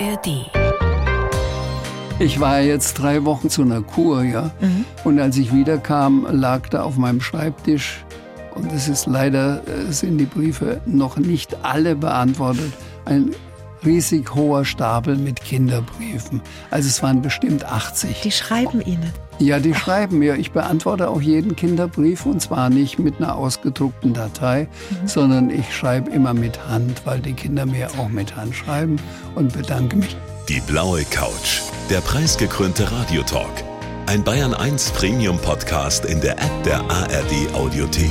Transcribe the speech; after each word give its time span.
ARD. 0.00 0.50
Ich 2.20 2.40
war 2.40 2.60
jetzt 2.60 2.94
drei 2.94 3.24
Wochen 3.24 3.50
zu 3.50 3.62
einer 3.62 3.80
Kur, 3.82 4.22
ja. 4.24 4.50
Mhm. 4.60 4.84
Und 5.04 5.20
als 5.20 5.36
ich 5.36 5.52
wiederkam, 5.52 6.26
lag 6.30 6.68
da 6.68 6.82
auf 6.82 6.96
meinem 6.96 7.20
Schreibtisch, 7.20 8.04
und 8.54 8.72
es 8.72 8.88
ist 8.88 9.06
leider, 9.06 9.62
äh, 9.68 9.92
sind 9.92 10.18
die 10.18 10.24
Briefe 10.24 10.80
noch 10.84 11.16
nicht 11.16 11.64
alle 11.64 11.94
beantwortet, 11.94 12.72
ein 13.04 13.30
riesig 13.84 14.34
hoher 14.34 14.64
Stapel 14.64 15.16
mit 15.16 15.40
Kinderbriefen. 15.40 16.40
Also 16.70 16.88
es 16.88 17.02
waren 17.02 17.22
bestimmt 17.22 17.64
80. 17.64 18.20
Die 18.22 18.32
schreiben 18.32 18.80
Ihnen. 18.80 19.12
Ja, 19.38 19.60
die 19.60 19.74
schreiben 19.74 20.18
mir. 20.18 20.36
Ich 20.36 20.52
beantworte 20.52 21.08
auch 21.08 21.20
jeden 21.20 21.56
Kinderbrief 21.56 22.26
und 22.26 22.40
zwar 22.40 22.70
nicht 22.70 22.98
mit 22.98 23.18
einer 23.18 23.36
ausgedruckten 23.36 24.14
Datei, 24.14 24.68
mhm. 24.90 25.08
sondern 25.08 25.50
ich 25.50 25.74
schreibe 25.74 26.10
immer 26.10 26.34
mit 26.34 26.68
Hand, 26.68 27.02
weil 27.04 27.20
die 27.20 27.34
Kinder 27.34 27.66
mir 27.66 27.88
auch 27.98 28.08
mit 28.08 28.36
Hand 28.36 28.54
schreiben 28.54 28.96
und 29.34 29.52
bedanke 29.52 29.96
mich. 29.96 30.16
Die 30.48 30.60
blaue 30.60 31.04
Couch, 31.04 31.60
der 31.90 32.00
preisgekrönte 32.00 32.90
Radiotalk. 32.90 33.64
Ein 34.06 34.24
Bayern 34.24 34.54
1 34.54 34.92
Premium 34.92 35.38
Podcast 35.38 36.06
in 36.06 36.20
der 36.22 36.38
App 36.38 36.64
der 36.64 36.80
ARD 36.90 37.54
Audiothek. 37.54 38.10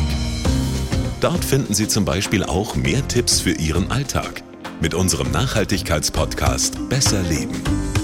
Dort 1.20 1.44
finden 1.44 1.74
Sie 1.74 1.88
zum 1.88 2.06
Beispiel 2.06 2.44
auch 2.44 2.76
mehr 2.76 3.08
Tipps 3.08 3.42
für 3.42 3.54
Ihren 3.54 3.90
Alltag 3.90 4.44
mit 4.82 4.94
unserem 4.94 5.32
Nachhaltigkeitspodcast 5.32 6.90
Besser 6.90 7.24
Leben. 7.24 7.60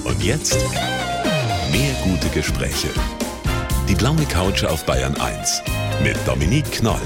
Und 0.05 0.23
jetzt 0.23 0.57
mehr 1.71 1.93
gute 2.03 2.29
Gespräche. 2.29 2.89
Die 3.89 3.95
blaue 3.95 4.23
Couch 4.25 4.63
auf 4.63 4.85
Bayern 4.85 5.15
1 5.19 5.61
mit 6.01 6.15
Dominique 6.25 6.71
Knoll. 6.71 7.01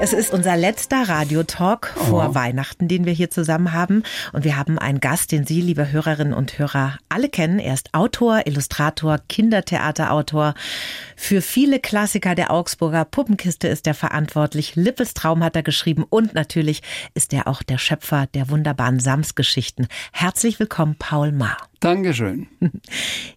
Es 0.00 0.14
ist 0.14 0.32
unser 0.32 0.56
letzter 0.56 1.06
Radiotalk 1.06 1.94
oh. 1.96 2.04
vor 2.04 2.34
Weihnachten, 2.34 2.88
den 2.88 3.04
wir 3.04 3.12
hier 3.12 3.30
zusammen 3.30 3.74
haben. 3.74 4.02
Und 4.32 4.44
wir 4.44 4.56
haben 4.56 4.78
einen 4.78 5.00
Gast, 5.00 5.32
den 5.32 5.46
Sie, 5.46 5.60
liebe 5.60 5.92
Hörerinnen 5.92 6.32
und 6.32 6.58
Hörer, 6.58 6.98
alle 7.10 7.28
kennen. 7.28 7.58
Er 7.58 7.74
ist 7.74 7.92
Autor, 7.92 8.46
Illustrator, 8.46 9.18
Kindertheaterautor. 9.28 10.54
Für 11.14 11.42
viele 11.42 11.78
Klassiker 11.78 12.34
der 12.34 12.50
Augsburger 12.50 13.04
Puppenkiste 13.04 13.68
ist 13.68 13.86
er 13.86 13.94
verantwortlich. 13.94 14.76
Lippes 14.76 15.12
Traum 15.12 15.44
hat 15.44 15.56
er 15.56 15.62
geschrieben. 15.62 16.04
Und 16.08 16.32
natürlich 16.32 16.80
ist 17.12 17.34
er 17.34 17.48
auch 17.48 17.62
der 17.62 17.78
Schöpfer 17.78 18.26
der 18.32 18.48
wunderbaren 18.48 18.98
Sams-Geschichten. 18.98 19.88
Herzlich 20.10 20.58
willkommen, 20.58 20.96
Paul 20.98 21.32
Maar. 21.32 21.58
Dankeschön. 21.82 22.46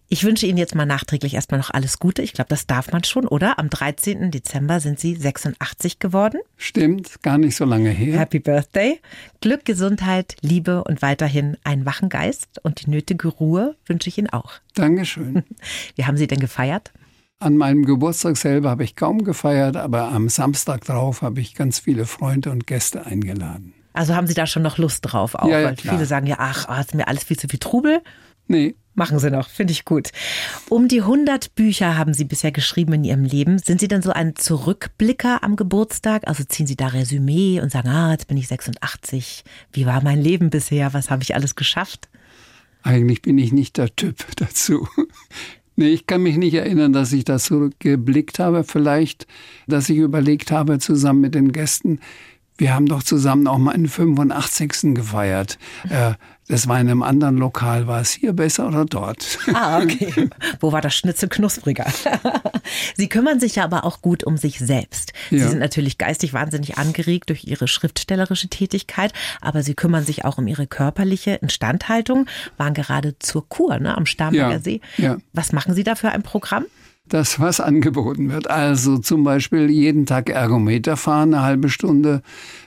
Ich 0.08 0.22
wünsche 0.22 0.46
Ihnen 0.46 0.56
jetzt 0.56 0.76
mal 0.76 0.86
nachträglich 0.86 1.34
erstmal 1.34 1.58
noch 1.58 1.72
alles 1.72 1.98
Gute. 1.98 2.22
Ich 2.22 2.32
glaube, 2.32 2.48
das 2.48 2.68
darf 2.68 2.92
man 2.92 3.02
schon, 3.02 3.26
oder? 3.26 3.58
Am 3.58 3.68
13. 3.68 4.30
Dezember 4.30 4.78
sind 4.78 5.00
Sie 5.00 5.16
86 5.16 5.98
geworden. 5.98 6.38
Stimmt, 6.56 7.22
gar 7.22 7.38
nicht 7.38 7.56
so 7.56 7.64
lange 7.64 7.90
her. 7.90 8.20
Happy 8.20 8.38
Birthday. 8.38 9.00
Glück, 9.40 9.64
Gesundheit, 9.64 10.36
Liebe 10.42 10.84
und 10.84 11.02
weiterhin 11.02 11.56
einen 11.64 11.86
wachen 11.86 12.08
Geist 12.08 12.60
und 12.62 12.86
die 12.86 12.90
nötige 12.90 13.26
Ruhe 13.26 13.74
wünsche 13.84 14.08
ich 14.08 14.16
Ihnen 14.16 14.30
auch. 14.30 14.52
Dankeschön. 14.74 15.42
Wie 15.96 16.04
haben 16.04 16.16
Sie 16.16 16.28
denn 16.28 16.38
gefeiert? 16.38 16.92
An 17.40 17.56
meinem 17.56 17.84
Geburtstag 17.84 18.36
selber 18.36 18.70
habe 18.70 18.84
ich 18.84 18.94
kaum 18.94 19.24
gefeiert, 19.24 19.76
aber 19.76 20.12
am 20.12 20.28
Samstag 20.28 20.84
drauf 20.84 21.20
habe 21.20 21.40
ich 21.40 21.56
ganz 21.56 21.80
viele 21.80 22.06
Freunde 22.06 22.52
und 22.52 22.68
Gäste 22.68 23.06
eingeladen. 23.06 23.74
Also 23.92 24.14
haben 24.14 24.28
Sie 24.28 24.34
da 24.34 24.46
schon 24.46 24.62
noch 24.62 24.78
Lust 24.78 25.00
drauf 25.02 25.34
auch? 25.34 25.48
Ja, 25.48 25.58
ja, 25.58 25.66
weil 25.66 25.74
klar. 25.74 25.94
viele 25.94 26.06
sagen 26.06 26.28
ja, 26.28 26.36
ach, 26.38 26.68
oh, 26.70 26.80
ist 26.80 26.94
mir 26.94 27.08
alles 27.08 27.24
viel 27.24 27.38
zu 27.38 27.48
viel 27.48 27.58
Trubel. 27.58 28.02
Nee. 28.48 28.74
Machen 28.98 29.18
Sie 29.18 29.30
noch, 29.30 29.50
finde 29.50 29.72
ich 29.72 29.84
gut. 29.84 30.08
Um 30.70 30.88
die 30.88 31.02
100 31.02 31.54
Bücher 31.54 31.98
haben 31.98 32.14
Sie 32.14 32.24
bisher 32.24 32.50
geschrieben 32.50 32.94
in 32.94 33.04
Ihrem 33.04 33.24
Leben. 33.24 33.58
Sind 33.58 33.78
Sie 33.78 33.88
denn 33.88 34.00
so 34.00 34.10
ein 34.10 34.36
Zurückblicker 34.36 35.44
am 35.44 35.56
Geburtstag? 35.56 36.26
Also 36.26 36.44
ziehen 36.44 36.66
Sie 36.66 36.76
da 36.76 36.86
Resümee 36.86 37.60
und 37.60 37.70
sagen, 37.70 37.90
ah, 37.90 38.12
jetzt 38.12 38.26
bin 38.26 38.38
ich 38.38 38.48
86. 38.48 39.44
Wie 39.70 39.84
war 39.84 40.02
mein 40.02 40.22
Leben 40.22 40.48
bisher? 40.48 40.94
Was 40.94 41.10
habe 41.10 41.22
ich 41.22 41.34
alles 41.34 41.56
geschafft? 41.56 42.08
Eigentlich 42.82 43.20
bin 43.20 43.36
ich 43.36 43.52
nicht 43.52 43.76
der 43.76 43.94
Typ 43.94 44.24
dazu. 44.36 44.88
Nee, 45.76 45.88
ich 45.88 46.06
kann 46.06 46.22
mich 46.22 46.38
nicht 46.38 46.54
erinnern, 46.54 46.94
dass 46.94 47.12
ich 47.12 47.24
das 47.24 47.44
zurückgeblickt 47.44 48.38
habe. 48.38 48.64
Vielleicht, 48.64 49.26
dass 49.66 49.90
ich 49.90 49.98
überlegt 49.98 50.50
habe, 50.50 50.78
zusammen 50.78 51.20
mit 51.20 51.34
den 51.34 51.52
Gästen, 51.52 52.00
wir 52.56 52.74
haben 52.74 52.86
doch 52.86 53.02
zusammen 53.02 53.46
auch 53.46 53.58
meinen 53.58 53.86
85. 53.86 54.94
gefeiert. 54.94 55.58
Äh, 55.90 56.14
das 56.48 56.68
war 56.68 56.80
in 56.80 56.88
einem 56.88 57.02
anderen 57.02 57.36
Lokal. 57.38 57.86
War 57.86 58.00
es 58.00 58.12
hier 58.12 58.32
besser 58.32 58.68
oder 58.68 58.84
dort? 58.84 59.38
Ah, 59.52 59.80
okay. 59.80 60.30
Wo 60.60 60.72
war 60.72 60.80
das 60.80 60.94
Schnitzel 60.94 61.28
knuspriger? 61.28 61.86
Sie 62.96 63.08
kümmern 63.08 63.40
sich 63.40 63.56
ja 63.56 63.64
aber 63.64 63.84
auch 63.84 64.00
gut 64.00 64.24
um 64.24 64.36
sich 64.36 64.58
selbst. 64.58 65.12
Sie 65.30 65.38
ja. 65.38 65.48
sind 65.48 65.58
natürlich 65.58 65.98
geistig 65.98 66.32
wahnsinnig 66.32 66.78
angeregt 66.78 67.30
durch 67.30 67.44
Ihre 67.44 67.66
schriftstellerische 67.66 68.48
Tätigkeit, 68.48 69.12
aber 69.40 69.62
Sie 69.62 69.74
kümmern 69.74 70.04
sich 70.04 70.24
auch 70.24 70.38
um 70.38 70.46
Ihre 70.46 70.66
körperliche 70.66 71.32
Instandhaltung, 71.32 72.26
waren 72.56 72.74
gerade 72.74 73.18
zur 73.18 73.48
Kur 73.48 73.78
ne, 73.78 73.96
am 73.96 74.06
Starnberger 74.06 74.52
Ja, 74.52 74.60
See. 74.60 74.80
ja. 74.98 75.16
Was 75.32 75.52
machen 75.52 75.74
Sie 75.74 75.84
da 75.84 75.94
für 75.94 76.10
ein 76.10 76.22
Programm? 76.22 76.66
Das, 77.08 77.40
was 77.40 77.60
angeboten 77.60 78.30
wird. 78.30 78.50
Also 78.50 78.98
zum 78.98 79.24
Beispiel 79.24 79.70
jeden 79.70 80.06
Tag 80.06 80.30
Ergometer 80.30 80.96
fahren, 80.96 81.34
eine 81.34 81.42
halbe 81.42 81.68
Stunde. 81.68 82.22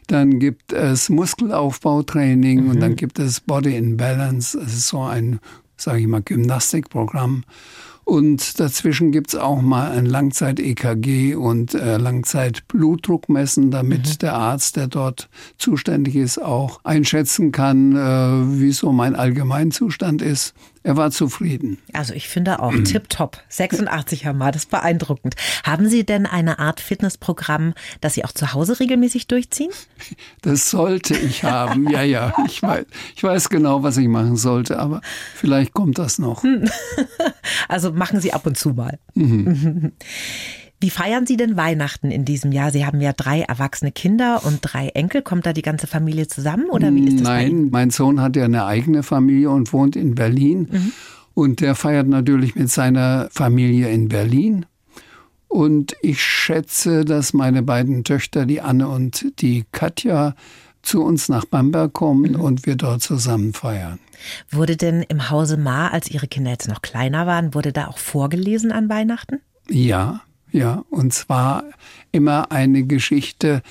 Dann 0.08 0.40
gibt 0.40 0.74
es 0.74 1.10
Muskelaufbautraining 1.10 2.70
und 2.70 2.80
dann 2.80 2.96
gibt 2.96 3.20
es 3.20 3.42
Body 3.42 3.76
in 3.76 3.98
Balance. 3.98 4.58
Das 4.58 4.74
ist 4.74 4.88
so 4.88 5.04
ein, 5.04 5.40
sage 5.78 6.00
ich 6.00 6.08
mal, 6.08 6.22
Gymnastikprogramm. 6.22 7.44
Und 8.10 8.60
dazwischen 8.60 9.12
gibt's 9.12 9.36
auch 9.36 9.62
mal 9.62 9.92
ein 9.92 10.08
Langzeit-EKG 10.08 11.36
und 11.36 11.76
äh, 11.76 11.98
Langzeit-Blutdruck 11.98 13.30
messen, 13.30 13.70
damit 13.70 14.24
der 14.24 14.34
Arzt, 14.34 14.78
der 14.78 14.88
dort 14.88 15.30
zuständig 15.60 16.16
ist, 16.16 16.42
auch 16.42 16.80
einschätzen 16.84 17.52
kann, 17.52 17.96
äh, 17.96 18.60
wie 18.60 18.72
so 18.72 18.92
mein 18.92 19.16
Allgemeinzustand 19.16 20.24
ist. 20.24 20.56
Er 20.82 20.96
war 20.96 21.12
zufrieden. 21.12 21.78
Also 21.94 22.14
ich 22.14 22.30
finde 22.30 22.62
auch 22.62 22.74
tipptopp. 22.86 23.44
86 23.50 24.24
Herr 24.24 24.34
Ma, 24.34 24.52
das 24.52 24.64
ist 24.64 24.72
beeindruckend. 24.72 25.36
Haben 25.64 25.90
Sie 25.90 26.06
denn 26.06 26.26
eine 26.26 26.60
Art 26.60 26.80
Fitnessprogramm, 26.80 27.74
das 28.02 28.14
Sie 28.14 28.24
auch 28.24 28.32
zu 28.32 28.54
Hause 28.54 28.80
regelmäßig 28.80 29.28
durchziehen? 29.28 29.72
Das 30.42 30.70
sollte 30.70 31.18
ich 31.18 31.44
haben. 31.44 31.90
Ja, 31.90 32.02
ja. 32.02 32.34
Ich 32.46 32.64
weiß, 32.64 32.86
ich 33.16 33.24
weiß 33.24 33.50
genau, 33.50 33.84
was 33.84 33.98
ich 33.98 34.08
machen 34.08 34.38
sollte, 34.38 34.80
aber 34.80 35.02
vielleicht 35.36 35.74
kommt 35.74 35.98
das 35.98 36.20
noch. 36.20 36.44
Also 37.68 37.92
machen 37.92 38.22
Sie 38.22 38.34
ab 38.34 38.46
und 38.46 38.58
zu 38.58 38.70
mal. 38.70 39.00
Mhm. 39.16 39.92
Wie 40.82 40.90
feiern 40.90 41.26
Sie 41.26 41.36
denn 41.36 41.58
Weihnachten 41.58 42.10
in 42.10 42.24
diesem 42.24 42.52
Jahr? 42.54 42.72
Sie 42.72 42.86
haben 42.86 43.02
ja 43.02 43.12
drei 43.12 43.42
erwachsene 43.42 43.92
Kinder 43.92 44.46
und 44.46 44.60
drei 44.62 44.88
Enkel. 44.90 45.22
Kommt 45.22 45.46
da 45.46 45.52
die 45.52 45.62
ganze 45.62 45.88
Familie 45.88 46.28
zusammen 46.28 46.70
oder 46.70 46.94
wie 46.96 47.06
ist 47.06 47.20
das 47.20 47.28
bei 47.28 47.46
Ihnen? 47.46 47.62
Nein, 47.64 47.70
mein 47.72 47.90
Sohn 47.90 48.22
hat 48.22 48.38
ja 48.38 48.46
eine 48.46 48.66
eigene 48.66 49.04
Familie 49.04 49.50
und 49.50 49.74
wohnt 49.74 49.96
in 49.98 50.16
Berlin. 50.16 50.70
Mhm. 50.72 50.92
Und 51.34 51.60
der 51.60 51.76
feiert 51.76 52.08
natürlich 52.08 52.56
mit 52.56 52.70
seiner 52.70 53.28
Familie 53.32 53.90
in 53.90 54.08
Berlin. 54.08 54.66
Und 55.50 55.96
ich 56.02 56.22
schätze, 56.22 57.04
dass 57.06 57.34
meine 57.34 57.64
beiden 57.64 58.04
Töchter, 58.04 58.46
die 58.46 58.62
Anne 58.62 58.88
und 58.88 59.26
die 59.42 59.66
Katja, 59.72 60.36
zu 60.82 61.04
uns 61.04 61.28
nach 61.28 61.44
Bamberg 61.44 61.92
kommen 61.92 62.34
Mhm. 62.34 62.40
und 62.40 62.66
wir 62.66 62.78
dort 62.78 63.02
zusammen 63.02 63.52
feiern. 63.54 64.00
Wurde 64.50 64.78
denn 64.78 65.02
im 65.04 65.30
Hause 65.30 65.58
Ma, 65.58 65.90
als 65.90 66.10
Ihre 66.10 66.28
Kinder 66.28 66.52
jetzt 66.52 66.70
noch 66.70 66.82
kleiner 66.82 67.28
waren, 67.28 67.54
wurde 67.54 67.74
da 67.74 67.88
auch 67.88 67.98
vorgelesen 67.98 68.72
an 68.72 68.88
Weihnachten? 68.88 69.40
Ja, 69.70 70.22
ja. 70.52 70.84
Und 70.90 71.14
zwar 71.14 71.64
immer 72.12 72.52
eine 72.52 72.84
Geschichte, 72.84 73.62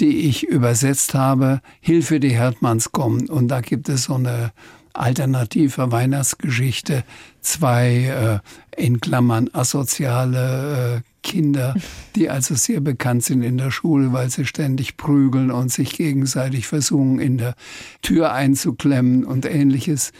die 0.00 0.28
ich 0.28 0.44
übersetzt 0.44 1.14
habe. 1.14 1.60
Hilfe, 1.80 2.20
die 2.20 2.30
Herdmanns 2.30 2.92
kommen. 2.92 3.28
Und 3.28 3.48
da 3.48 3.60
gibt 3.60 3.88
es 3.88 4.04
so 4.04 4.14
eine 4.14 4.52
alternative 4.92 5.92
Weihnachtsgeschichte. 5.92 7.04
Zwei 7.40 8.42
äh, 8.76 8.82
in 8.82 9.00
Klammern 9.00 9.50
asoziale 9.52 10.96
äh, 10.96 11.00
Kinder, 11.22 11.74
die 12.16 12.30
also 12.30 12.54
sehr 12.54 12.80
bekannt 12.80 13.24
sind 13.24 13.42
in 13.42 13.58
der 13.58 13.70
Schule, 13.70 14.12
weil 14.12 14.30
sie 14.30 14.44
ständig 14.44 14.96
prügeln 14.96 15.50
und 15.50 15.72
sich 15.72 15.96
gegenseitig 15.96 16.66
versuchen, 16.66 17.18
in 17.18 17.38
der 17.38 17.54
Tür 18.02 18.32
einzuklemmen 18.32 19.24
und 19.24 19.46
ähnliches. 19.46 20.12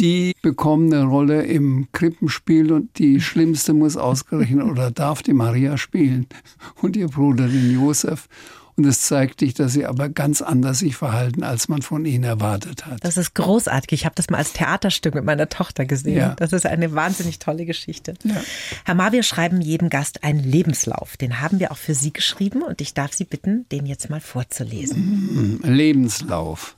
Die 0.00 0.34
bekommen 0.40 0.92
eine 0.92 1.04
Rolle 1.04 1.42
im 1.42 1.88
Krippenspiel 1.92 2.72
und 2.72 2.98
die 2.98 3.20
schlimmste 3.20 3.74
muss 3.74 3.98
ausgerechnet 3.98 4.64
oder 4.64 4.90
darf 4.90 5.22
die 5.22 5.34
Maria 5.34 5.76
spielen 5.76 6.26
und 6.80 6.96
ihr 6.96 7.08
Bruder 7.08 7.46
den 7.46 7.70
Josef. 7.70 8.26
Und 8.76 8.86
es 8.86 9.02
zeigt 9.02 9.42
dich, 9.42 9.52
dass 9.52 9.74
sie 9.74 9.84
aber 9.84 10.08
ganz 10.08 10.40
anders 10.40 10.78
sich 10.78 10.96
verhalten, 10.96 11.42
als 11.42 11.68
man 11.68 11.82
von 11.82 12.06
ihnen 12.06 12.24
erwartet 12.24 12.86
hat. 12.86 13.04
Das 13.04 13.18
ist 13.18 13.34
großartig. 13.34 13.92
Ich 13.92 14.04
habe 14.06 14.14
das 14.14 14.30
mal 14.30 14.38
als 14.38 14.54
Theaterstück 14.54 15.14
mit 15.14 15.24
meiner 15.24 15.50
Tochter 15.50 15.84
gesehen. 15.84 16.16
Ja. 16.16 16.34
Das 16.36 16.54
ist 16.54 16.64
eine 16.64 16.94
wahnsinnig 16.94 17.38
tolle 17.38 17.66
Geschichte. 17.66 18.14
Ja. 18.24 18.36
Herr 18.86 18.94
Ma, 18.94 19.12
wir 19.12 19.22
schreiben 19.22 19.60
jedem 19.60 19.90
Gast 19.90 20.24
einen 20.24 20.42
Lebenslauf. 20.42 21.18
Den 21.18 21.42
haben 21.42 21.60
wir 21.60 21.72
auch 21.72 21.76
für 21.76 21.94
Sie 21.94 22.10
geschrieben 22.10 22.62
und 22.62 22.80
ich 22.80 22.94
darf 22.94 23.12
Sie 23.12 23.24
bitten, 23.24 23.66
den 23.70 23.84
jetzt 23.84 24.08
mal 24.08 24.20
vorzulesen. 24.20 25.60
Lebenslauf. 25.62 26.74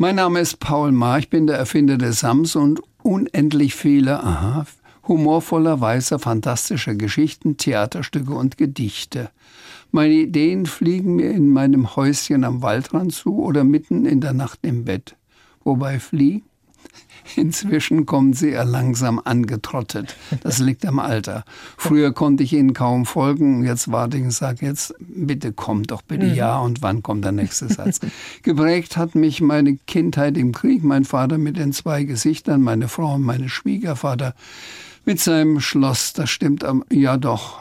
Mein 0.00 0.14
Name 0.14 0.40
ist 0.40 0.60
Paul 0.60 0.92
Ma, 0.92 1.18
ich 1.18 1.28
bin 1.28 1.46
der 1.46 1.58
Erfinder 1.58 1.98
des 1.98 2.20
Sams 2.20 2.54
und 2.54 2.80
unendlich 3.02 3.74
viele, 3.74 4.22
aha, 4.22 4.64
humorvoller, 5.06 5.80
weißer, 5.80 6.18
fantastischer 6.18 6.94
Geschichten, 6.94 7.56
Theaterstücke 7.56 8.32
und 8.32 8.56
Gedichte. 8.56 9.30
Meine 9.90 10.14
Ideen 10.14 10.66
fliegen 10.66 11.16
mir 11.16 11.32
in 11.32 11.48
meinem 11.48 11.96
Häuschen 11.96 12.44
am 12.44 12.62
Waldrand 12.62 13.12
zu 13.12 13.42
oder 13.42 13.64
mitten 13.64 14.06
in 14.06 14.20
der 14.20 14.34
Nacht 14.34 14.60
im 14.62 14.84
Bett. 14.84 15.16
Marco 15.68 15.76
bei 15.76 16.00
Flea. 16.00 16.40
Inzwischen 17.36 18.06
kommen 18.06 18.32
sie 18.32 18.50
eher 18.50 18.64
langsam 18.64 19.20
angetrottet. 19.22 20.16
Das 20.42 20.58
liegt 20.58 20.86
am 20.86 20.98
Alter. 20.98 21.44
Früher 21.76 22.12
konnte 22.12 22.42
ich 22.42 22.52
ihnen 22.52 22.72
kaum 22.72 23.06
folgen. 23.06 23.64
Jetzt 23.64 23.90
warte 23.90 24.16
ich 24.16 24.24
und 24.24 24.30
sage 24.30 24.66
jetzt, 24.66 24.94
bitte 24.98 25.52
kommt 25.52 25.90
doch 25.90 26.02
bitte 26.02 26.26
mhm. 26.26 26.34
ja 26.34 26.58
und 26.58 26.82
wann 26.82 27.02
kommt 27.02 27.24
der 27.24 27.32
nächste 27.32 27.68
Satz. 27.68 28.00
Geprägt 28.42 28.96
hat 28.96 29.14
mich 29.14 29.40
meine 29.40 29.76
Kindheit 29.86 30.36
im 30.36 30.52
Krieg. 30.52 30.84
Mein 30.84 31.04
Vater 31.04 31.38
mit 31.38 31.56
den 31.56 31.72
zwei 31.72 32.04
Gesichtern, 32.04 32.62
meine 32.62 32.88
Frau 32.88 33.14
und 33.14 33.22
meine 33.22 33.48
Schwiegervater 33.48 34.34
mit 35.04 35.20
seinem 35.20 35.60
Schloss. 35.60 36.12
Das 36.12 36.30
stimmt, 36.30 36.64
ja 36.90 37.16
doch. 37.16 37.58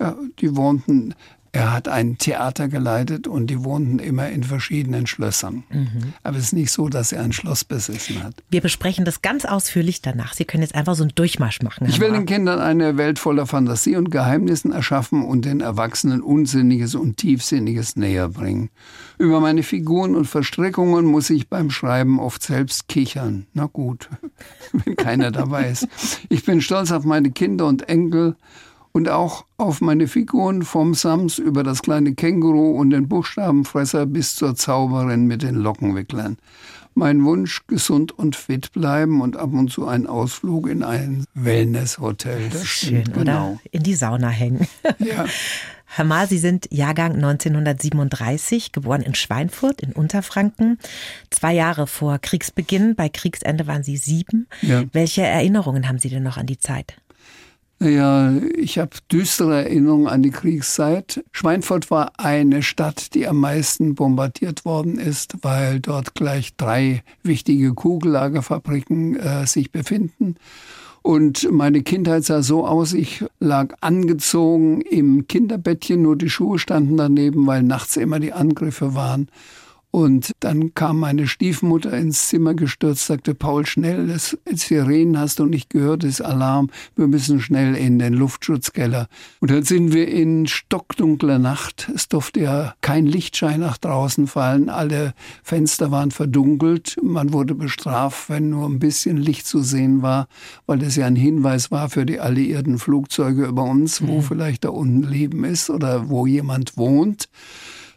Ja, 0.00 0.16
die 0.40 0.54
wohnten 0.54 1.14
er 1.58 1.72
hat 1.72 1.88
ein 1.88 2.18
Theater 2.18 2.68
geleitet 2.68 3.26
und 3.26 3.48
die 3.48 3.64
wohnten 3.64 3.98
immer 3.98 4.28
in 4.28 4.44
verschiedenen 4.44 5.08
Schlössern. 5.08 5.64
Mhm. 5.70 6.12
Aber 6.22 6.36
es 6.36 6.44
ist 6.44 6.52
nicht 6.52 6.70
so, 6.70 6.88
dass 6.88 7.10
er 7.10 7.24
ein 7.24 7.32
Schloss 7.32 7.64
besessen 7.64 8.22
hat. 8.22 8.34
Wir 8.48 8.60
besprechen 8.60 9.04
das 9.04 9.22
ganz 9.22 9.44
ausführlich 9.44 10.00
danach. 10.00 10.34
Sie 10.34 10.44
können 10.44 10.62
jetzt 10.62 10.76
einfach 10.76 10.94
so 10.94 11.02
einen 11.02 11.16
Durchmarsch 11.16 11.60
machen. 11.62 11.88
Ich 11.88 11.98
will 11.98 12.12
den 12.12 12.26
Kindern 12.26 12.60
eine 12.60 12.96
Welt 12.96 13.18
voller 13.18 13.44
Fantasie 13.44 13.96
und 13.96 14.12
Geheimnissen 14.12 14.70
erschaffen 14.70 15.24
und 15.24 15.44
den 15.44 15.60
Erwachsenen 15.60 16.22
Unsinniges 16.22 16.94
und 16.94 17.16
Tiefsinniges 17.16 17.96
näher 17.96 18.28
bringen. 18.28 18.70
Über 19.18 19.40
meine 19.40 19.64
Figuren 19.64 20.14
und 20.14 20.26
Verstrickungen 20.26 21.06
muss 21.06 21.28
ich 21.28 21.48
beim 21.48 21.72
Schreiben 21.72 22.20
oft 22.20 22.40
selbst 22.40 22.86
kichern. 22.86 23.48
Na 23.52 23.66
gut, 23.66 24.08
wenn 24.72 24.94
keiner 24.94 25.32
dabei 25.32 25.70
ist. 25.70 25.88
Ich 26.28 26.44
bin 26.44 26.60
stolz 26.60 26.92
auf 26.92 27.02
meine 27.02 27.32
Kinder 27.32 27.66
und 27.66 27.88
Enkel 27.88 28.36
und 28.92 29.08
auch 29.08 29.44
auf 29.56 29.80
meine 29.80 30.08
Figuren 30.08 30.62
vom 30.62 30.94
Sams 30.94 31.38
über 31.38 31.62
das 31.62 31.82
kleine 31.82 32.14
Känguru 32.14 32.70
und 32.72 32.90
den 32.90 33.08
Buchstabenfresser 33.08 34.06
bis 34.06 34.36
zur 34.36 34.54
Zauberin 34.56 35.26
mit 35.26 35.42
den 35.42 35.56
Lockenwicklern. 35.56 36.36
Mein 36.94 37.24
Wunsch, 37.24 37.64
gesund 37.68 38.10
und 38.10 38.34
fit 38.34 38.72
bleiben 38.72 39.20
und 39.20 39.36
ab 39.36 39.52
und 39.52 39.70
zu 39.70 39.86
ein 39.86 40.06
Ausflug 40.06 40.68
in 40.68 40.82
ein 40.82 41.24
Wellnesshotel. 41.34 42.48
Das, 42.50 42.62
das 42.62 42.68
schön, 42.68 43.04
genau. 43.04 43.20
oder 43.20 43.60
in 43.70 43.84
die 43.84 43.94
Sauna 43.94 44.30
hängen. 44.30 44.66
Ja. 44.98 45.26
Herr 45.90 46.04
Ma, 46.04 46.26
Sie 46.26 46.38
sind 46.38 46.68
Jahrgang 46.70 47.14
1937, 47.14 48.72
geboren 48.72 49.00
in 49.00 49.14
Schweinfurt 49.14 49.80
in 49.80 49.92
Unterfranken. 49.92 50.78
Zwei 51.30 51.54
Jahre 51.54 51.86
vor 51.86 52.18
Kriegsbeginn, 52.18 52.94
bei 52.94 53.08
Kriegsende 53.08 53.66
waren 53.66 53.82
Sie 53.82 53.96
sieben. 53.96 54.48
Ja. 54.60 54.84
Welche 54.92 55.22
Erinnerungen 55.22 55.88
haben 55.88 55.98
Sie 55.98 56.10
denn 56.10 56.22
noch 56.22 56.36
an 56.36 56.46
die 56.46 56.58
Zeit? 56.58 56.98
Naja, 57.80 58.32
ich 58.56 58.78
habe 58.78 58.96
düstere 59.10 59.62
Erinnerungen 59.62 60.08
an 60.08 60.22
die 60.22 60.30
Kriegszeit. 60.30 61.24
Schweinfurt 61.30 61.92
war 61.92 62.10
eine 62.16 62.62
Stadt, 62.62 63.14
die 63.14 63.28
am 63.28 63.38
meisten 63.38 63.94
bombardiert 63.94 64.64
worden 64.64 64.98
ist, 64.98 65.36
weil 65.42 65.78
dort 65.78 66.16
gleich 66.16 66.56
drei 66.56 67.04
wichtige 67.22 67.74
Kugellagerfabriken 67.74 69.16
äh, 69.16 69.46
sich 69.46 69.70
befinden. 69.70 70.34
Und 71.02 71.50
meine 71.52 71.82
Kindheit 71.82 72.24
sah 72.24 72.42
so 72.42 72.66
aus, 72.66 72.92
ich 72.94 73.24
lag 73.38 73.76
angezogen 73.80 74.80
im 74.80 75.28
Kinderbettchen, 75.28 76.02
nur 76.02 76.16
die 76.16 76.30
Schuhe 76.30 76.58
standen 76.58 76.96
daneben, 76.96 77.46
weil 77.46 77.62
nachts 77.62 77.96
immer 77.96 78.18
die 78.18 78.32
Angriffe 78.32 78.96
waren. 78.96 79.28
Und 79.90 80.32
dann 80.40 80.74
kam 80.74 81.00
meine 81.00 81.26
Stiefmutter 81.26 81.96
ins 81.96 82.28
Zimmer 82.28 82.52
gestürzt, 82.52 83.06
sagte, 83.06 83.34
Paul, 83.34 83.64
schnell, 83.64 84.06
das 84.06 84.36
Sirenen 84.44 85.18
hast 85.18 85.38
du 85.38 85.46
nicht 85.46 85.70
gehört, 85.70 86.04
das 86.04 86.20
Alarm, 86.20 86.68
wir 86.94 87.06
müssen 87.06 87.40
schnell 87.40 87.74
in 87.74 87.98
den 87.98 88.12
Luftschutzkeller. 88.12 89.08
Und 89.40 89.50
dann 89.50 89.62
sind 89.62 89.94
wir 89.94 90.06
in 90.06 90.46
stockdunkler 90.46 91.38
Nacht, 91.38 91.90
es 91.94 92.06
durfte 92.06 92.40
ja 92.40 92.74
kein 92.82 93.06
Lichtschein 93.06 93.60
nach 93.60 93.78
draußen 93.78 94.26
fallen, 94.26 94.68
alle 94.68 95.14
Fenster 95.42 95.90
waren 95.90 96.10
verdunkelt, 96.10 96.98
man 97.02 97.32
wurde 97.32 97.54
bestraft, 97.54 98.28
wenn 98.28 98.50
nur 98.50 98.68
ein 98.68 98.78
bisschen 98.78 99.16
Licht 99.16 99.46
zu 99.46 99.62
sehen 99.62 100.02
war, 100.02 100.28
weil 100.66 100.80
das 100.80 100.96
ja 100.96 101.06
ein 101.06 101.16
Hinweis 101.16 101.70
war 101.70 101.88
für 101.88 102.04
die 102.04 102.20
alliierten 102.20 102.78
Flugzeuge 102.78 103.46
über 103.46 103.64
uns, 103.64 104.06
wo 104.06 104.16
mhm. 104.16 104.22
vielleicht 104.22 104.64
da 104.64 104.68
unten 104.68 105.02
Leben 105.02 105.44
ist 105.44 105.70
oder 105.70 106.10
wo 106.10 106.26
jemand 106.26 106.76
wohnt. 106.76 107.30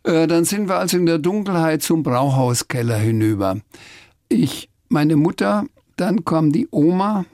Äh, 0.04 0.28
dann 0.28 0.46
sind 0.46 0.68
wir 0.68 0.78
also 0.78 0.98
in 0.98 1.06
der 1.06 1.20
Dunkelheit 1.20 1.84
zum 1.84 2.04
Brauhauskeller 2.04 2.98
hinüber. 2.98 3.58
Ich, 4.30 4.70
meine 4.90 5.16
Mutter, 5.16 5.66
dann 5.98 6.26
kam 6.26 6.52
die 6.52 6.68
Oma, 6.72 7.26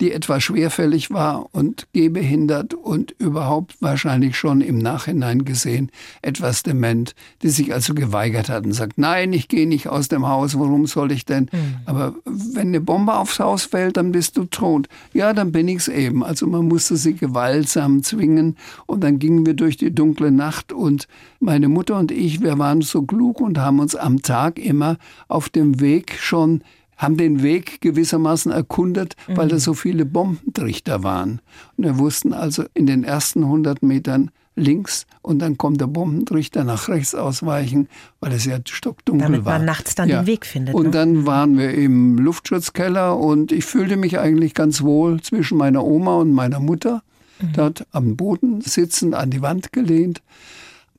die 0.00 0.12
etwas 0.12 0.42
schwerfällig 0.42 1.10
war 1.10 1.48
und 1.52 1.86
gehbehindert 1.92 2.74
und 2.74 3.12
überhaupt 3.18 3.80
wahrscheinlich 3.80 4.36
schon 4.36 4.60
im 4.60 4.78
Nachhinein 4.78 5.44
gesehen 5.44 5.90
etwas 6.22 6.62
dement, 6.62 7.14
die 7.42 7.48
sich 7.48 7.72
also 7.72 7.94
geweigert 7.94 8.48
hat 8.48 8.64
und 8.64 8.72
sagt, 8.72 8.98
nein, 8.98 9.32
ich 9.32 9.48
gehe 9.48 9.68
nicht 9.68 9.88
aus 9.88 10.08
dem 10.08 10.26
Haus, 10.26 10.58
warum 10.58 10.86
soll 10.86 11.12
ich 11.12 11.24
denn? 11.24 11.48
Mhm. 11.52 11.76
Aber 11.86 12.14
wenn 12.24 12.68
eine 12.68 12.80
Bombe 12.80 13.14
aufs 13.14 13.38
Haus 13.38 13.64
fällt, 13.64 13.96
dann 13.96 14.12
bist 14.12 14.36
du 14.36 14.44
tot. 14.44 14.88
Ja, 15.12 15.32
dann 15.32 15.52
bin 15.52 15.68
ich's 15.68 15.88
eben. 15.88 16.24
Also 16.24 16.46
man 16.46 16.66
musste 16.66 16.96
sie 16.96 17.14
gewaltsam 17.14 18.02
zwingen 18.02 18.56
und 18.86 19.04
dann 19.04 19.18
gingen 19.18 19.46
wir 19.46 19.54
durch 19.54 19.76
die 19.76 19.94
dunkle 19.94 20.32
Nacht 20.32 20.72
und 20.72 21.06
meine 21.40 21.68
Mutter 21.68 21.98
und 21.98 22.10
ich, 22.10 22.40
wir 22.40 22.58
waren 22.58 22.80
so 22.80 23.02
klug 23.02 23.40
und 23.40 23.58
haben 23.58 23.78
uns 23.78 23.94
am 23.94 24.22
Tag 24.22 24.58
immer 24.58 24.96
auf 25.28 25.48
dem 25.48 25.80
Weg 25.80 26.14
schon 26.18 26.62
haben 26.96 27.16
den 27.16 27.42
Weg 27.42 27.80
gewissermaßen 27.80 28.52
erkundet, 28.52 29.16
mhm. 29.26 29.36
weil 29.36 29.48
da 29.48 29.58
so 29.58 29.74
viele 29.74 30.04
Bombentrichter 30.04 31.02
waren. 31.02 31.40
Und 31.76 31.84
wir 31.84 31.98
wussten 31.98 32.32
also 32.32 32.64
in 32.74 32.86
den 32.86 33.04
ersten 33.04 33.44
100 33.44 33.82
Metern 33.82 34.30
links 34.56 35.06
und 35.22 35.40
dann 35.40 35.58
kommt 35.58 35.80
der 35.80 35.86
Bombentrichter 35.86 36.64
nach 36.64 36.88
rechts 36.88 37.14
ausweichen, 37.14 37.88
weil 38.20 38.32
es 38.32 38.44
ja 38.44 38.58
stockdunkel 38.64 39.26
Damit 39.26 39.44
war. 39.44 39.54
Damit 39.54 39.66
man 39.66 39.74
nachts 39.74 39.94
dann 39.94 40.08
ja. 40.08 40.22
den 40.22 40.26
Weg 40.26 40.46
findet. 40.46 40.74
Und 40.74 40.86
ne? 40.86 40.90
dann 40.90 41.26
waren 41.26 41.58
wir 41.58 41.74
im 41.74 42.18
Luftschutzkeller 42.18 43.18
und 43.18 43.52
ich 43.52 43.64
fühlte 43.64 43.96
mich 43.96 44.18
eigentlich 44.18 44.54
ganz 44.54 44.82
wohl 44.82 45.20
zwischen 45.20 45.58
meiner 45.58 45.84
Oma 45.84 46.16
und 46.16 46.32
meiner 46.32 46.60
Mutter, 46.60 47.02
mhm. 47.40 47.52
dort 47.54 47.86
am 47.90 48.16
Boden 48.16 48.60
sitzend, 48.60 49.14
an 49.14 49.30
die 49.30 49.42
Wand 49.42 49.72
gelehnt. 49.72 50.22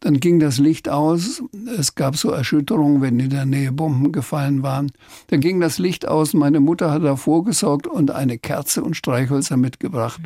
Dann 0.02 0.20
ging 0.20 0.40
das 0.40 0.58
Licht 0.58 0.90
aus. 0.90 1.42
Es 1.78 1.96
gab 1.96 2.16
so 2.18 2.30
Erschütterungen, 2.30 3.02
wenn 3.02 3.20
in 3.20 3.30
der 3.30 3.46
Nähe 3.46 3.72
Bomben 3.72 4.12
gefallen 4.12 4.62
waren. 4.62 4.92
Dann 5.28 5.40
ging 5.40 5.60
das 5.60 5.80
Licht 5.80 6.08
aus. 6.08 6.34
Meine 6.34 6.60
Mutter 6.60 6.92
hat 6.92 7.04
davor 7.04 7.44
gesorgt 7.44 7.88
und 7.88 8.12
eine 8.12 8.38
Kerze 8.38 8.84
und 8.84 8.96
Streichhölzer 8.96 9.58
mitgebracht. 9.58 10.22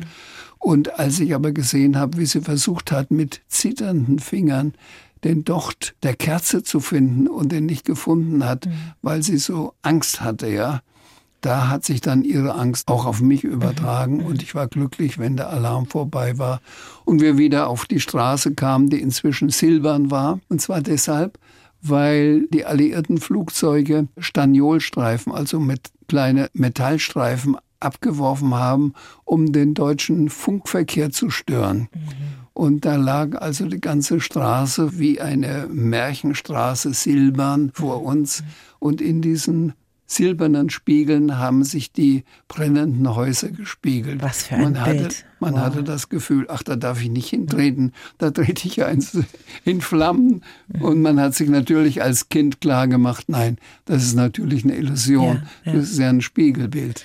Und 0.58 0.98
als 0.98 1.18
ich 1.20 1.34
aber 1.34 1.52
gesehen 1.52 1.96
habe, 1.96 2.18
wie 2.18 2.26
sie 2.26 2.42
versucht 2.42 2.92
hat, 2.92 3.10
mit 3.10 3.40
zitternden 3.48 4.18
Fingern 4.18 4.74
den 5.24 5.44
Docht 5.44 5.94
der 6.02 6.14
Kerze 6.14 6.62
zu 6.62 6.80
finden 6.80 7.28
und 7.28 7.52
den 7.52 7.66
nicht 7.66 7.84
gefunden 7.84 8.44
hat, 8.44 8.66
mhm. 8.66 8.72
weil 9.02 9.22
sie 9.22 9.38
so 9.38 9.74
Angst 9.82 10.20
hatte, 10.20 10.48
ja, 10.48 10.80
da 11.40 11.68
hat 11.68 11.84
sich 11.84 12.00
dann 12.00 12.22
ihre 12.22 12.54
Angst 12.54 12.88
auch 12.88 13.06
auf 13.06 13.20
mich 13.20 13.44
übertragen 13.44 14.18
mhm. 14.18 14.26
und 14.26 14.42
ich 14.42 14.54
war 14.54 14.68
glücklich, 14.68 15.18
wenn 15.18 15.36
der 15.36 15.50
Alarm 15.50 15.86
vorbei 15.86 16.38
war 16.38 16.60
und 17.04 17.20
wir 17.20 17.38
wieder 17.38 17.68
auf 17.68 17.86
die 17.86 18.00
Straße 18.00 18.54
kamen, 18.54 18.90
die 18.90 19.00
inzwischen 19.00 19.48
silbern 19.48 20.10
war. 20.10 20.40
Und 20.48 20.60
zwar 20.60 20.80
deshalb, 20.80 21.38
weil 21.82 22.46
die 22.48 22.64
alliierten 22.64 23.18
Flugzeuge 23.18 24.08
Staniolstreifen, 24.18 25.32
also 25.32 25.60
mit 25.60 25.90
kleine 26.08 26.50
Metallstreifen 26.52 27.56
abgeworfen 27.80 28.54
haben, 28.54 28.94
um 29.24 29.52
den 29.52 29.74
deutschen 29.74 30.28
Funkverkehr 30.28 31.10
zu 31.10 31.30
stören. 31.30 31.88
Mhm. 31.94 32.10
Und 32.52 32.84
da 32.84 32.96
lag 32.96 33.40
also 33.40 33.66
die 33.66 33.80
ganze 33.80 34.20
Straße 34.20 34.98
wie 34.98 35.20
eine 35.20 35.66
Märchenstraße 35.72 36.92
silbern 36.92 37.70
vor 37.72 38.02
uns. 38.02 38.42
Mhm. 38.42 38.46
Und 38.80 39.00
in 39.00 39.22
diesen 39.22 39.72
silbernen 40.10 40.70
Spiegeln 40.70 41.38
haben 41.38 41.62
sich 41.62 41.92
die 41.92 42.24
brennenden 42.48 43.14
Häuser 43.14 43.50
gespiegelt. 43.50 44.20
Was 44.22 44.48
für 44.48 44.56
ein 44.56 44.72
man 44.72 44.72
Bild. 44.72 45.04
Hatte, 45.04 45.14
man 45.38 45.54
wow. 45.54 45.60
hatte 45.60 45.84
das 45.84 46.08
Gefühl, 46.08 46.46
ach, 46.48 46.64
da 46.64 46.74
darf 46.74 47.00
ich 47.00 47.10
nicht 47.10 47.28
hintreten, 47.28 47.92
da 48.18 48.30
trete 48.30 48.66
ich 48.66 48.84
eins 48.84 49.16
in 49.64 49.80
Flammen. 49.80 50.42
Und 50.80 51.00
man 51.00 51.20
hat 51.20 51.34
sich 51.34 51.48
natürlich 51.48 52.02
als 52.02 52.28
Kind 52.28 52.60
klar 52.60 52.88
gemacht, 52.88 53.26
nein, 53.28 53.58
das 53.84 54.02
ist 54.02 54.16
natürlich 54.16 54.64
eine 54.64 54.74
Illusion, 54.74 55.42
ja, 55.64 55.72
ja. 55.72 55.78
das 55.78 55.90
ist 55.90 55.98
ja 55.98 56.08
ein 56.08 56.20
Spiegelbild 56.20 57.04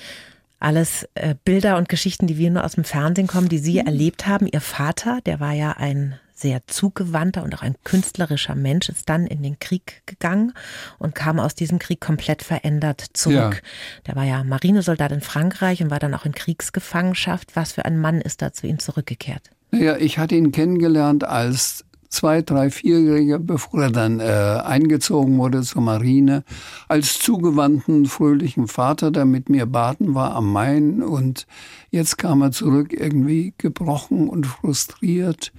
alles 0.57 1.07
äh, 1.13 1.35
Bilder 1.45 1.77
und 1.77 1.89
Geschichten, 1.89 2.25
die 2.25 2.39
wir 2.39 2.49
nur 2.49 2.63
aus 2.63 2.73
dem 2.73 2.85
Fernsehen 2.85 3.27
kommen, 3.27 3.49
die 3.49 3.59
Sie 3.59 3.79
mhm. 3.79 3.85
erlebt 3.85 4.25
haben. 4.25 4.47
Ihr 4.51 4.61
Vater, 4.61 5.19
der 5.23 5.39
war 5.39 5.53
ja 5.53 5.73
ein 5.73 6.15
sehr 6.35 6.67
zugewandter 6.67 7.43
und 7.43 7.55
auch 7.55 7.61
ein 7.61 7.75
künstlerischer 7.83 8.55
Mensch, 8.55 8.89
ist 8.89 9.09
dann 9.09 9.25
in 9.25 9.41
den 9.41 9.57
Krieg 9.57 10.03
gegangen 10.05 10.53
und 10.99 11.15
kam 11.15 11.39
aus 11.39 11.55
diesem 11.55 11.79
Krieg 11.79 12.01
komplett 12.01 12.43
verändert 12.43 13.03
zurück. 13.13 13.35
Ja. 13.35 14.03
Der 14.05 14.15
war 14.15 14.25
ja 14.25 14.43
Marinesoldat 14.43 15.11
in 15.13 15.21
Frankreich 15.21 15.81
und 15.81 15.89
war 15.89 15.99
dann 15.99 16.13
auch 16.13 16.25
in 16.25 16.33
Kriegsgefangenschaft. 16.33 17.55
Was 17.55 17.71
für 17.71 17.85
ein 17.85 17.99
Mann 17.99 18.21
ist 18.21 18.41
da 18.41 18.51
zu 18.51 18.67
ihm 18.67 18.79
zurückgekehrt? 18.79 19.49
Ja, 19.71 19.97
ich 19.97 20.19
hatte 20.19 20.35
ihn 20.35 20.51
kennengelernt 20.51 21.23
als 21.23 21.85
zwei, 22.09 22.41
drei, 22.41 22.69
vierjähriger, 22.69 23.39
bevor 23.39 23.83
er 23.83 23.91
dann 23.91 24.19
äh, 24.19 24.23
eingezogen 24.23 25.37
wurde 25.37 25.61
zur 25.61 25.81
Marine, 25.81 26.43
als 26.87 27.19
zugewandten, 27.19 28.05
fröhlichen 28.05 28.67
Vater, 28.67 29.11
der 29.11 29.25
mit 29.25 29.49
mir 29.49 29.65
baden 29.65 30.15
war 30.15 30.33
am 30.33 30.51
Main. 30.51 31.03
Und 31.03 31.47
jetzt 31.91 32.17
kam 32.17 32.41
er 32.41 32.51
zurück 32.51 32.93
irgendwie 32.93 33.53
gebrochen 33.57 34.29
und 34.29 34.45
frustriert 34.45 35.51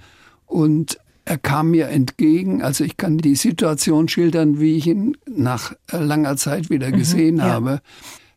und 0.47 0.97
er 1.25 1.37
kam 1.37 1.71
mir 1.71 1.89
entgegen, 1.89 2.61
also 2.63 2.85
ich 2.85 2.95
kann 2.95 3.17
die 3.17 3.35
Situation 3.35 4.07
schildern, 4.07 4.59
wie 4.59 4.77
ich 4.77 4.87
ihn 4.87 5.17
nach 5.29 5.73
langer 5.91 6.37
Zeit 6.37 6.69
wieder 6.69 6.87
mhm, 6.87 6.97
gesehen 6.97 7.35
mhm, 7.35 7.41
ja. 7.41 7.47
habe. 7.47 7.81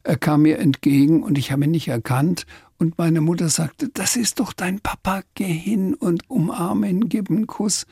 Er 0.02 0.16
kam 0.16 0.42
mir 0.42 0.58
entgegen 0.58 1.22
und 1.22 1.38
ich 1.38 1.52
habe 1.52 1.64
ihn 1.64 1.70
nicht 1.70 1.88
erkannt. 1.88 2.46
Und 2.78 2.98
meine 2.98 3.20
Mutter 3.20 3.48
sagte, 3.48 3.90
das 3.92 4.16
ist 4.16 4.40
doch 4.40 4.52
dein 4.52 4.80
Papa, 4.80 5.22
geh 5.34 5.44
hin 5.44 5.94
und 5.94 6.28
umarme 6.28 6.88
ihn, 6.88 7.08
gib 7.08 7.30
einen 7.30 7.46
Kuss. 7.46 7.86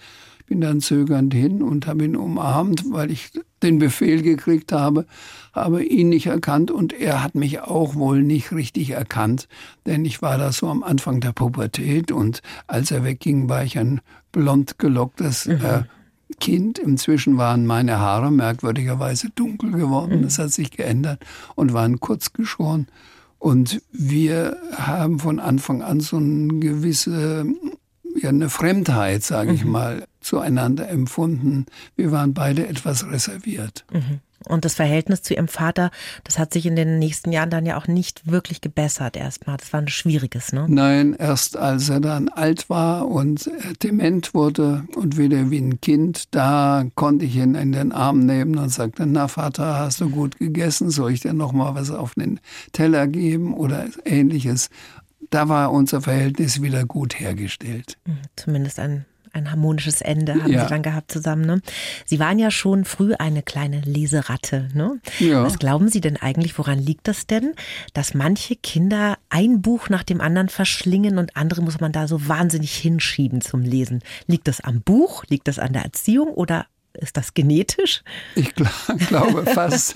Bin 0.48 0.60
dann 0.60 0.80
zögernd 0.80 1.34
hin 1.34 1.62
und 1.62 1.86
habe 1.86 2.04
ihn 2.04 2.16
umarmt, 2.16 2.84
weil 2.90 3.10
ich 3.10 3.30
den 3.62 3.78
Befehl 3.78 4.22
gekriegt 4.22 4.72
habe, 4.72 5.04
habe 5.52 5.84
ihn 5.84 6.08
nicht 6.08 6.26
erkannt 6.26 6.70
und 6.70 6.92
er 6.92 7.22
hat 7.22 7.34
mich 7.34 7.60
auch 7.60 7.94
wohl 7.94 8.22
nicht 8.22 8.52
richtig 8.52 8.90
erkannt, 8.90 9.48
denn 9.86 10.04
ich 10.04 10.22
war 10.22 10.38
da 10.38 10.52
so 10.52 10.68
am 10.68 10.82
Anfang 10.82 11.20
der 11.20 11.32
Pubertät 11.32 12.12
und 12.12 12.42
als 12.66 12.90
er 12.90 13.04
wegging, 13.04 13.48
war 13.48 13.64
ich 13.64 13.78
ein 13.78 14.00
blond 14.32 14.78
gelocktes 14.78 15.46
mhm. 15.46 15.64
äh, 15.64 15.82
Kind. 16.40 16.78
Inzwischen 16.78 17.36
waren 17.38 17.66
meine 17.66 17.98
Haare 17.98 18.30
merkwürdigerweise 18.30 19.30
dunkel 19.34 19.72
geworden. 19.72 20.18
Mhm. 20.18 20.22
Das 20.22 20.38
hat 20.38 20.52
sich 20.52 20.70
geändert 20.70 21.24
und 21.54 21.72
waren 21.72 22.00
kurz 22.00 22.32
geschoren. 22.32 22.86
Und 23.38 23.82
wir 23.92 24.56
haben 24.76 25.20
von 25.20 25.38
Anfang 25.40 25.82
an 25.82 26.00
so 26.00 26.16
eine 26.16 26.58
gewisse, 26.58 27.46
ja, 28.20 28.28
eine 28.30 28.50
Fremdheit, 28.50 29.22
sage 29.22 29.52
ich 29.52 29.64
mhm. 29.64 29.70
mal, 29.70 30.07
zueinander 30.20 30.88
empfunden. 30.88 31.66
Wir 31.96 32.12
waren 32.12 32.34
beide 32.34 32.66
etwas 32.66 33.10
reserviert. 33.10 33.84
Mhm. 33.92 34.20
Und 34.46 34.64
das 34.64 34.74
Verhältnis 34.74 35.22
zu 35.22 35.34
ihrem 35.34 35.48
Vater, 35.48 35.90
das 36.24 36.38
hat 36.38 36.52
sich 36.52 36.64
in 36.64 36.76
den 36.76 36.98
nächsten 36.98 37.32
Jahren 37.32 37.50
dann 37.50 37.66
ja 37.66 37.76
auch 37.76 37.88
nicht 37.88 38.30
wirklich 38.30 38.60
gebessert 38.60 39.16
erstmal. 39.16 39.56
Das 39.56 39.72
war 39.72 39.80
ein 39.80 39.88
schwieriges, 39.88 40.52
ne? 40.52 40.66
Nein, 40.68 41.14
erst 41.18 41.56
als 41.56 41.88
er 41.88 42.00
dann 42.00 42.28
alt 42.28 42.70
war 42.70 43.08
und 43.08 43.50
dement 43.82 44.34
wurde 44.34 44.84
und 44.94 45.18
wieder 45.18 45.50
wie 45.50 45.58
ein 45.58 45.80
Kind, 45.80 46.34
da 46.34 46.86
konnte 46.94 47.24
ich 47.24 47.36
ihn 47.36 47.56
in 47.56 47.72
den 47.72 47.92
Arm 47.92 48.20
nehmen 48.20 48.56
und 48.58 48.70
sagte, 48.70 49.06
na 49.06 49.28
Vater, 49.28 49.78
hast 49.78 50.00
du 50.00 50.08
gut 50.08 50.38
gegessen? 50.38 50.90
Soll 50.90 51.12
ich 51.12 51.20
dir 51.20 51.34
noch 51.34 51.52
mal 51.52 51.74
was 51.74 51.90
auf 51.90 52.14
den 52.14 52.40
Teller 52.72 53.08
geben 53.08 53.54
oder 53.54 53.86
ähnliches? 54.04 54.70
Da 55.30 55.48
war 55.48 55.72
unser 55.72 56.00
Verhältnis 56.00 56.62
wieder 56.62 56.86
gut 56.86 57.18
hergestellt. 57.18 57.98
Hm, 58.06 58.18
zumindest 58.36 58.78
ein 58.78 59.04
ein 59.32 59.50
harmonisches 59.50 60.00
Ende 60.00 60.34
haben 60.34 60.52
ja. 60.52 60.64
Sie 60.64 60.68
dann 60.68 60.82
gehabt 60.82 61.10
zusammen. 61.12 61.44
Ne? 61.44 61.60
Sie 62.04 62.18
waren 62.18 62.38
ja 62.38 62.50
schon 62.50 62.84
früh 62.84 63.14
eine 63.14 63.42
kleine 63.42 63.80
Leseratte. 63.80 64.68
Ne? 64.74 65.00
Ja. 65.18 65.44
Was 65.44 65.58
glauben 65.58 65.88
Sie 65.88 66.00
denn 66.00 66.16
eigentlich, 66.16 66.58
woran 66.58 66.78
liegt 66.78 67.08
das 67.08 67.26
denn, 67.26 67.54
dass 67.94 68.14
manche 68.14 68.56
Kinder 68.56 69.18
ein 69.28 69.62
Buch 69.62 69.88
nach 69.88 70.02
dem 70.02 70.20
anderen 70.20 70.48
verschlingen 70.48 71.18
und 71.18 71.36
andere 71.36 71.62
muss 71.62 71.80
man 71.80 71.92
da 71.92 72.08
so 72.08 72.28
wahnsinnig 72.28 72.74
hinschieben 72.74 73.40
zum 73.40 73.62
Lesen? 73.62 74.00
Liegt 74.26 74.48
das 74.48 74.60
am 74.60 74.80
Buch? 74.82 75.24
Liegt 75.28 75.48
das 75.48 75.58
an 75.58 75.72
der 75.72 75.82
Erziehung 75.82 76.28
oder 76.28 76.66
ist 77.00 77.16
das 77.16 77.34
genetisch? 77.34 78.02
Ich 78.34 78.54
glaube 79.08 79.46
fast, 79.46 79.94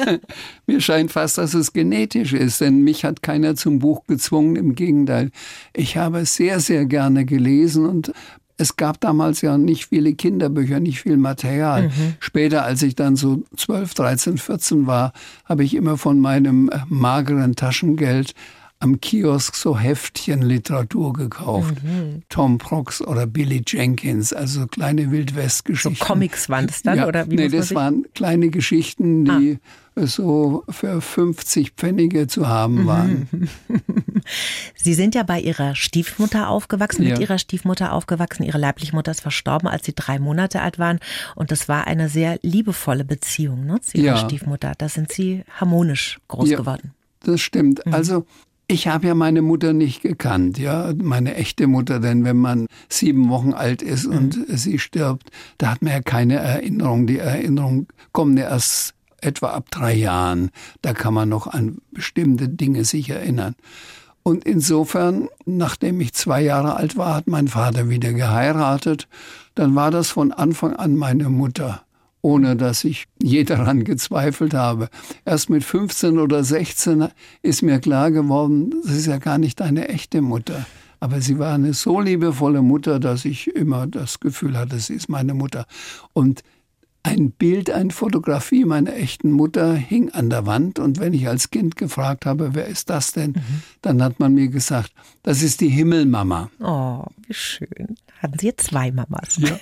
mir 0.66 0.80
scheint 0.80 1.10
fast, 1.10 1.38
dass 1.38 1.54
es 1.54 1.72
genetisch 1.72 2.32
ist, 2.32 2.60
denn 2.60 2.80
mich 2.80 3.04
hat 3.04 3.22
keiner 3.22 3.56
zum 3.56 3.78
Buch 3.78 4.04
gezwungen. 4.06 4.56
Im 4.56 4.74
Gegenteil, 4.74 5.30
ich 5.74 5.96
habe 5.96 6.24
sehr, 6.26 6.60
sehr 6.60 6.84
gerne 6.86 7.24
gelesen 7.24 7.86
und 7.86 8.12
es 8.56 8.76
gab 8.76 9.00
damals 9.00 9.40
ja 9.40 9.59
nicht 9.59 9.87
viele 9.87 10.14
Kinderbücher, 10.14 10.80
nicht 10.80 11.00
viel 11.00 11.16
Material. 11.16 11.88
Mhm. 11.88 12.14
Später, 12.21 12.64
als 12.64 12.82
ich 12.82 12.94
dann 12.94 13.16
so 13.16 13.42
12, 13.56 13.94
13, 13.94 14.38
14 14.38 14.87
war, 14.87 15.12
habe 15.44 15.64
ich 15.64 15.75
immer 15.75 15.97
von 15.99 16.21
meinem 16.21 16.68
äh, 16.68 16.80
mageren 16.88 17.56
Taschengeld 17.56 18.35
am 18.82 19.00
Kiosk 19.00 19.54
so 19.54 19.78
Heftchen 19.78 20.42
Literatur 20.42 21.12
gekauft. 21.12 21.82
Mhm. 21.84 22.22
Tom 22.28 22.58
Prox 22.58 23.00
oder 23.00 23.26
Billy 23.26 23.62
Jenkins, 23.64 24.32
also 24.32 24.66
kleine 24.66 25.12
Wildwestgeschichten. 25.12 25.94
So 25.94 26.04
Comics 26.04 26.48
waren 26.48 26.66
das 26.66 26.82
dann? 26.82 26.98
Ja, 26.98 27.06
oder 27.06 27.30
wie 27.30 27.36
nee, 27.36 27.48
das 27.48 27.74
waren 27.74 28.06
kleine 28.14 28.48
Geschichten, 28.50 29.24
die 29.24 29.58
ah. 29.94 30.06
so 30.06 30.64
für 30.68 31.00
50 31.00 31.72
Pfennige 31.72 32.26
zu 32.26 32.48
haben 32.48 32.82
mhm. 32.82 32.86
waren. 32.86 33.28
Sie 34.74 34.94
sind 34.94 35.14
ja 35.14 35.22
bei 35.22 35.40
Ihrer 35.40 35.76
Stiefmutter 35.76 36.48
aufgewachsen, 36.48 37.04
mit 37.04 37.18
ja. 37.18 37.20
Ihrer 37.20 37.38
Stiefmutter 37.38 37.92
aufgewachsen. 37.92 38.42
Ihre 38.42 38.58
leibliche 38.58 38.96
Mutter 38.96 39.12
ist 39.12 39.20
verstorben, 39.20 39.68
als 39.68 39.86
Sie 39.86 39.94
drei 39.94 40.18
Monate 40.18 40.60
alt 40.60 40.80
waren. 40.80 40.98
Und 41.36 41.52
das 41.52 41.68
war 41.68 41.86
eine 41.86 42.08
sehr 42.08 42.40
liebevolle 42.42 43.04
Beziehung 43.04 43.64
ne, 43.64 43.80
zu 43.80 43.96
Ihrer 43.96 44.16
ja. 44.16 44.16
Stiefmutter. 44.16 44.72
Da 44.76 44.88
sind 44.88 45.12
Sie 45.12 45.44
harmonisch 45.60 46.18
groß 46.26 46.50
geworden. 46.50 46.94
Das 47.20 47.40
stimmt. 47.40 47.86
Mhm. 47.86 47.94
Also 47.94 48.26
ich 48.69 48.88
habe 48.88 49.07
ja 49.07 49.14
meine 49.14 49.42
Mutter 49.42 49.73
nicht 49.73 50.02
gekannt, 50.02 50.59
ja, 50.59 50.92
meine 50.97 51.35
echte 51.35 51.66
Mutter, 51.66 52.00
denn 52.00 52.25
wenn 52.25 52.38
man 52.38 52.66
sieben 52.88 53.28
Wochen 53.28 53.52
alt 53.52 53.83
ist 53.83 54.07
und 54.07 54.49
mhm. 54.49 54.57
sie 54.57 54.78
stirbt, 54.78 55.31
da 55.59 55.71
hat 55.73 55.83
man 55.83 55.92
ja 55.92 56.00
keine 56.00 56.37
Erinnerung. 56.37 57.07
Die 57.07 57.19
Erinnerung 57.19 57.87
kommt 58.12 58.38
ja 58.38 58.49
erst 58.49 58.95
etwa 59.21 59.49
ab 59.49 59.71
drei 59.71 59.95
Jahren. 59.95 60.50
Da 60.81 60.95
kann 60.95 61.14
man 61.14 61.28
noch 61.28 61.47
an 61.47 61.78
bestimmte 61.90 62.49
Dinge 62.49 62.85
sich 62.85 63.11
erinnern. 63.11 63.54
Und 64.23 64.45
insofern, 64.45 65.28
nachdem 65.45 66.00
ich 66.00 66.12
zwei 66.14 66.42
Jahre 66.42 66.76
alt 66.76 66.97
war, 66.97 67.14
hat 67.14 67.26
mein 67.26 67.49
Vater 67.49 67.88
wieder 67.88 68.12
geheiratet. 68.12 69.09
Dann 69.54 69.75
war 69.75 69.90
das 69.90 70.11
von 70.11 70.33
Anfang 70.33 70.75
an 70.75 70.97
meine 70.97 71.28
Mutter 71.28 71.83
ohne 72.23 72.57
dass 72.57 72.85
ich 72.85 73.07
je 73.21 73.45
daran 73.45 73.85
gezweifelt 73.85 74.55
habe. 74.55 74.88
Erst 75.25 75.50
mit 75.50 75.64
15 75.64 76.19
oder 76.19 76.43
16 76.43 77.09
ist 77.43 77.62
mir 77.62 77.81
klar 77.81 78.11
geworden, 78.11 78.71
das 78.85 78.93
ist 78.93 79.07
ja 79.07 79.19
gar 79.19 79.38
nicht 79.38 79.61
eine 79.61 79.88
echte 79.88 80.23
Mutter. 80.23 80.67
Aber 81.00 81.21
sie 81.21 81.38
war 81.41 81.55
eine 81.55 81.75
so 81.75 82.00
liebevolle 82.00 82.62
Mutter, 82.62 83.00
dass 83.00 83.25
ich 83.25 83.49
immer 83.49 83.88
das 83.88 84.21
Gefühl 84.21 84.57
hatte, 84.57 84.79
sie 84.79 84.95
ist 84.95 85.09
meine 85.09 85.35
Mutter. 85.35 85.67
Und 86.12 86.45
ein 87.02 87.33
Bild, 87.33 87.71
eine 87.71 87.91
Fotografie 87.91 88.64
meiner 88.64 88.95
echten 88.95 89.33
Mutter 89.33 89.75
hing 89.75 90.11
an 90.11 90.31
der 90.31 90.47
Wand 90.47 90.79
und 90.79 91.00
wenn 91.00 91.12
ich 91.12 91.26
als 91.26 91.50
Kind 91.50 91.76
gefragt 91.76 92.26
habe, 92.26 92.55
wer 92.55 92.67
ist 92.67 92.91
das 92.91 93.12
denn, 93.12 93.33
mhm. 93.33 93.62
dann 93.83 94.02
hat 94.02 94.21
man 94.21 94.35
mir 94.35 94.49
gesagt, 94.49 94.93
das 95.25 95.43
ist 95.43 95.61
die 95.61 95.69
Himmelmama. 95.69 96.50
Oh, 96.61 97.05
wie 97.26 97.35
schön. 97.35 97.97
Hatten 98.23 98.38
Sie 98.38 98.47
jetzt 98.47 98.67
zwei 98.67 98.93
Mamas. 98.93 99.37
Ja. 99.38 99.59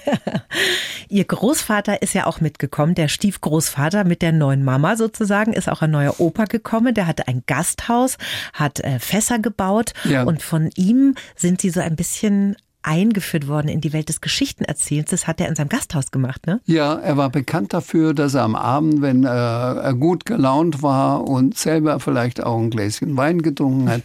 Ihr 1.08 1.24
Großvater 1.24 2.02
ist 2.02 2.12
ja 2.12 2.26
auch 2.26 2.40
mitgekommen, 2.40 2.94
der 2.94 3.08
Stiefgroßvater 3.08 4.04
mit 4.04 4.20
der 4.20 4.32
neuen 4.32 4.64
Mama 4.64 4.96
sozusagen, 4.96 5.54
ist 5.54 5.68
auch 5.68 5.80
ein 5.80 5.90
neuer 5.90 6.20
Opa 6.20 6.44
gekommen, 6.44 6.94
der 6.94 7.06
hatte 7.06 7.26
ein 7.26 7.42
Gasthaus, 7.46 8.18
hat 8.52 8.80
äh, 8.80 8.98
Fässer 8.98 9.38
gebaut 9.38 9.92
ja. 10.04 10.24
und 10.24 10.42
von 10.42 10.70
ihm 10.76 11.14
sind 11.36 11.62
Sie 11.62 11.70
so 11.70 11.80
ein 11.80 11.96
bisschen 11.96 12.56
eingeführt 12.82 13.48
worden 13.48 13.68
in 13.68 13.80
die 13.80 13.92
Welt 13.92 14.08
des 14.08 14.20
Geschichtenerzählens. 14.20 15.10
Das 15.10 15.26
hat 15.26 15.40
er 15.40 15.48
in 15.48 15.54
seinem 15.54 15.68
Gasthaus 15.68 16.10
gemacht, 16.10 16.46
ne? 16.46 16.60
Ja, 16.64 16.94
er 16.94 17.16
war 17.16 17.30
bekannt 17.30 17.74
dafür, 17.74 18.14
dass 18.14 18.34
er 18.34 18.42
am 18.42 18.56
Abend, 18.56 19.02
wenn 19.02 19.24
er 19.24 19.94
gut 19.94 20.24
gelaunt 20.24 20.82
war 20.82 21.26
und 21.26 21.58
selber 21.58 22.00
vielleicht 22.00 22.42
auch 22.42 22.58
ein 22.58 22.70
Gläschen 22.70 23.16
Wein 23.16 23.42
getrunken 23.42 23.88
hat, 23.88 24.02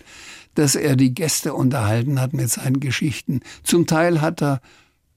dass 0.56 0.76
er 0.76 0.96
die 0.96 1.14
Gäste 1.14 1.54
unterhalten 1.54 2.20
hat 2.20 2.34
mit 2.34 2.50
seinen 2.50 2.80
Geschichten. 2.80 3.42
Zum 3.64 3.88
Teil 3.88 4.22
hat 4.22 4.42
er 4.42 4.62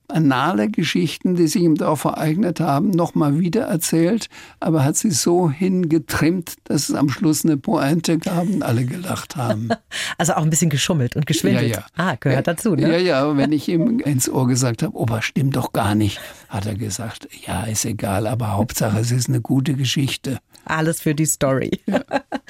anale 0.09 0.71
Geschichten, 0.71 1.35
die 1.35 1.47
sich 1.47 1.63
im 1.63 1.75
Dorf 1.75 2.05
ereignet 2.05 2.61
haben, 2.61 2.91
nochmal 2.91 3.39
wieder 3.39 3.63
erzählt, 3.63 4.29
aber 4.59 4.85
hat 4.85 4.97
sie 4.97 5.11
so 5.11 5.51
hingetrimmt, 5.51 6.55
dass 6.65 6.89
es 6.89 6.95
am 6.95 7.11
Schluss 7.11 7.45
eine 7.45 7.59
Pointe 7.59 8.19
gab 8.19 8.45
und 8.45 8.63
alle 8.63 8.85
gelacht 8.85 9.37
haben. 9.37 9.69
Also 10.17 10.33
auch 10.35 10.43
ein 10.43 10.51
bisschen 10.51 10.71
geschummelt 10.71 11.17
und 11.17 11.27
geschwindelt. 11.27 11.71
Ja, 11.71 11.79
ja. 11.79 11.87
Ah, 11.97 12.17
gehört 12.19 12.47
dazu, 12.47 12.75
ne? 12.75 12.91
Ja, 12.91 12.99
ja, 12.99 13.37
wenn 13.37 13.53
ich 13.53 13.69
ihm 13.69 14.01
ins 14.01 14.29
Ohr 14.29 14.49
gesagt 14.49 14.83
habe, 14.83 14.97
Opa, 14.97 15.23
stimmt 15.23 15.55
doch 15.57 15.73
gar 15.73 15.95
nicht, 15.95 16.21
hat 16.49 16.67
er 16.67 16.75
gesagt, 16.75 17.29
ja, 17.47 17.65
ist 17.65 17.85
egal, 17.85 18.27
aber 18.27 18.53
Hauptsache, 18.53 18.99
es 18.99 19.13
ist 19.13 19.29
eine 19.29 19.41
gute 19.41 19.75
Geschichte. 19.75 20.39
Alles 20.69 21.01
für 21.01 21.15
die 21.15 21.27
Story. 21.27 21.81
Ja. 21.87 22.03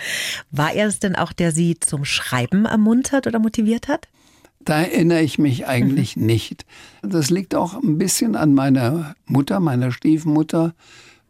War 0.50 0.72
er 0.72 0.88
es 0.88 0.98
denn 0.98 1.16
auch, 1.16 1.32
der 1.32 1.52
Sie 1.52 1.78
zum 1.80 2.04
Schreiben 2.04 2.64
ermuntert 2.64 3.26
oder 3.26 3.38
motiviert 3.38 3.88
hat? 3.88 4.08
Da 4.60 4.82
erinnere 4.82 5.22
ich 5.22 5.38
mich 5.38 5.66
eigentlich 5.66 6.16
mhm. 6.16 6.26
nicht. 6.26 6.66
Das 7.02 7.30
liegt 7.30 7.54
auch 7.54 7.74
ein 7.74 7.98
bisschen 7.98 8.36
an 8.36 8.54
meiner 8.54 9.14
Mutter, 9.24 9.60
meiner 9.60 9.92
Stiefmutter 9.92 10.74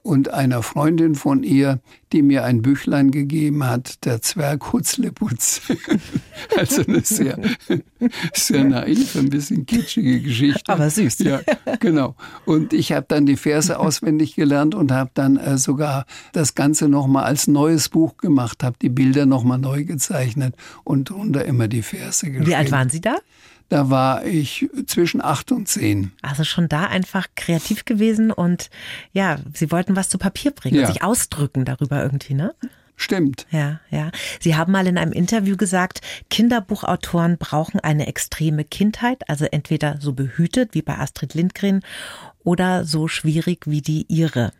und 0.08 0.32
einer 0.32 0.62
Freundin 0.62 1.14
von 1.14 1.42
ihr, 1.42 1.80
die 2.14 2.22
mir 2.22 2.42
ein 2.44 2.62
Büchlein 2.62 3.10
gegeben 3.10 3.64
hat, 3.64 4.06
der 4.06 4.22
Zwerg 4.22 4.72
Hutzleputz. 4.72 5.60
also 6.56 6.82
eine 6.82 7.02
sehr, 7.02 7.38
sehr 8.32 8.64
naive, 8.64 9.18
ein 9.18 9.28
bisschen 9.28 9.66
kitschige 9.66 10.22
Geschichte. 10.22 10.72
Aber 10.72 10.88
süß. 10.88 11.18
Ja, 11.18 11.40
genau. 11.78 12.16
Und 12.46 12.72
ich 12.72 12.92
habe 12.92 13.04
dann 13.06 13.26
die 13.26 13.36
Verse 13.36 13.78
auswendig 13.78 14.34
gelernt 14.34 14.74
und 14.74 14.92
habe 14.92 15.10
dann 15.12 15.36
äh, 15.36 15.58
sogar 15.58 16.06
das 16.32 16.54
Ganze 16.54 16.88
nochmal 16.88 17.24
als 17.24 17.46
neues 17.46 17.90
Buch 17.90 18.16
gemacht, 18.16 18.64
habe 18.64 18.76
die 18.80 18.88
Bilder 18.88 19.26
nochmal 19.26 19.58
neu 19.58 19.84
gezeichnet 19.84 20.54
und 20.84 21.10
drunter 21.10 21.44
immer 21.44 21.68
die 21.68 21.82
Verse 21.82 22.24
geschrieben. 22.24 22.46
Wie 22.46 22.54
alt 22.54 22.72
waren 22.72 22.88
Sie 22.88 23.02
da? 23.02 23.16
Da 23.68 23.90
war 23.90 24.24
ich 24.24 24.68
zwischen 24.86 25.22
acht 25.22 25.52
und 25.52 25.68
zehn. 25.68 26.12
Also 26.22 26.44
schon 26.44 26.68
da 26.68 26.84
einfach 26.86 27.26
kreativ 27.34 27.84
gewesen 27.84 28.30
und 28.30 28.70
ja, 29.12 29.38
Sie 29.52 29.70
wollten 29.70 29.94
was 29.94 30.08
zu 30.08 30.16
Papier 30.16 30.52
bringen, 30.52 30.80
ja. 30.80 30.86
sich 30.86 31.02
ausdrücken 31.02 31.64
darüber 31.64 32.02
irgendwie, 32.02 32.34
ne? 32.34 32.54
Stimmt. 33.00 33.46
Ja, 33.52 33.78
ja. 33.90 34.10
Sie 34.40 34.56
haben 34.56 34.72
mal 34.72 34.88
in 34.88 34.98
einem 34.98 35.12
Interview 35.12 35.56
gesagt, 35.56 36.00
Kinderbuchautoren 36.30 37.38
brauchen 37.38 37.78
eine 37.78 38.08
extreme 38.08 38.64
Kindheit, 38.64 39.28
also 39.28 39.44
entweder 39.44 39.98
so 40.00 40.12
behütet 40.12 40.74
wie 40.74 40.82
bei 40.82 40.98
Astrid 40.98 41.34
Lindgren 41.34 41.82
oder 42.42 42.84
so 42.84 43.06
schwierig 43.06 43.66
wie 43.66 43.82
die 43.82 44.04
ihre. 44.08 44.52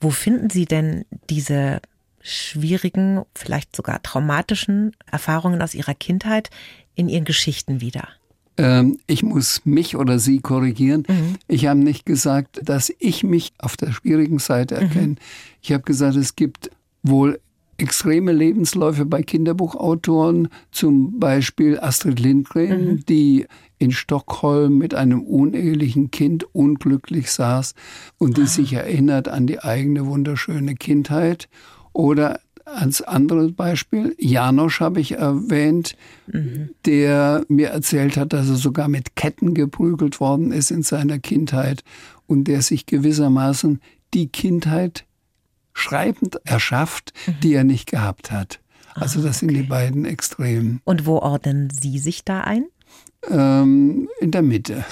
Wo 0.00 0.08
finden 0.08 0.48
Sie 0.48 0.64
denn 0.64 1.04
diese 1.28 1.82
schwierigen, 2.22 3.22
vielleicht 3.34 3.76
sogar 3.76 4.02
traumatischen 4.02 4.96
Erfahrungen 5.10 5.60
aus 5.60 5.74
Ihrer 5.74 5.94
Kindheit 5.94 6.48
in 6.94 7.10
Ihren 7.10 7.26
Geschichten 7.26 7.82
wieder? 7.82 8.08
Ähm, 8.56 8.98
ich 9.06 9.22
muss 9.22 9.62
mich 9.64 9.96
oder 9.96 10.18
Sie 10.18 10.40
korrigieren. 10.40 11.04
Mhm. 11.08 11.36
Ich 11.48 11.66
habe 11.66 11.80
nicht 11.80 12.06
gesagt, 12.06 12.60
dass 12.62 12.92
ich 12.98 13.24
mich 13.24 13.52
auf 13.58 13.76
der 13.76 13.92
schwierigen 13.92 14.38
Seite 14.38 14.76
erkenne. 14.76 15.08
Mhm. 15.08 15.16
Ich 15.60 15.72
habe 15.72 15.82
gesagt, 15.82 16.16
es 16.16 16.36
gibt 16.36 16.70
wohl 17.02 17.40
extreme 17.76 18.32
Lebensläufe 18.32 19.04
bei 19.04 19.22
Kinderbuchautoren, 19.22 20.48
zum 20.70 21.18
Beispiel 21.18 21.78
Astrid 21.80 22.20
Lindgren, 22.20 22.86
mhm. 22.86 23.06
die 23.06 23.46
in 23.78 23.90
Stockholm 23.90 24.78
mit 24.78 24.94
einem 24.94 25.22
unehelichen 25.22 26.10
Kind 26.10 26.46
unglücklich 26.54 27.32
saß 27.32 27.74
und 28.18 28.36
die 28.36 28.42
ah. 28.42 28.46
sich 28.46 28.72
erinnert 28.72 29.28
an 29.28 29.46
die 29.46 29.60
eigene 29.60 30.06
wunderschöne 30.06 30.74
Kindheit. 30.76 31.48
Oder 31.92 32.40
als 32.64 33.02
anderes 33.02 33.52
Beispiel, 33.52 34.14
Janosch 34.18 34.80
habe 34.80 35.00
ich 35.00 35.12
erwähnt, 35.12 35.96
mhm. 36.26 36.70
der 36.86 37.44
mir 37.48 37.68
erzählt 37.68 38.16
hat, 38.16 38.32
dass 38.32 38.48
er 38.48 38.56
sogar 38.56 38.88
mit 38.88 39.16
Ketten 39.16 39.54
geprügelt 39.54 40.20
worden 40.20 40.52
ist 40.52 40.70
in 40.70 40.82
seiner 40.82 41.18
Kindheit 41.18 41.84
und 42.26 42.44
der 42.44 42.62
sich 42.62 42.86
gewissermaßen 42.86 43.80
die 44.14 44.28
Kindheit 44.28 45.04
schreibend 45.72 46.40
erschafft, 46.44 47.12
mhm. 47.26 47.34
die 47.42 47.54
er 47.54 47.64
nicht 47.64 47.90
gehabt 47.90 48.30
hat. 48.30 48.60
Also 48.94 49.20
das 49.20 49.42
okay. 49.42 49.46
sind 49.46 49.54
die 49.56 49.68
beiden 49.68 50.04
Extremen. 50.04 50.80
Und 50.84 51.04
wo 51.04 51.18
ordnen 51.18 51.68
Sie 51.70 51.98
sich 51.98 52.24
da 52.24 52.42
ein? 52.42 52.66
Ähm, 53.30 54.08
in 54.20 54.30
der 54.30 54.42
Mitte. 54.42 54.84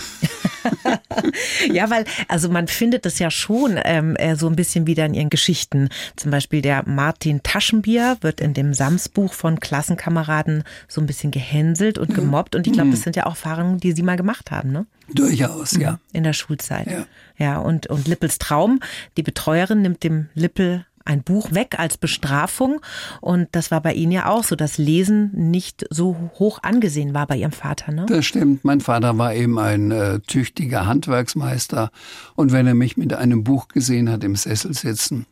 ja, 1.72 1.90
weil, 1.90 2.04
also 2.28 2.48
man 2.48 2.68
findet 2.68 3.06
es 3.06 3.18
ja 3.18 3.30
schon 3.30 3.78
ähm, 3.84 4.16
äh, 4.16 4.36
so 4.36 4.46
ein 4.46 4.56
bisschen 4.56 4.86
wieder 4.86 5.06
in 5.06 5.14
ihren 5.14 5.30
Geschichten. 5.30 5.88
Zum 6.16 6.30
Beispiel 6.30 6.62
der 6.62 6.88
Martin 6.88 7.42
Taschenbier 7.42 8.16
wird 8.20 8.40
in 8.40 8.54
dem 8.54 8.74
Sams-Buch 8.74 9.32
von 9.32 9.60
Klassenkameraden 9.60 10.64
so 10.88 11.00
ein 11.00 11.06
bisschen 11.06 11.30
gehänselt 11.30 11.98
und 11.98 12.14
gemobbt. 12.14 12.54
Und 12.54 12.66
ich 12.66 12.72
glaube, 12.72 12.90
das 12.90 13.00
mhm. 13.00 13.04
sind 13.04 13.16
ja 13.16 13.26
auch 13.26 13.32
Erfahrungen, 13.32 13.78
die 13.78 13.92
Sie 13.92 14.02
mal 14.02 14.16
gemacht 14.16 14.50
haben, 14.50 14.70
ne? 14.70 14.86
Durchaus, 15.12 15.72
ja. 15.72 15.98
In 16.12 16.22
der 16.22 16.32
Schulzeit. 16.32 16.86
Ja, 16.86 17.06
ja 17.36 17.58
und, 17.58 17.88
und 17.88 18.06
Lippels 18.06 18.38
Traum, 18.38 18.80
die 19.16 19.22
Betreuerin 19.22 19.82
nimmt 19.82 20.04
dem 20.04 20.28
Lippel 20.34 20.86
ein 21.04 21.22
Buch 21.22 21.52
weg 21.52 21.78
als 21.78 21.98
Bestrafung. 21.98 22.80
Und 23.20 23.48
das 23.52 23.70
war 23.70 23.80
bei 23.80 23.92
Ihnen 23.94 24.12
ja 24.12 24.26
auch 24.26 24.44
so, 24.44 24.56
dass 24.56 24.78
Lesen 24.78 25.30
nicht 25.34 25.84
so 25.90 26.30
hoch 26.38 26.60
angesehen 26.62 27.14
war 27.14 27.26
bei 27.26 27.36
Ihrem 27.36 27.52
Vater, 27.52 27.92
ne? 27.92 28.06
Das 28.08 28.24
stimmt. 28.24 28.64
Mein 28.64 28.80
Vater 28.80 29.18
war 29.18 29.34
eben 29.34 29.58
ein 29.58 29.90
äh, 29.90 30.20
tüchtiger 30.20 30.86
Handwerksmeister. 30.86 31.90
Und 32.34 32.52
wenn 32.52 32.66
er 32.66 32.74
mich 32.74 32.96
mit 32.96 33.12
einem 33.14 33.44
Buch 33.44 33.68
gesehen 33.68 34.10
hat 34.10 34.24
im 34.24 34.36
Sessel 34.36 34.74
sitzen, 34.74 35.26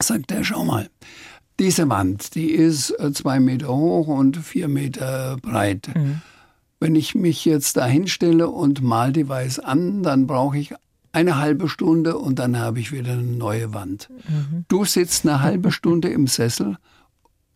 sagt 0.00 0.32
er, 0.32 0.44
schau 0.44 0.64
mal, 0.64 0.88
diese 1.60 1.88
Wand, 1.88 2.34
die 2.34 2.50
ist 2.50 2.90
äh, 2.98 3.12
zwei 3.12 3.40
Meter 3.40 3.68
hoch 3.68 4.08
und 4.08 4.36
vier 4.38 4.68
Meter 4.68 5.36
breit. 5.40 5.88
Mhm. 5.94 6.20
Wenn 6.80 6.96
ich 6.96 7.14
mich 7.14 7.44
jetzt 7.44 7.76
da 7.76 7.86
hinstelle 7.86 8.48
und 8.48 8.82
mal 8.82 9.12
die 9.12 9.28
Weiß 9.28 9.60
an, 9.60 10.02
dann 10.02 10.26
brauche 10.26 10.58
ich 10.58 10.74
eine 11.14 11.36
halbe 11.38 11.68
Stunde 11.68 12.18
und 12.18 12.38
dann 12.38 12.58
habe 12.58 12.80
ich 12.80 12.92
wieder 12.92 13.12
eine 13.12 13.22
neue 13.22 13.72
Wand. 13.72 14.08
Mhm. 14.28 14.64
Du 14.68 14.84
sitzt 14.84 15.24
eine 15.24 15.40
halbe 15.40 15.70
Stunde 15.70 16.08
im 16.08 16.26
Sessel 16.26 16.76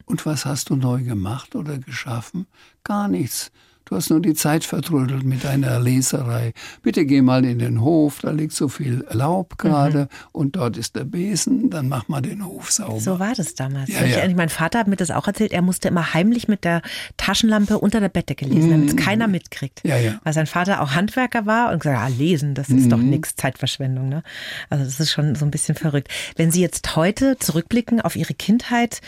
und 0.05 0.25
was 0.25 0.47
hast 0.47 0.71
du 0.71 0.77
neu 0.77 1.03
gemacht 1.03 1.55
oder 1.57 1.79
geschaffen? 1.79 2.47
Gar 2.85 3.09
nichts. 3.09 3.51
Du 3.89 3.97
hast 3.97 4.11
nur 4.11 4.21
die 4.21 4.35
Zeit 4.35 4.65
vertrödelt 4.65 5.25
mit 5.25 5.45
deiner 5.45 5.81
Leserei. 5.81 6.53
Bitte 6.83 7.07
geh 7.07 7.23
mal 7.23 7.45
in 7.45 7.59
den 7.59 7.81
Hof, 7.81 8.19
da 8.21 8.31
liegt 8.31 8.53
so 8.53 8.69
viel 8.69 9.07
Laub 9.11 9.57
gerade 9.57 10.01
mhm. 10.01 10.09
und 10.33 10.57
dort 10.57 10.77
ist 10.77 10.95
der 10.95 11.05
Besen, 11.05 11.71
dann 11.71 11.89
mach 11.89 12.07
mal 12.09 12.21
den 12.21 12.45
Hof 12.45 12.71
sauber. 12.71 13.01
So 13.01 13.19
war 13.19 13.35
das 13.35 13.55
damals. 13.55 13.89
Ja, 13.89 14.05
ja. 14.05 14.27
Ich, 14.27 14.37
mein 14.37 14.51
Vater 14.51 14.81
hat 14.81 14.89
mir 14.89 14.97
das 14.97 15.11
auch 15.11 15.27
erzählt, 15.27 15.53
er 15.53 15.63
musste 15.63 15.89
immer 15.89 16.13
heimlich 16.13 16.49
mit 16.49 16.65
der 16.65 16.83
Taschenlampe 17.17 17.79
unter 17.79 18.01
der 18.01 18.11
Bettdecke 18.11 18.45
lesen, 18.45 18.71
damit 18.71 18.89
es 18.89 18.95
mhm. 18.95 18.99
keiner 18.99 19.27
mitkriegt. 19.27 19.81
Ja, 19.85 19.97
ja. 19.97 20.21
Weil 20.23 20.35
sein 20.35 20.47
Vater 20.47 20.83
auch 20.83 20.91
Handwerker 20.91 21.47
war 21.47 21.73
und 21.73 21.81
gesagt, 21.81 21.99
ja, 21.99 22.15
lesen, 22.15 22.55
das 22.55 22.69
ist 22.69 22.87
mhm. 22.87 22.91
doch 22.91 22.99
nichts, 22.99 23.37
Zeitverschwendung. 23.37 24.11
Ne? 24.11 24.23
Also 24.69 24.85
das 24.85 25.01
ist 25.01 25.11
schon 25.11 25.35
so 25.35 25.47
ein 25.47 25.51
bisschen 25.51 25.77
verrückt. 25.77 26.09
Wenn 26.37 26.51
Sie 26.51 26.61
jetzt 26.61 26.95
heute 26.95 27.39
zurückblicken 27.39 28.03
auf 28.03 28.17
Ihre 28.17 28.35
Kindheit, 28.35 29.01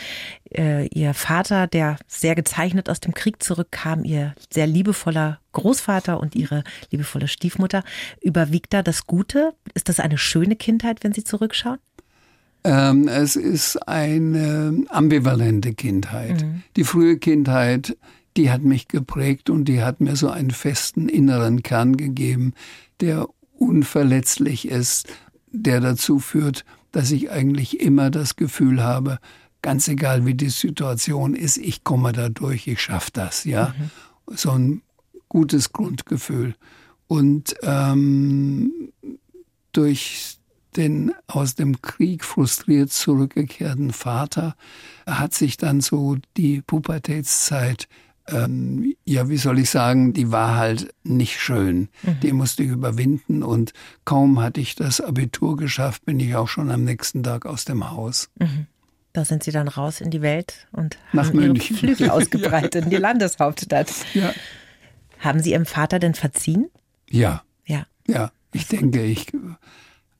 äh, 0.56 0.86
Ihr 0.88 1.12
Vater, 1.14 1.66
der 1.66 1.96
sehr 2.08 2.34
gezeichnet 2.34 2.88
aus 2.88 3.00
dem 3.00 3.12
Krieg 3.12 3.42
zurückkam, 3.42 4.04
Ihr 4.04 4.34
sehr 4.50 4.66
liebevoller 4.70 5.40
Großvater 5.52 6.20
und 6.20 6.34
ihre 6.34 6.64
liebevolle 6.90 7.28
Stiefmutter. 7.28 7.82
Überwiegt 8.20 8.72
da 8.72 8.82
das 8.82 9.06
Gute? 9.06 9.52
Ist 9.74 9.88
das 9.88 10.00
eine 10.00 10.18
schöne 10.18 10.56
Kindheit, 10.56 11.02
wenn 11.02 11.12
Sie 11.12 11.24
zurückschauen? 11.24 11.78
Ähm, 12.64 13.08
es 13.08 13.36
ist 13.36 13.76
eine 13.88 14.84
ambivalente 14.88 15.72
Kindheit. 15.74 16.42
Mhm. 16.42 16.62
Die 16.76 16.84
frühe 16.84 17.18
Kindheit, 17.18 17.96
die 18.36 18.50
hat 18.50 18.62
mich 18.62 18.88
geprägt 18.88 19.50
und 19.50 19.64
die 19.64 19.82
hat 19.82 20.00
mir 20.00 20.16
so 20.16 20.30
einen 20.30 20.50
festen 20.50 21.08
inneren 21.08 21.62
Kern 21.62 21.96
gegeben, 21.96 22.54
der 23.00 23.28
unverletzlich 23.58 24.68
ist, 24.68 25.08
der 25.50 25.80
dazu 25.80 26.18
führt, 26.18 26.64
dass 26.92 27.10
ich 27.10 27.30
eigentlich 27.30 27.80
immer 27.80 28.10
das 28.10 28.36
Gefühl 28.36 28.82
habe, 28.82 29.18
ganz 29.62 29.88
egal 29.88 30.26
wie 30.26 30.34
die 30.34 30.50
Situation 30.50 31.34
ist, 31.34 31.56
ich 31.56 31.84
komme 31.84 32.12
da 32.12 32.28
durch, 32.28 32.66
ich 32.66 32.80
schaffe 32.80 33.10
das, 33.12 33.44
ja. 33.44 33.74
Mhm 33.78 33.90
so 34.30 34.52
ein 34.52 34.82
gutes 35.28 35.72
Grundgefühl. 35.72 36.54
Und 37.06 37.54
ähm, 37.62 38.92
durch 39.72 40.38
den 40.76 41.12
aus 41.26 41.54
dem 41.56 41.82
Krieg 41.82 42.24
frustriert 42.24 42.92
zurückgekehrten 42.92 43.92
Vater 43.92 44.54
hat 45.06 45.34
sich 45.34 45.56
dann 45.56 45.80
so 45.80 46.16
die 46.36 46.62
Pubertätszeit, 46.62 47.88
ähm, 48.28 48.94
ja, 49.04 49.28
wie 49.28 49.36
soll 49.36 49.58
ich 49.58 49.70
sagen, 49.70 50.12
die 50.12 50.30
war 50.30 50.54
halt 50.54 50.94
nicht 51.02 51.40
schön. 51.40 51.88
Mhm. 52.02 52.20
Die 52.22 52.32
musste 52.32 52.62
ich 52.62 52.70
überwinden 52.70 53.42
und 53.42 53.72
kaum 54.04 54.40
hatte 54.40 54.60
ich 54.60 54.76
das 54.76 55.00
Abitur 55.00 55.56
geschafft, 55.56 56.04
bin 56.04 56.20
ich 56.20 56.36
auch 56.36 56.48
schon 56.48 56.70
am 56.70 56.84
nächsten 56.84 57.22
Tag 57.24 57.46
aus 57.46 57.64
dem 57.64 57.90
Haus. 57.90 58.30
Mhm. 58.38 58.66
Da 59.12 59.24
sind 59.24 59.42
Sie 59.42 59.50
dann 59.50 59.68
raus 59.68 60.00
in 60.00 60.10
die 60.10 60.22
Welt 60.22 60.68
und 60.72 60.98
haben. 61.12 61.40
Ihre 61.40 61.56
Flügel 61.56 62.10
ausgebreitet 62.10 62.74
ja. 62.76 62.82
in 62.82 62.90
die 62.90 62.96
Landeshauptstadt. 62.96 63.90
Ja. 64.14 64.32
Haben 65.18 65.42
Sie 65.42 65.50
Ihrem 65.50 65.66
Vater 65.66 65.98
denn 65.98 66.14
verziehen? 66.14 66.70
Ja. 67.08 67.42
Ja. 67.66 67.86
Ja, 68.06 68.30
ich 68.52 68.66
denke, 68.68 69.02
ich 69.02 69.26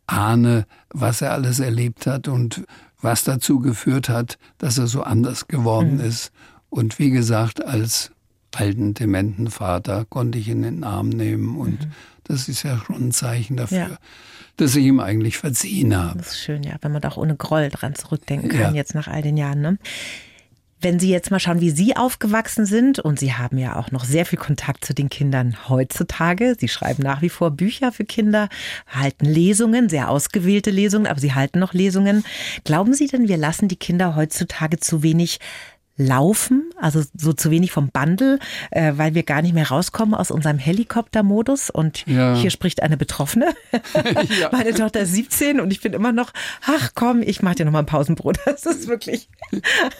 ahne, 0.07 0.67
was 0.91 1.23
er 1.23 1.33
alles 1.33 1.61
erlebt 1.61 2.07
hat 2.07 2.29
und 2.29 2.65
was 3.01 3.25
dazu 3.25 3.61
geführt 3.61 4.09
hat, 4.09 4.39
dass 4.59 4.77
er 4.77 4.87
so 4.87 5.03
anders 5.03 5.49
geworden 5.49 5.95
mhm. 5.95 6.05
ist. 6.05 6.33
Und 6.69 6.99
wie 6.99 7.11
gesagt, 7.11 7.65
als 7.65 8.11
alten, 8.57 8.95
dementen 8.95 9.51
Vater 9.51 10.05
konnte 10.09 10.39
ich 10.39 10.49
ihn 10.49 10.65
in 10.65 10.77
den 10.77 10.85
Arm 10.85 11.09
nehmen 11.09 11.57
und 11.57 11.87
mhm. 11.87 11.93
das 12.25 12.49
ist 12.49 12.63
ja 12.63 12.79
schon 12.79 13.09
ein 13.09 13.13
Zeichen 13.13 13.57
dafür. 13.57 13.79
Ja 13.79 13.99
dass 14.61 14.77
ich 14.77 14.85
ihm 14.85 15.01
eigentlich 15.01 15.39
verziehen 15.39 15.97
habe. 15.97 16.19
Das 16.19 16.33
ist 16.33 16.41
schön, 16.41 16.63
ja, 16.63 16.75
wenn 16.83 16.93
man 16.93 17.01
da 17.01 17.09
auch 17.09 17.17
ohne 17.17 17.35
Groll 17.35 17.71
dran 17.71 17.95
zurückdenken 17.95 18.51
kann, 18.51 18.61
ja. 18.61 18.73
jetzt 18.73 18.95
nach 18.95 19.09
all 19.09 19.23
den 19.23 19.37
Jahren. 19.39 19.63
Ne? 19.63 19.79
Wenn 20.83 20.99
Sie 20.99 21.11
jetzt 21.11 21.31
mal 21.31 21.41
schauen, 21.41 21.61
wie 21.61 21.71
Sie 21.71 21.97
aufgewachsen 21.97 22.65
sind, 22.65 22.99
und 22.99 23.19
Sie 23.19 23.35
haben 23.35 23.59
ja 23.59 23.77
auch 23.77 23.91
noch 23.91 24.05
sehr 24.05 24.25
viel 24.25 24.39
Kontakt 24.39 24.85
zu 24.85 24.95
den 24.95 25.11
Kindern 25.11 25.57
heutzutage. 25.69 26.57
Sie 26.59 26.69
schreiben 26.69 27.03
nach 27.03 27.21
wie 27.21 27.29
vor 27.29 27.51
Bücher 27.51 27.93
für 27.93 28.05
Kinder, 28.05 28.49
halten 28.87 29.27
Lesungen, 29.27 29.89
sehr 29.89 30.09
ausgewählte 30.09 30.71
Lesungen, 30.71 31.07
aber 31.07 31.21
Sie 31.21 31.35
halten 31.35 31.59
noch 31.59 31.75
Lesungen. 31.75 32.25
Glauben 32.65 32.95
Sie 32.95 33.09
denn, 33.09 33.29
wir 33.29 33.37
lassen 33.37 33.69
die 33.69 33.77
Kinder 33.77 34.17
heutzutage 34.17 34.79
zu 34.79 35.03
wenig 35.03 35.39
Laufen, 36.01 36.71
also 36.81 37.03
so 37.15 37.33
zu 37.33 37.51
wenig 37.51 37.73
vom 37.73 37.91
Bundle, 37.91 38.39
äh, 38.71 38.95
weil 38.97 39.15
wir 39.15 39.23
gar 39.23 39.43
nicht 39.43 39.55
mehr 39.55 39.69
rauskommen 39.69 40.15
aus 40.15 40.31
unserem 40.31 40.59
Helikoptermodus. 40.59 41.71
Und 41.71 42.07
ja. 42.07 42.35
hier 42.35 42.51
spricht 42.51 42.83
eine 42.83 42.97
Betroffene. 42.97 43.55
ja. 44.41 44.49
Meine 44.51 44.73
Tochter 44.75 45.01
ist 45.01 45.13
17 45.13 45.61
und 45.61 45.71
ich 45.73 45.81
bin 45.81 45.93
immer 45.93 46.13
noch, 46.13 46.33
ach 46.67 46.93
komm, 46.95 47.23
ich 47.23 47.43
mache 47.43 47.57
dir 47.57 47.65
nochmal 47.67 47.83
ein 47.83 47.87
Pausenbrot. 47.87 48.39
Das 48.51 48.67
ist 48.67 48.89
wirklich. 48.89 49.29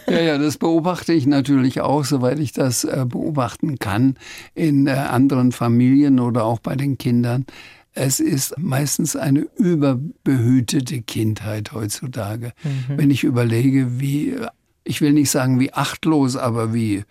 ja, 0.07 0.19
ja, 0.19 0.37
das 0.37 0.57
beobachte 0.57 1.13
ich 1.13 1.25
natürlich 1.25 1.79
auch, 1.79 2.03
soweit 2.03 2.37
ich 2.37 2.51
das 2.51 2.83
äh, 2.83 3.05
beobachten 3.07 3.79
kann, 3.79 4.15
in 4.55 4.87
äh, 4.87 4.91
anderen 4.91 5.51
Familien 5.51 6.19
oder 6.19 6.43
auch 6.43 6.59
bei 6.59 6.75
den 6.75 6.97
Kindern. 6.97 7.45
Es 7.93 8.19
ist 8.19 8.57
meistens 8.57 9.15
eine 9.15 9.47
überbehütete 9.57 11.01
Kindheit 11.01 11.71
heutzutage. 11.71 12.51
Mhm. 12.63 12.97
Wenn 12.97 13.11
ich 13.11 13.23
überlege, 13.23 13.99
wie 13.99 14.35
ich 14.83 15.01
will 15.01 15.13
nicht 15.13 15.29
sagen 15.29 15.59
wie 15.59 15.73
achtlos, 15.73 16.35
aber 16.35 16.73
wie, 16.73 17.03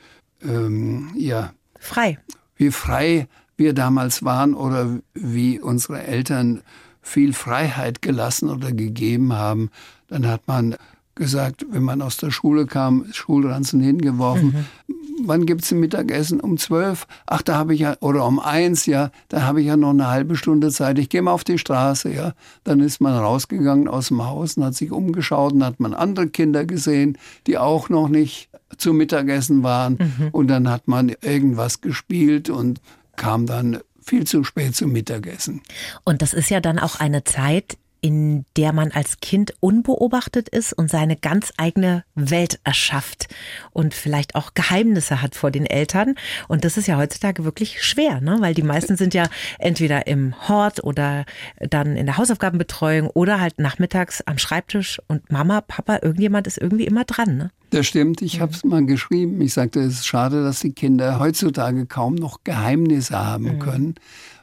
ähm, 0.42 1.10
ja. 1.16 1.52
Frei. 1.78 2.18
Wie 2.56 2.70
frei 2.70 3.28
wir 3.56 3.74
damals 3.74 4.24
waren 4.24 4.54
oder 4.54 4.98
wie 5.14 5.60
unsere 5.60 6.02
Eltern 6.02 6.62
viel 7.02 7.32
Freiheit 7.32 8.02
gelassen 8.02 8.50
oder 8.50 8.72
gegeben 8.72 9.32
haben. 9.32 9.70
Dann 10.08 10.26
hat 10.26 10.46
man 10.46 10.76
gesagt, 11.14 11.66
wenn 11.70 11.82
man 11.82 12.02
aus 12.02 12.16
der 12.16 12.30
Schule 12.30 12.66
kam, 12.66 13.06
Schulranzen 13.12 13.80
hingeworfen. 13.80 14.66
Mhm. 14.88 14.94
Wann 15.22 15.44
gibt 15.44 15.64
es 15.64 15.70
ein 15.70 15.80
Mittagessen? 15.80 16.40
Um 16.40 16.56
zwölf? 16.56 17.06
Ach, 17.26 17.42
da 17.42 17.56
habe 17.56 17.74
ich 17.74 17.80
ja, 17.80 17.96
oder 18.00 18.24
um 18.26 18.38
eins, 18.40 18.86
ja, 18.86 19.10
da 19.28 19.42
habe 19.42 19.60
ich 19.60 19.66
ja 19.66 19.76
noch 19.76 19.90
eine 19.90 20.08
halbe 20.08 20.36
Stunde 20.36 20.70
Zeit. 20.70 20.98
Ich 20.98 21.10
gehe 21.10 21.20
mal 21.20 21.32
auf 21.32 21.44
die 21.44 21.58
Straße, 21.58 22.10
ja. 22.10 22.32
Dann 22.64 22.80
ist 22.80 23.00
man 23.00 23.14
rausgegangen 23.14 23.86
aus 23.86 24.08
dem 24.08 24.24
Haus 24.24 24.56
und 24.56 24.64
hat 24.64 24.74
sich 24.74 24.92
umgeschaut 24.92 25.52
und 25.52 25.64
hat 25.64 25.78
man 25.78 25.92
andere 25.92 26.28
Kinder 26.28 26.64
gesehen, 26.64 27.18
die 27.46 27.58
auch 27.58 27.90
noch 27.90 28.08
nicht 28.08 28.48
zum 28.78 28.96
Mittagessen 28.96 29.62
waren. 29.62 29.98
Mhm. 30.00 30.28
Und 30.32 30.48
dann 30.48 30.70
hat 30.70 30.88
man 30.88 31.12
irgendwas 31.20 31.82
gespielt 31.82 32.48
und 32.48 32.80
kam 33.16 33.44
dann 33.44 33.80
viel 34.02 34.26
zu 34.26 34.42
spät 34.44 34.74
zum 34.74 34.92
Mittagessen. 34.92 35.60
Und 36.04 36.22
das 36.22 36.32
ist 36.32 36.50
ja 36.50 36.60
dann 36.60 36.78
auch 36.78 36.98
eine 36.98 37.24
Zeit, 37.24 37.76
in 38.00 38.44
der 38.56 38.72
man 38.72 38.92
als 38.92 39.20
Kind 39.20 39.54
unbeobachtet 39.60 40.48
ist 40.48 40.72
und 40.72 40.90
seine 40.90 41.16
ganz 41.16 41.52
eigene 41.56 42.04
Welt 42.14 42.60
erschafft 42.64 43.28
und 43.72 43.94
vielleicht 43.94 44.34
auch 44.34 44.54
Geheimnisse 44.54 45.22
hat 45.22 45.34
vor 45.34 45.50
den 45.50 45.66
Eltern. 45.66 46.14
Und 46.48 46.64
das 46.64 46.76
ist 46.76 46.86
ja 46.86 46.96
heutzutage 46.96 47.44
wirklich 47.44 47.82
schwer, 47.82 48.20
ne? 48.20 48.38
weil 48.40 48.54
die 48.54 48.62
meisten 48.62 48.96
sind 48.96 49.14
ja 49.14 49.26
entweder 49.58 50.06
im 50.06 50.48
Hort 50.48 50.82
oder 50.82 51.24
dann 51.58 51.96
in 51.96 52.06
der 52.06 52.16
Hausaufgabenbetreuung 52.16 53.08
oder 53.08 53.40
halt 53.40 53.58
nachmittags 53.58 54.22
am 54.22 54.38
Schreibtisch 54.38 55.00
und 55.08 55.30
Mama, 55.30 55.60
Papa, 55.60 55.98
irgendjemand 56.02 56.46
ist 56.46 56.58
irgendwie 56.58 56.84
immer 56.84 57.04
dran. 57.04 57.36
Ne? 57.36 57.50
Das 57.70 57.86
stimmt, 57.86 58.22
ich 58.22 58.40
habe 58.40 58.52
es 58.52 58.64
mal 58.64 58.84
geschrieben. 58.84 59.40
Ich 59.40 59.52
sagte, 59.52 59.80
es 59.80 59.94
ist 59.94 60.06
schade, 60.06 60.42
dass 60.42 60.60
die 60.60 60.72
Kinder 60.72 61.20
heutzutage 61.20 61.86
kaum 61.86 62.14
noch 62.14 62.42
Geheimnisse 62.44 63.18
haben 63.18 63.44
mhm. 63.44 63.58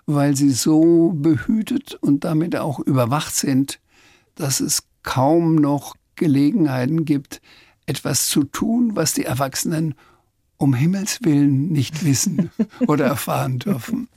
Weil 0.08 0.36
sie 0.36 0.52
so 0.52 1.12
behütet 1.13 1.96
und 1.96 2.24
damit 2.24 2.56
auch 2.56 2.80
überwacht 2.80 3.36
sind, 3.36 3.80
dass 4.36 4.62
es 4.62 4.84
kaum 5.04 5.56
noch 5.56 5.96
Gelegenheiten 6.15 7.06
gibt, 7.06 7.41
etwas 7.86 8.28
zu 8.28 8.43
tun, 8.43 8.96
was 8.96 9.13
die 9.13 9.26
Erwachsenen 9.26 9.96
um 10.60 10.74
Himmels 10.74 11.20
Willen 11.24 11.72
nicht 11.72 12.04
wissen 12.04 12.50
oder 12.88 13.06
erfahren 13.06 13.60
dürfen. 13.60 14.08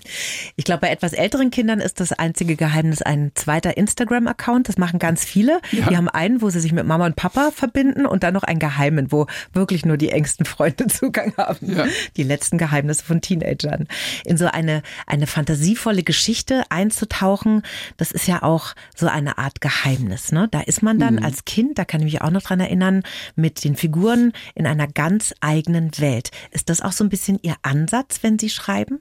Ich 0.57 0.64
glaube, 0.64 0.81
bei 0.83 0.88
etwas 0.88 1.12
älteren 1.12 1.50
Kindern 1.50 1.81
ist 1.81 2.00
das 2.00 2.12
einzige 2.12 2.57
Geheimnis 2.57 3.03
ein 3.03 3.33
zweiter 3.35 3.76
Instagram-Account. 3.76 4.68
Das 4.68 4.79
machen 4.79 4.98
ganz 4.98 5.24
viele. 5.24 5.61
Ja. 5.70 5.88
Die 5.90 5.96
haben 5.96 6.09
einen, 6.09 6.40
wo 6.40 6.48
sie 6.48 6.61
sich 6.61 6.72
mit 6.72 6.87
Mama 6.87 7.05
und 7.05 7.16
Papa 7.16 7.50
verbinden 7.55 8.07
und 8.07 8.22
dann 8.22 8.33
noch 8.33 8.42
einen 8.42 8.59
geheimen, 8.59 9.12
wo 9.12 9.26
wirklich 9.53 9.85
nur 9.85 9.98
die 9.98 10.11
engsten 10.11 10.46
Freunde 10.46 10.87
Zugang 10.88 11.35
haben. 11.37 11.74
Ja. 11.74 11.85
Die 12.16 12.22
letzten 12.22 12.57
Geheimnisse 12.57 13.05
von 13.05 13.20
Teenagern. 13.20 13.87
In 14.24 14.38
so 14.38 14.46
eine, 14.46 14.83
eine 15.07 15.26
fantasievolle 15.26 16.03
Geschichte 16.03 16.64
einzutauchen, 16.70 17.62
das 17.98 18.12
ist 18.12 18.26
ja 18.26 18.42
auch 18.42 18.74
so 18.96 19.09
eine 19.09 19.37
Art 19.37 19.61
Geheimnis. 19.61 20.33
Ne? 20.33 20.48
Da 20.50 20.61
ist 20.61 20.83
man 20.83 20.98
dann 20.98 21.16
mhm. 21.16 21.24
als 21.24 21.44
Kind, 21.44 21.79
da 21.79 21.85
kann 21.85 22.00
ich 22.00 22.07
mich 22.07 22.22
auch 22.22 22.31
noch 22.31 22.42
dran 22.42 22.61
erinnern, 22.61 23.03
mit 23.37 23.62
den 23.62 23.76
Figuren 23.76 24.33
in 24.55 24.66
einer 24.66 24.87
ganz 24.87 25.35
eigenen 25.40 25.90
Welt. 25.98 26.29
Ist 26.50 26.68
das 26.68 26.80
auch 26.80 26.92
so 26.92 27.04
ein 27.04 27.10
bisschen 27.10 27.38
Ihr 27.42 27.56
Ansatz, 27.62 28.22
wenn 28.22 28.38
Sie 28.38 28.50
schreiben? 28.50 29.00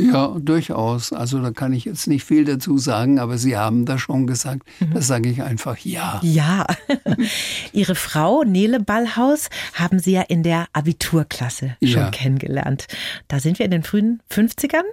Ja, 0.00 0.36
durchaus. 0.38 1.12
Also 1.12 1.42
da 1.42 1.50
kann 1.50 1.72
ich 1.72 1.84
jetzt 1.84 2.06
nicht 2.06 2.22
viel 2.22 2.44
dazu 2.44 2.78
sagen, 2.78 3.18
aber 3.18 3.36
Sie 3.36 3.56
haben 3.56 3.84
da 3.84 3.98
schon 3.98 4.28
gesagt. 4.28 4.62
Mhm. 4.78 4.94
Da 4.94 5.02
sage 5.02 5.28
ich 5.28 5.42
einfach 5.42 5.76
ja. 5.78 6.20
Ja. 6.22 6.66
Ihre 7.72 7.96
Frau 7.96 8.44
Nele 8.44 8.78
Ballhaus 8.78 9.48
haben 9.74 9.98
Sie 9.98 10.12
ja 10.12 10.22
in 10.22 10.44
der 10.44 10.66
Abiturklasse 10.72 11.76
schon 11.82 11.90
ja. 11.90 12.10
kennengelernt. 12.10 12.86
Da 13.26 13.40
sind 13.40 13.58
wir 13.58 13.64
in 13.64 13.72
den 13.72 13.82
frühen 13.82 14.22
50ern 14.30 14.84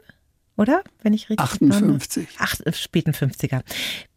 oder? 0.58 0.84
Wenn 1.02 1.14
ich 1.14 1.30
richtig 1.30 1.40
58. 1.40 2.28
Ach, 2.40 2.56
späten 2.74 3.12
50er. 3.12 3.62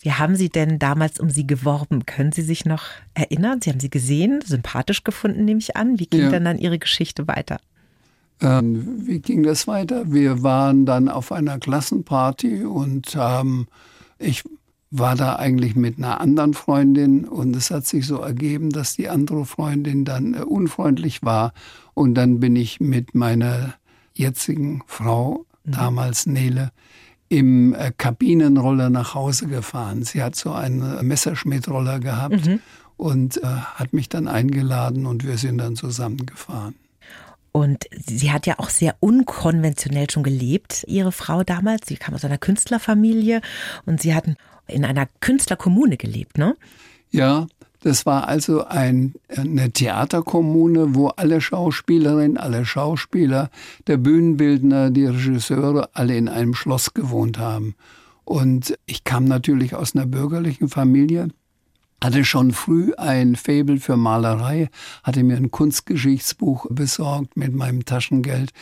Wie 0.00 0.12
haben 0.12 0.36
Sie 0.36 0.48
denn 0.48 0.78
damals 0.78 1.18
um 1.20 1.30
Sie 1.30 1.46
geworben? 1.46 2.06
Können 2.06 2.32
Sie 2.32 2.42
sich 2.42 2.64
noch 2.64 2.84
erinnern? 3.14 3.60
Sie 3.62 3.70
haben 3.70 3.80
sie 3.80 3.90
gesehen, 3.90 4.40
sympathisch 4.44 5.04
gefunden, 5.04 5.44
nehme 5.44 5.60
ich 5.60 5.76
an. 5.76 5.98
Wie 5.98 6.06
ging 6.06 6.22
ja. 6.22 6.30
denn 6.30 6.44
dann 6.44 6.58
Ihre 6.58 6.78
Geschichte 6.78 7.26
weiter? 7.26 7.58
Ähm, 8.40 9.06
wie 9.06 9.18
ging 9.18 9.42
das 9.42 9.66
weiter? 9.66 10.12
Wir 10.12 10.42
waren 10.42 10.86
dann 10.86 11.08
auf 11.08 11.32
einer 11.32 11.58
Klassenparty 11.58 12.64
und 12.64 13.16
ähm, 13.18 13.66
ich 14.18 14.44
war 14.90 15.16
da 15.16 15.36
eigentlich 15.36 15.76
mit 15.76 15.98
einer 15.98 16.20
anderen 16.20 16.54
Freundin 16.54 17.26
und 17.26 17.54
es 17.54 17.70
hat 17.70 17.86
sich 17.86 18.06
so 18.06 18.18
ergeben, 18.18 18.70
dass 18.70 18.94
die 18.94 19.08
andere 19.08 19.44
Freundin 19.44 20.04
dann 20.04 20.34
äh, 20.34 20.42
unfreundlich 20.42 21.22
war 21.22 21.52
und 21.94 22.14
dann 22.14 22.40
bin 22.40 22.56
ich 22.56 22.80
mit 22.80 23.14
meiner 23.14 23.74
jetzigen 24.14 24.82
Frau. 24.86 25.44
Damals 25.68 26.26
Nele, 26.26 26.70
im 27.28 27.74
äh, 27.74 27.92
Kabinenroller 27.96 28.90
nach 28.90 29.14
Hause 29.14 29.46
gefahren. 29.46 30.02
Sie 30.02 30.22
hat 30.22 30.34
so 30.34 30.52
einen 30.52 31.06
Messerschmitt-Roller 31.06 32.00
gehabt 32.00 32.46
mhm. 32.46 32.60
und 32.96 33.36
äh, 33.38 33.46
hat 33.46 33.92
mich 33.92 34.08
dann 34.08 34.28
eingeladen 34.28 35.06
und 35.06 35.26
wir 35.26 35.36
sind 35.38 35.58
dann 35.58 35.76
zusammengefahren. 35.76 36.74
Und 37.52 37.86
sie 37.90 38.30
hat 38.30 38.46
ja 38.46 38.58
auch 38.58 38.70
sehr 38.70 38.96
unkonventionell 39.00 40.08
schon 40.10 40.22
gelebt, 40.22 40.84
ihre 40.86 41.12
Frau 41.12 41.42
damals. 41.42 41.88
Sie 41.88 41.96
kam 41.96 42.14
aus 42.14 42.24
einer 42.24 42.38
Künstlerfamilie 42.38 43.40
und 43.84 44.00
sie 44.00 44.14
hatten 44.14 44.36
in 44.66 44.84
einer 44.84 45.08
Künstlerkommune 45.20 45.96
gelebt, 45.96 46.38
ne? 46.38 46.56
Ja, 47.10 47.46
das 47.80 48.06
war 48.06 48.28
also 48.28 48.64
ein, 48.64 49.14
eine 49.28 49.70
Theaterkommune, 49.70 50.94
wo 50.94 51.08
alle 51.08 51.40
Schauspielerinnen, 51.40 52.36
alle 52.36 52.64
Schauspieler, 52.64 53.50
der 53.86 53.98
Bühnenbildner, 53.98 54.90
die 54.90 55.06
Regisseure 55.06 55.90
alle 55.92 56.16
in 56.16 56.28
einem 56.28 56.54
Schloss 56.54 56.94
gewohnt 56.94 57.38
haben. 57.38 57.74
Und 58.24 58.76
ich 58.86 59.04
kam 59.04 59.24
natürlich 59.24 59.74
aus 59.74 59.94
einer 59.94 60.06
bürgerlichen 60.06 60.68
Familie, 60.68 61.28
hatte 62.02 62.24
schon 62.24 62.52
früh 62.52 62.92
ein 62.96 63.36
Faible 63.36 63.78
für 63.78 63.96
Malerei, 63.96 64.68
hatte 65.02 65.22
mir 65.22 65.36
ein 65.36 65.50
Kunstgeschichtsbuch 65.50 66.66
besorgt 66.70 67.36
mit 67.36 67.54
meinem 67.54 67.84
Taschengeld 67.84 68.52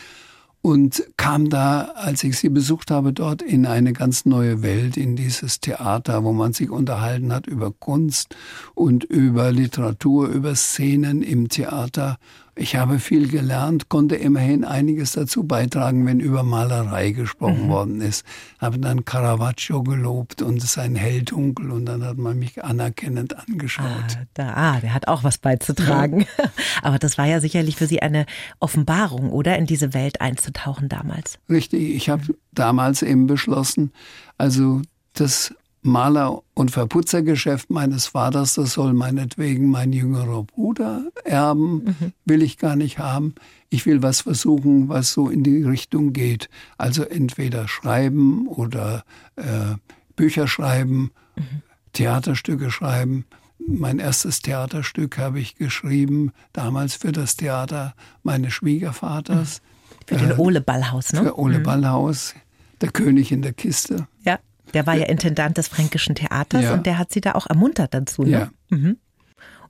und 0.67 1.01
kam 1.15 1.49
da, 1.49 1.93
als 1.95 2.25
ich 2.25 2.37
sie 2.37 2.49
besucht 2.49 2.91
habe, 2.91 3.13
dort 3.13 3.41
in 3.41 3.65
eine 3.65 3.93
ganz 3.93 4.25
neue 4.25 4.63
Welt, 4.63 4.97
in 4.97 5.15
dieses 5.15 5.61
Theater, 5.61 6.25
wo 6.25 6.33
man 6.33 6.51
sich 6.51 6.69
unterhalten 6.69 7.31
hat 7.31 7.47
über 7.47 7.71
Kunst 7.71 8.35
und 8.75 9.05
über 9.05 9.53
Literatur, 9.53 10.27
über 10.27 10.55
Szenen 10.55 11.21
im 11.21 11.47
Theater 11.47 12.17
ich 12.57 12.75
habe 12.75 12.99
viel 12.99 13.27
gelernt, 13.27 13.89
konnte 13.89 14.15
immerhin 14.15 14.65
einiges 14.65 15.13
dazu 15.13 15.43
beitragen, 15.43 16.05
wenn 16.05 16.19
über 16.19 16.43
Malerei 16.43 17.11
gesprochen 17.11 17.65
mhm. 17.65 17.69
worden 17.69 18.01
ist. 18.01 18.25
Habe 18.59 18.79
dann 18.79 19.05
Caravaggio 19.05 19.83
gelobt 19.83 20.41
und 20.41 20.61
sein 20.61 20.95
Helldunkel 20.95 21.71
und 21.71 21.85
dann 21.85 22.03
hat 22.03 22.17
man 22.17 22.39
mich 22.39 22.63
anerkennend 22.63 23.37
angeschaut. 23.37 23.85
Ah, 23.85 24.25
da, 24.33 24.53
ah 24.53 24.79
der 24.79 24.93
hat 24.93 25.07
auch 25.07 25.23
was 25.23 25.37
beizutragen. 25.37 26.21
Ja. 26.21 26.45
Aber 26.81 26.99
das 26.99 27.17
war 27.17 27.25
ja 27.25 27.39
sicherlich 27.39 27.75
für 27.75 27.87
Sie 27.87 28.01
eine 28.01 28.25
Offenbarung, 28.59 29.31
oder? 29.31 29.57
In 29.57 29.65
diese 29.65 29.93
Welt 29.93 30.21
einzutauchen 30.21 30.89
damals. 30.89 31.39
Richtig. 31.49 31.95
Ich 31.95 32.09
habe 32.09 32.23
damals 32.51 33.01
eben 33.01 33.27
beschlossen, 33.27 33.91
also 34.37 34.81
das 35.13 35.53
Maler- 35.87 36.43
und 36.53 36.69
Verputzergeschäft 36.71 37.69
meines 37.69 38.07
Vaters, 38.07 38.55
das 38.55 38.73
soll 38.73 38.93
meinetwegen 38.93 39.69
mein 39.69 39.93
jüngerer 39.93 40.43
Bruder 40.43 41.05
erben, 41.23 41.83
mhm. 41.83 42.13
will 42.25 42.43
ich 42.43 42.57
gar 42.57 42.75
nicht 42.75 42.99
haben. 42.99 43.33
Ich 43.69 43.85
will 43.85 44.03
was 44.03 44.21
versuchen, 44.21 44.89
was 44.89 45.11
so 45.11 45.29
in 45.29 45.43
die 45.43 45.63
Richtung 45.63 46.13
geht. 46.13 46.49
Also 46.77 47.03
entweder 47.03 47.67
schreiben 47.67 48.47
oder 48.47 49.03
äh, 49.35 49.75
Bücher 50.15 50.47
schreiben, 50.47 51.11
mhm. 51.35 51.61
Theaterstücke 51.93 52.69
schreiben. 52.69 53.25
Mein 53.65 53.99
erstes 53.99 54.41
Theaterstück 54.41 55.17
habe 55.17 55.39
ich 55.39 55.55
geschrieben, 55.55 56.31
damals 56.53 56.95
für 56.95 57.11
das 57.11 57.35
Theater 57.35 57.95
meines 58.23 58.53
Schwiegervaters. 58.53 59.61
Mhm. 59.61 60.05
Für 60.05 60.15
den 60.15 60.31
äh, 60.31 60.35
Ole 60.37 60.61
Ballhaus, 60.61 61.11
ne? 61.13 61.23
Für 61.23 61.39
Ole 61.39 61.59
mhm. 61.59 61.63
Ballhaus, 61.63 62.35
der 62.81 62.91
König 62.91 63.31
in 63.31 63.41
der 63.41 63.53
Kiste. 63.53 64.07
Ja. 64.23 64.39
Der 64.73 64.85
war 64.85 64.95
ja 64.95 65.05
Intendant 65.05 65.57
des 65.57 65.67
Fränkischen 65.67 66.15
Theaters 66.15 66.63
ja. 66.63 66.73
und 66.73 66.85
der 66.85 66.97
hat 66.97 67.11
sie 67.11 67.21
da 67.21 67.33
auch 67.33 67.47
ermuntert 67.47 67.93
dazu. 67.93 68.23
Ne? 68.23 68.29
Ja. 68.29 68.49
Mhm. 68.69 68.97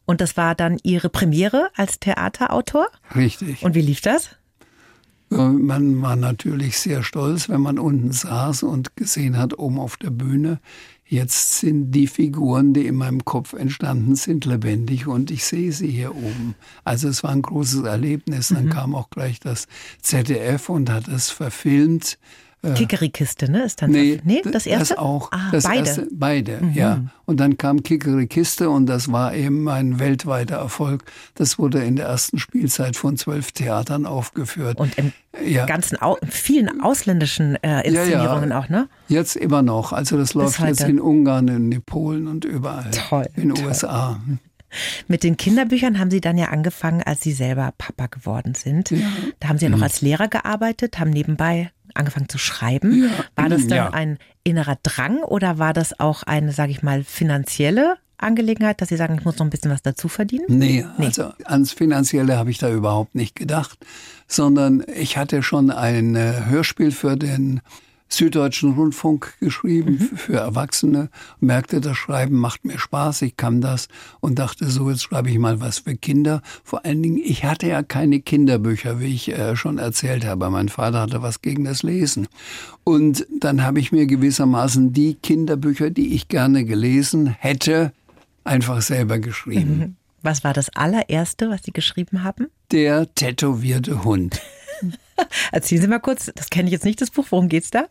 Und 0.05 0.21
das 0.21 0.37
war 0.37 0.55
dann 0.55 0.77
Ihre 0.83 1.09
Premiere 1.09 1.69
als 1.75 1.99
Theaterautor? 1.99 2.87
Richtig. 3.15 3.63
Und 3.63 3.75
wie 3.75 3.81
lief 3.81 4.01
das? 4.01 4.29
Man 5.29 6.01
war 6.01 6.15
natürlich 6.15 6.79
sehr 6.79 7.03
stolz, 7.03 7.49
wenn 7.49 7.59
man 7.59 7.77
unten 7.77 8.13
saß 8.13 8.63
und 8.63 8.95
gesehen 8.95 9.37
hat, 9.37 9.59
oben 9.59 9.77
auf 9.77 9.97
der 9.97 10.09
Bühne, 10.09 10.61
jetzt 11.05 11.59
sind 11.59 11.91
die 11.91 12.07
Figuren, 12.07 12.73
die 12.73 12.87
in 12.87 12.95
meinem 12.95 13.25
Kopf 13.25 13.51
entstanden 13.51 14.15
sind, 14.15 14.45
lebendig 14.45 15.07
und 15.07 15.29
ich 15.29 15.43
sehe 15.43 15.73
sie 15.73 15.89
hier 15.89 16.15
oben. 16.15 16.55
Also 16.85 17.09
es 17.09 17.23
war 17.23 17.31
ein 17.31 17.41
großes 17.41 17.83
Erlebnis. 17.83 18.49
Dann 18.49 18.65
mhm. 18.65 18.69
kam 18.69 18.95
auch 18.95 19.09
gleich 19.09 19.41
das 19.41 19.67
ZDF 20.01 20.69
und 20.69 20.89
hat 20.89 21.09
es 21.09 21.29
verfilmt 21.29 22.17
äh, 22.63 22.73
Kickerikiste, 22.73 23.51
ne? 23.51 23.63
Ist 23.63 23.81
dann 23.81 23.91
nee, 23.91 24.19
nee, 24.23 24.41
das 24.41 24.65
erste? 24.65 24.95
Das 24.95 24.97
auch. 24.97 25.31
Ah, 25.31 25.51
das 25.51 25.65
beide. 25.65 25.87
Erste, 25.87 26.07
beide, 26.11 26.57
mhm. 26.61 26.73
ja. 26.73 27.01
Und 27.25 27.39
dann 27.39 27.57
kam 27.57 27.83
Kickerikiste 27.83 28.69
und 28.69 28.87
das 28.87 29.11
war 29.11 29.35
eben 29.35 29.67
ein 29.69 29.99
weltweiter 29.99 30.57
Erfolg. 30.57 31.03
Das 31.35 31.59
wurde 31.59 31.83
in 31.83 31.97
der 31.97 32.07
ersten 32.07 32.39
Spielzeit 32.39 32.95
von 32.95 33.17
zwölf 33.17 33.51
Theatern 33.51 34.05
aufgeführt. 34.05 34.79
Und 34.79 34.97
in 34.97 35.13
ja. 35.45 35.65
ganzen, 35.65 35.97
vielen 36.27 36.81
ausländischen 36.81 37.55
äh, 37.63 37.81
Inszenierungen 37.81 38.49
ja, 38.49 38.55
ja. 38.55 38.59
auch, 38.59 38.69
ne? 38.69 38.89
Jetzt 39.07 39.35
immer 39.35 39.61
noch. 39.61 39.93
Also 39.93 40.17
das 40.17 40.33
läuft 40.33 40.59
jetzt 40.59 40.81
in 40.81 40.99
Ungarn, 40.99 41.47
in 41.47 41.81
Polen 41.83 42.27
und 42.27 42.43
überall. 42.43 42.89
Toll. 42.91 43.27
In 43.35 43.53
den 43.53 43.65
USA. 43.65 44.19
Mit 45.07 45.23
den 45.23 45.37
Kinderbüchern 45.37 45.99
haben 45.99 46.11
Sie 46.11 46.21
dann 46.21 46.37
ja 46.37 46.47
angefangen, 46.47 47.01
als 47.03 47.21
Sie 47.21 47.31
selber 47.31 47.73
Papa 47.77 48.07
geworden 48.07 48.53
sind. 48.55 48.91
Ja. 48.91 49.07
Da 49.39 49.49
haben 49.49 49.57
Sie 49.57 49.65
ja 49.65 49.69
noch 49.69 49.77
mhm. 49.77 49.83
als 49.83 50.01
Lehrer 50.01 50.27
gearbeitet, 50.27 50.99
haben 50.99 51.11
nebenbei 51.11 51.71
angefangen 51.97 52.29
zu 52.29 52.37
schreiben. 52.37 53.03
Ja. 53.03 53.09
War 53.35 53.49
das 53.49 53.67
dann 53.67 53.77
ja. 53.77 53.89
ein 53.89 54.17
innerer 54.43 54.77
Drang 54.81 55.19
oder 55.19 55.57
war 55.59 55.73
das 55.73 55.99
auch 55.99 56.23
eine, 56.23 56.51
sage 56.51 56.71
ich 56.71 56.83
mal, 56.83 57.03
finanzielle 57.03 57.97
Angelegenheit, 58.17 58.81
dass 58.81 58.89
Sie 58.89 58.97
sagen, 58.97 59.15
ich 59.19 59.25
muss 59.25 59.37
noch 59.37 59.45
ein 59.45 59.49
bisschen 59.49 59.71
was 59.71 59.81
dazu 59.81 60.07
verdienen? 60.07 60.45
Nee, 60.47 60.85
nee. 60.97 61.05
also 61.05 61.33
ans 61.45 61.71
Finanzielle 61.71 62.37
habe 62.37 62.49
ich 62.49 62.57
da 62.57 62.71
überhaupt 62.71 63.15
nicht 63.15 63.35
gedacht, 63.35 63.77
sondern 64.27 64.83
ich 64.95 65.17
hatte 65.17 65.43
schon 65.43 65.69
ein 65.69 66.15
äh, 66.15 66.45
Hörspiel 66.45 66.91
für 66.91 67.15
den 67.15 67.61
Süddeutschen 68.09 68.73
Rundfunk 68.73 69.33
geschrieben 69.39 69.97
mhm. 69.99 70.17
für 70.17 70.37
Erwachsene, 70.37 71.09
merkte, 71.39 71.81
das 71.81 71.97
Schreiben 71.97 72.37
macht 72.37 72.65
mir 72.65 72.79
Spaß, 72.79 73.21
ich 73.23 73.37
kann 73.37 73.61
das 73.61 73.87
und 74.19 74.39
dachte 74.39 74.69
so, 74.69 74.89
jetzt 74.89 75.03
schreibe 75.03 75.29
ich 75.29 75.37
mal 75.39 75.59
was 75.59 75.79
für 75.79 75.95
Kinder. 75.95 76.41
Vor 76.63 76.85
allen 76.85 77.03
Dingen, 77.03 77.17
ich 77.17 77.43
hatte 77.43 77.67
ja 77.67 77.83
keine 77.83 78.19
Kinderbücher, 78.21 78.99
wie 78.99 79.13
ich 79.13 79.29
äh, 79.29 79.55
schon 79.55 79.77
erzählt 79.77 80.25
habe. 80.25 80.49
Mein 80.49 80.69
Vater 80.69 81.01
hatte 81.01 81.21
was 81.21 81.41
gegen 81.41 81.65
das 81.65 81.83
Lesen. 81.83 82.27
Und 82.83 83.27
dann 83.39 83.63
habe 83.63 83.79
ich 83.79 83.91
mir 83.91 84.05
gewissermaßen 84.05 84.93
die 84.93 85.15
Kinderbücher, 85.15 85.89
die 85.89 86.13
ich 86.13 86.27
gerne 86.27 86.63
gelesen 86.65 87.27
hätte, 87.27 87.91
einfach 88.43 88.81
selber 88.81 89.19
geschrieben. 89.19 89.77
Mhm. 89.77 89.95
Was 90.23 90.43
war 90.43 90.53
das 90.53 90.69
allererste, 90.69 91.49
was 91.49 91.63
Sie 91.63 91.71
geschrieben 91.71 92.23
haben? 92.23 92.47
Der 92.71 93.13
tätowierte 93.13 94.03
Hund. 94.03 94.41
Erzählen 95.51 95.81
Sie 95.81 95.87
mal 95.87 95.99
kurz, 95.99 96.31
das 96.35 96.49
kenne 96.49 96.67
ich 96.67 96.73
jetzt 96.73 96.85
nicht, 96.85 97.01
das 97.01 97.11
Buch. 97.11 97.25
Worum 97.29 97.49
geht's 97.49 97.71
da? 97.71 97.85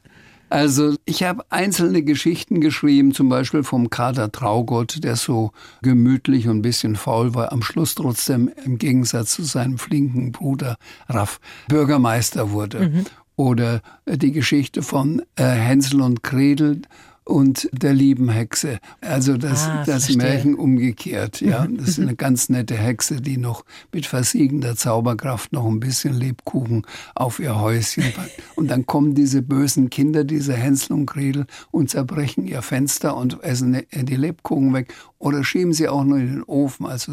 Also 0.48 0.94
ich 1.04 1.24
habe 1.24 1.44
einzelne 1.50 2.02
Geschichten 2.02 2.60
geschrieben, 2.60 3.12
zum 3.12 3.28
Beispiel 3.28 3.64
vom 3.64 3.90
Kater 3.90 4.30
Traugott, 4.30 5.02
der 5.02 5.16
so 5.16 5.50
gemütlich 5.82 6.46
und 6.46 6.58
ein 6.58 6.62
bisschen 6.62 6.94
faul 6.94 7.34
war, 7.34 7.50
am 7.52 7.62
Schluss 7.62 7.96
trotzdem 7.96 8.50
im 8.64 8.78
Gegensatz 8.78 9.32
zu 9.32 9.42
seinem 9.42 9.78
flinken 9.78 10.30
Bruder 10.30 10.76
Raff 11.08 11.40
Bürgermeister 11.66 12.52
wurde. 12.52 12.88
Mhm. 12.88 13.04
Oder 13.34 13.82
die 14.06 14.32
Geschichte 14.32 14.82
von 14.82 15.20
äh, 15.34 15.44
Hänsel 15.44 16.00
und 16.00 16.22
Gretel, 16.22 16.82
und 17.26 17.68
der 17.72 17.92
lieben 17.92 18.28
Hexe. 18.28 18.78
Also 19.00 19.36
das, 19.36 19.66
ah, 19.66 19.82
das 19.84 20.14
Märchen 20.14 20.54
umgekehrt. 20.54 21.40
Ja, 21.40 21.66
das 21.70 21.88
ist 21.88 22.00
eine 22.00 22.14
ganz 22.14 22.48
nette 22.48 22.76
Hexe, 22.76 23.20
die 23.20 23.36
noch 23.36 23.64
mit 23.92 24.06
versiegender 24.06 24.76
Zauberkraft 24.76 25.52
noch 25.52 25.66
ein 25.66 25.80
bisschen 25.80 26.14
Lebkuchen 26.14 26.86
auf 27.16 27.40
ihr 27.40 27.60
Häuschen 27.60 28.04
packt. 28.14 28.40
Und 28.54 28.70
dann 28.70 28.86
kommen 28.86 29.14
diese 29.14 29.42
bösen 29.42 29.90
Kinder, 29.90 30.22
diese 30.22 30.54
Hänsel 30.54 30.92
und 30.92 31.06
Gretel, 31.06 31.46
und 31.72 31.90
zerbrechen 31.90 32.46
ihr 32.46 32.62
Fenster 32.62 33.16
und 33.16 33.42
essen 33.42 33.82
die 33.92 34.16
Lebkuchen 34.16 34.72
weg 34.72 34.94
oder 35.18 35.42
schieben 35.42 35.72
sie 35.72 35.88
auch 35.88 36.04
nur 36.04 36.18
in 36.18 36.26
den 36.26 36.42
Ofen. 36.44 36.86
Also 36.86 37.12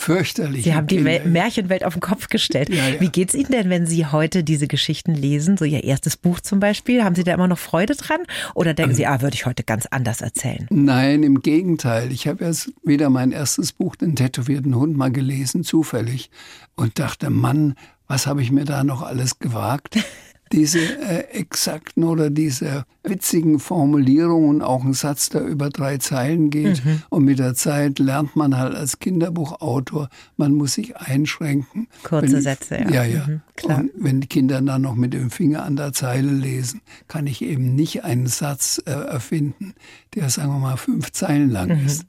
fürchterlich. 0.00 0.64
Sie 0.64 0.74
haben 0.74 0.86
die 0.86 1.04
Wel 1.04 1.24
Märchenwelt 1.26 1.84
auf 1.84 1.94
den 1.94 2.00
Kopf 2.00 2.28
gestellt. 2.28 2.68
Ja, 2.68 2.88
ja. 2.88 3.00
Wie 3.00 3.08
geht's 3.08 3.34
Ihnen 3.34 3.50
denn, 3.50 3.70
wenn 3.70 3.86
Sie 3.86 4.06
heute 4.06 4.42
diese 4.42 4.66
Geschichten 4.66 5.14
lesen, 5.14 5.56
so 5.56 5.64
Ihr 5.64 5.84
erstes 5.84 6.16
Buch 6.16 6.40
zum 6.40 6.60
Beispiel? 6.60 7.04
Haben 7.04 7.14
Sie 7.14 7.24
da 7.24 7.34
immer 7.34 7.48
noch 7.48 7.58
Freude 7.58 7.94
dran? 7.94 8.20
Oder 8.54 8.74
denken 8.74 8.92
ähm, 8.92 8.96
Sie, 8.96 9.06
ah, 9.06 9.20
würde 9.20 9.34
ich 9.34 9.46
heute 9.46 9.62
ganz 9.62 9.86
anders 9.86 10.20
erzählen? 10.20 10.66
Nein, 10.70 11.22
im 11.22 11.40
Gegenteil. 11.40 12.10
Ich 12.12 12.26
habe 12.26 12.44
erst 12.44 12.72
wieder 12.82 13.10
mein 13.10 13.32
erstes 13.32 13.72
Buch, 13.72 13.96
Den 13.96 14.16
tätowierten 14.16 14.74
Hund, 14.74 14.96
mal 14.96 15.12
gelesen, 15.12 15.64
zufällig, 15.64 16.30
und 16.76 16.98
dachte, 16.98 17.30
Mann, 17.30 17.74
was 18.06 18.26
habe 18.26 18.42
ich 18.42 18.50
mir 18.50 18.64
da 18.64 18.82
noch 18.82 19.02
alles 19.02 19.38
gewagt? 19.38 19.98
diese 20.52 20.80
äh, 20.80 21.30
exakten 21.32 22.04
oder 22.04 22.28
diese 22.28 22.84
witzigen 23.02 23.60
Formulierungen, 23.60 24.62
auch 24.62 24.84
ein 24.84 24.92
Satz, 24.92 25.28
der 25.28 25.42
über 25.42 25.70
drei 25.70 25.98
Zeilen 25.98 26.50
geht. 26.50 26.84
Mhm. 26.84 27.02
Und 27.08 27.24
mit 27.24 27.38
der 27.38 27.54
Zeit 27.54 27.98
lernt 27.98 28.36
man 28.36 28.58
halt 28.58 28.74
als 28.74 28.98
Kinderbuchautor, 28.98 30.08
man 30.36 30.54
muss 30.54 30.74
sich 30.74 30.96
einschränken. 30.96 31.88
Kurze 32.02 32.32
wenn, 32.34 32.42
Sätze, 32.42 32.78
ja. 32.78 32.90
Ja, 32.90 33.04
ja. 33.04 33.26
Mhm, 33.26 33.40
und 33.62 33.90
wenn 33.96 34.20
die 34.20 34.26
Kinder 34.26 34.60
dann 34.60 34.82
noch 34.82 34.94
mit 34.94 35.14
dem 35.14 35.30
Finger 35.30 35.64
an 35.64 35.76
der 35.76 35.92
Zeile 35.92 36.30
lesen, 36.30 36.80
kann 37.08 37.26
ich 37.26 37.42
eben 37.42 37.74
nicht 37.74 38.04
einen 38.04 38.26
Satz 38.26 38.82
äh, 38.86 38.90
erfinden, 38.90 39.74
der, 40.14 40.28
sagen 40.28 40.52
wir 40.52 40.58
mal, 40.58 40.76
fünf 40.76 41.12
Zeilen 41.12 41.50
lang 41.50 41.68
mhm. 41.68 41.86
ist. 41.86 42.06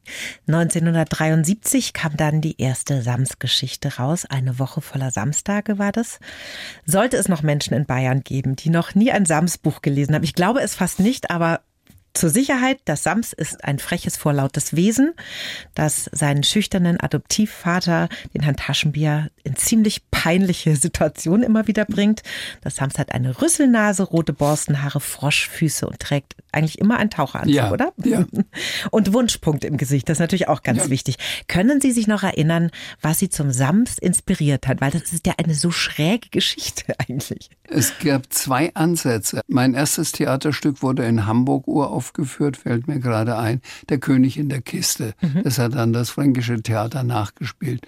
1973 0.47 1.93
kam 1.93 2.17
dann 2.17 2.41
die 2.41 2.59
erste 2.59 3.01
Sams-Geschichte 3.01 3.97
raus. 3.97 4.25
Eine 4.25 4.59
Woche 4.59 4.81
voller 4.81 5.11
Samstage 5.11 5.77
war 5.77 5.91
das. 5.91 6.19
Sollte 6.85 7.17
es 7.17 7.27
noch 7.27 7.43
Menschen 7.43 7.75
in 7.75 7.85
Bayern 7.85 8.21
geben, 8.23 8.55
die 8.55 8.69
noch 8.69 8.95
nie 8.95 9.11
ein 9.11 9.25
Sams-Buch 9.25 9.81
gelesen 9.81 10.15
haben? 10.15 10.23
Ich 10.23 10.33
glaube 10.33 10.61
es 10.61 10.75
fast 10.75 10.99
nicht, 10.99 11.29
aber 11.29 11.61
zur 12.13 12.29
Sicherheit, 12.29 12.79
das 12.85 13.03
Sams 13.03 13.33
ist 13.33 13.63
ein 13.63 13.79
freches, 13.79 14.17
vorlautes 14.17 14.75
Wesen, 14.75 15.13
das 15.75 16.09
seinen 16.11 16.43
schüchternen 16.43 16.99
Adoptivvater, 16.99 18.09
den 18.33 18.41
Herrn 18.43 18.57
Taschenbier, 18.57 19.29
in 19.43 19.55
ziemlich 19.55 20.09
peinliche 20.11 20.75
Situationen 20.81 21.43
immer 21.43 21.67
wieder 21.67 21.85
bringt. 21.85 22.23
Das 22.61 22.75
Sams 22.75 22.99
hat 22.99 23.13
eine 23.13 23.41
Rüsselnase, 23.41 24.03
rote 24.03 24.33
Borstenhaare, 24.33 24.99
Froschfüße 24.99 25.87
und 25.87 25.99
trägt 25.99 26.35
eigentlich 26.51 26.79
immer 26.79 26.97
einen 26.97 27.09
Taucheranzug, 27.09 27.53
ja, 27.53 27.71
oder? 27.71 27.93
Ja. 28.03 28.25
Und 28.91 29.13
Wunschpunkt 29.13 29.63
im 29.63 29.77
Gesicht, 29.77 30.09
das 30.09 30.17
ist 30.17 30.19
natürlich 30.19 30.47
auch 30.47 30.63
ganz 30.63 30.85
ja. 30.85 30.89
wichtig. 30.89 31.15
Können 31.47 31.79
Sie 31.79 31.91
sich 31.91 32.07
noch 32.07 32.23
erinnern, 32.23 32.71
was 33.01 33.19
Sie 33.19 33.29
zum 33.29 33.51
Sams 33.51 33.97
inspiriert 33.97 34.67
hat? 34.67 34.81
Weil 34.81 34.91
das 34.91 35.13
ist 35.13 35.25
ja 35.25 35.33
eine 35.37 35.55
so 35.55 35.71
schräge 35.71 36.29
Geschichte 36.29 36.93
eigentlich. 36.99 37.49
Es 37.73 37.99
gab 37.99 38.31
zwei 38.33 38.75
Ansätze. 38.75 39.41
Mein 39.47 39.73
erstes 39.73 40.11
Theaterstück 40.11 40.81
wurde 40.83 41.05
in 41.05 41.25
Hamburg 41.25 41.67
uraufgeführt, 41.67 42.57
fällt 42.57 42.87
mir 42.87 42.99
gerade 42.99 43.37
ein, 43.37 43.61
Der 43.87 43.97
König 43.97 44.37
in 44.37 44.49
der 44.49 44.61
Kiste. 44.61 45.13
Mhm. 45.21 45.43
Das 45.43 45.57
hat 45.57 45.75
dann 45.75 45.93
das 45.93 46.09
Fränkische 46.09 46.61
Theater 46.61 47.03
nachgespielt. 47.03 47.87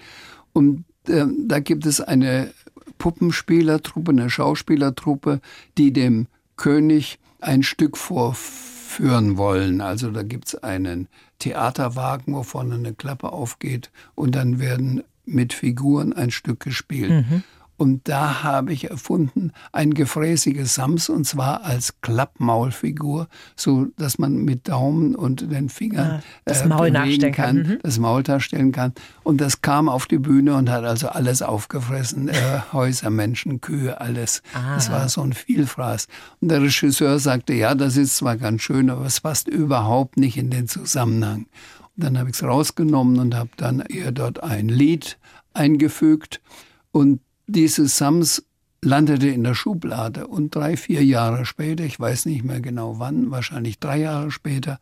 Und 0.54 0.84
äh, 1.06 1.26
da 1.46 1.60
gibt 1.60 1.84
es 1.84 2.00
eine 2.00 2.50
Puppenspielertruppe, 2.96 4.12
eine 4.12 4.30
Schauspielertruppe, 4.30 5.40
die 5.76 5.92
dem 5.92 6.28
König 6.56 7.18
ein 7.40 7.62
Stück 7.62 7.98
vorführen 7.98 9.36
wollen. 9.36 9.82
Also 9.82 10.10
da 10.10 10.22
gibt 10.22 10.48
es 10.48 10.62
einen 10.62 11.08
Theaterwagen, 11.40 12.32
wo 12.34 12.42
vorne 12.42 12.76
eine 12.76 12.94
Klappe 12.94 13.32
aufgeht 13.32 13.90
und 14.14 14.34
dann 14.34 14.58
werden 14.58 15.02
mit 15.26 15.52
Figuren 15.52 16.14
ein 16.14 16.30
Stück 16.30 16.60
gespielt. 16.60 17.10
Mhm. 17.10 17.42
Und 17.76 18.08
da 18.08 18.44
habe 18.44 18.72
ich 18.72 18.90
erfunden 18.90 19.52
ein 19.72 19.94
gefräßiges 19.94 20.74
Sams 20.74 21.08
und 21.08 21.26
zwar 21.26 21.64
als 21.64 22.00
Klappmaulfigur, 22.02 23.26
so 23.56 23.86
dass 23.96 24.18
man 24.18 24.36
mit 24.36 24.68
Daumen 24.68 25.16
und 25.16 25.50
den 25.50 25.68
Fingern 25.68 26.06
ja, 26.06 26.22
das 26.44 26.62
äh, 26.62 26.68
Maul 26.68 26.92
bewegen 26.92 27.32
kann, 27.32 27.56
mhm. 27.56 27.78
das 27.82 27.98
Maul 27.98 28.22
darstellen 28.22 28.70
kann. 28.70 28.92
Und 29.24 29.40
das 29.40 29.60
kam 29.60 29.88
auf 29.88 30.06
die 30.06 30.18
Bühne 30.18 30.54
und 30.54 30.70
hat 30.70 30.84
also 30.84 31.08
alles 31.08 31.42
aufgefressen, 31.42 32.28
äh, 32.28 32.60
Häuser, 32.72 33.10
Menschen, 33.10 33.60
Kühe, 33.60 34.00
alles. 34.00 34.42
Ah. 34.54 34.76
Das 34.76 34.90
war 34.92 35.08
so 35.08 35.22
ein 35.22 35.32
Vielfraß. 35.32 36.06
Und 36.40 36.48
der 36.48 36.62
Regisseur 36.62 37.18
sagte, 37.18 37.54
ja, 37.54 37.74
das 37.74 37.96
ist 37.96 38.16
zwar 38.16 38.36
ganz 38.36 38.62
schön, 38.62 38.88
aber 38.88 39.06
es 39.06 39.20
passt 39.20 39.48
überhaupt 39.48 40.16
nicht 40.16 40.36
in 40.36 40.50
den 40.50 40.68
Zusammenhang. 40.68 41.46
Und 41.96 42.04
dann 42.04 42.18
habe 42.18 42.30
ich 42.30 42.36
es 42.36 42.42
rausgenommen 42.44 43.18
und 43.18 43.34
habe 43.34 43.50
dann 43.56 43.82
ihr 43.88 44.12
dort 44.12 44.42
ein 44.44 44.68
Lied 44.68 45.18
eingefügt. 45.54 46.40
Und 46.92 47.20
dieses 47.46 47.96
Sams 47.96 48.44
landete 48.82 49.28
in 49.28 49.44
der 49.44 49.54
Schublade 49.54 50.26
und 50.26 50.54
drei, 50.54 50.76
vier 50.76 51.04
Jahre 51.04 51.46
später, 51.46 51.84
ich 51.84 51.98
weiß 51.98 52.26
nicht 52.26 52.44
mehr 52.44 52.60
genau 52.60 52.98
wann, 52.98 53.30
wahrscheinlich 53.30 53.78
drei 53.78 53.98
Jahre 53.98 54.30
später, 54.30 54.78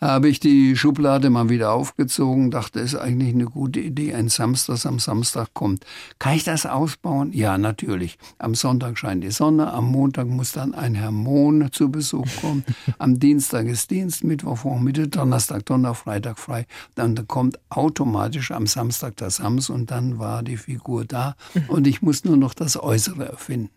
habe 0.00 0.28
ich 0.28 0.40
die 0.40 0.76
Schublade 0.76 1.30
mal 1.30 1.48
wieder 1.48 1.72
aufgezogen, 1.72 2.50
dachte, 2.50 2.80
es 2.80 2.94
ist 2.94 3.00
eigentlich 3.00 3.34
eine 3.34 3.46
gute 3.46 3.80
Idee, 3.80 4.14
ein 4.14 4.28
Samstag 4.28 4.84
am 4.86 4.98
Samstag 4.98 5.54
kommt. 5.54 5.84
Kann 6.18 6.34
ich 6.34 6.44
das 6.44 6.66
ausbauen? 6.66 7.32
Ja, 7.32 7.58
natürlich. 7.58 8.18
Am 8.38 8.54
Sonntag 8.54 8.98
scheint 8.98 9.24
die 9.24 9.30
Sonne, 9.30 9.72
am 9.72 9.90
Montag 9.90 10.28
muss 10.28 10.52
dann 10.52 10.74
ein 10.74 10.94
Herr 10.94 11.10
Mohn 11.10 11.70
zu 11.72 11.90
Besuch 11.90 12.26
kommen, 12.40 12.64
am 12.98 13.18
Dienstag 13.18 13.66
ist 13.66 13.90
Dienst, 13.90 14.24
Mittwoch, 14.24 14.58
Vormittag, 14.58 15.12
Donnerstag, 15.12 15.66
Donnerstag, 15.66 16.04
Freitag 16.04 16.38
frei. 16.38 16.66
Dann 16.94 17.26
kommt 17.26 17.58
automatisch 17.68 18.50
am 18.50 18.66
Samstag 18.66 19.16
das 19.16 19.36
Sams 19.36 19.70
und 19.70 19.90
dann 19.90 20.18
war 20.18 20.42
die 20.42 20.56
Figur 20.56 21.04
da 21.04 21.36
und 21.68 21.86
ich 21.86 22.02
muss 22.02 22.24
nur 22.24 22.36
noch 22.36 22.54
das 22.54 22.80
Äußere 22.80 23.28
erfinden. 23.28 23.70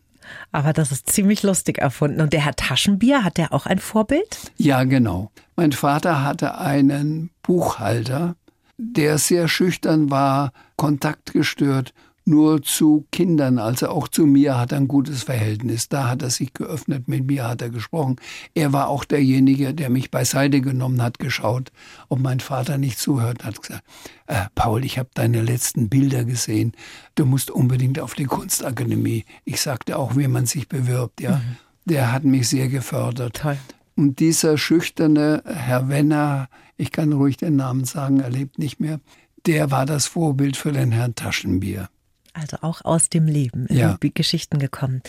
Aber 0.52 0.74
das 0.74 0.92
ist 0.92 1.10
ziemlich 1.10 1.44
lustig 1.44 1.78
erfunden. 1.78 2.22
Und 2.22 2.34
der 2.34 2.46
Herr 2.46 2.56
Taschenbier, 2.56 3.24
hat 3.24 3.38
der 3.38 3.54
auch 3.54 3.66
ein 3.66 3.80
Vorbild? 3.80 4.52
Ja, 4.58 4.84
genau. 4.84 5.32
Mein 5.56 5.72
Vater 5.72 6.24
hatte 6.24 6.58
einen 6.58 7.30
Buchhalter, 7.44 8.36
der 8.78 9.18
sehr 9.18 9.48
schüchtern 9.48 10.10
war, 10.10 10.52
kontaktgestört 10.76 11.94
nur 12.32 12.64
zu 12.64 13.06
Kindern, 13.12 13.60
also 13.60 13.90
auch 13.90 14.08
zu 14.08 14.26
mir 14.26 14.58
hat 14.58 14.72
er 14.72 14.80
ein 14.80 14.88
gutes 14.88 15.24
Verhältnis. 15.24 15.90
Da 15.90 16.10
hat 16.10 16.24
er 16.24 16.32
sich 16.32 16.54
geöffnet, 16.54 17.08
mit 17.08 17.28
mir 17.28 17.48
hat 17.48 17.62
er 17.62 17.70
gesprochen. 17.70 18.16
Er 18.56 18.74
war 18.74 18.88
auch 18.88 19.06
derjenige, 19.06 19.76
der 19.76 19.92
mich 19.92 20.10
beiseite 20.10 20.62
genommen 20.62 21.02
hat, 21.04 21.20
geschaut, 21.20 21.72
ob 22.10 22.20
mein 22.20 22.40
Vater 22.40 22.80
nicht 22.80 22.98
zuhört, 22.98 23.44
hat 23.44 23.62
gesagt, 23.62 23.84
äh, 24.28 24.46
Paul, 24.56 24.84
ich 24.86 24.98
habe 24.98 25.10
deine 25.14 25.42
letzten 25.42 25.90
Bilder 25.90 26.24
gesehen, 26.24 26.72
du 27.16 27.26
musst 27.26 27.52
unbedingt 27.52 28.00
auf 28.00 28.16
die 28.16 28.26
Kunstakademie. 28.26 29.26
Ich 29.46 29.62
sagte 29.62 29.98
auch, 30.00 30.16
wie 30.16 30.28
man 30.28 30.48
sich 30.48 30.68
bewirbt, 30.68 31.22
ja. 31.22 31.38
Mhm. 31.38 31.58
Der 31.86 32.12
hat 32.12 32.24
mich 32.24 32.48
sehr 32.48 32.70
gefördert. 32.70 33.38
Toll. 33.38 33.58
Und 33.96 34.20
dieser 34.20 34.58
schüchterne 34.58 35.44
Herr 35.46 35.90
Wenner, 35.90 36.48
ich 36.78 36.92
kann 36.92 37.12
ruhig 37.12 37.38
den 37.38 37.56
Namen 37.56 37.86
sagen, 37.86 38.20
er 38.20 38.30
lebt 38.30 38.60
nicht 38.60 38.80
mehr, 38.80 39.00
der 39.46 39.72
war 39.72 39.86
das 39.86 40.08
Vorbild 40.08 40.58
für 40.58 40.72
den 40.72 40.92
Herrn 40.92 41.16
Taschenbier. 41.16 41.90
Also 42.34 42.58
auch 42.62 42.86
aus 42.86 43.10
dem 43.10 43.26
Leben 43.26 43.68
ja. 43.70 43.98
Geschichten 44.00 44.60
gekommen. 44.60 45.02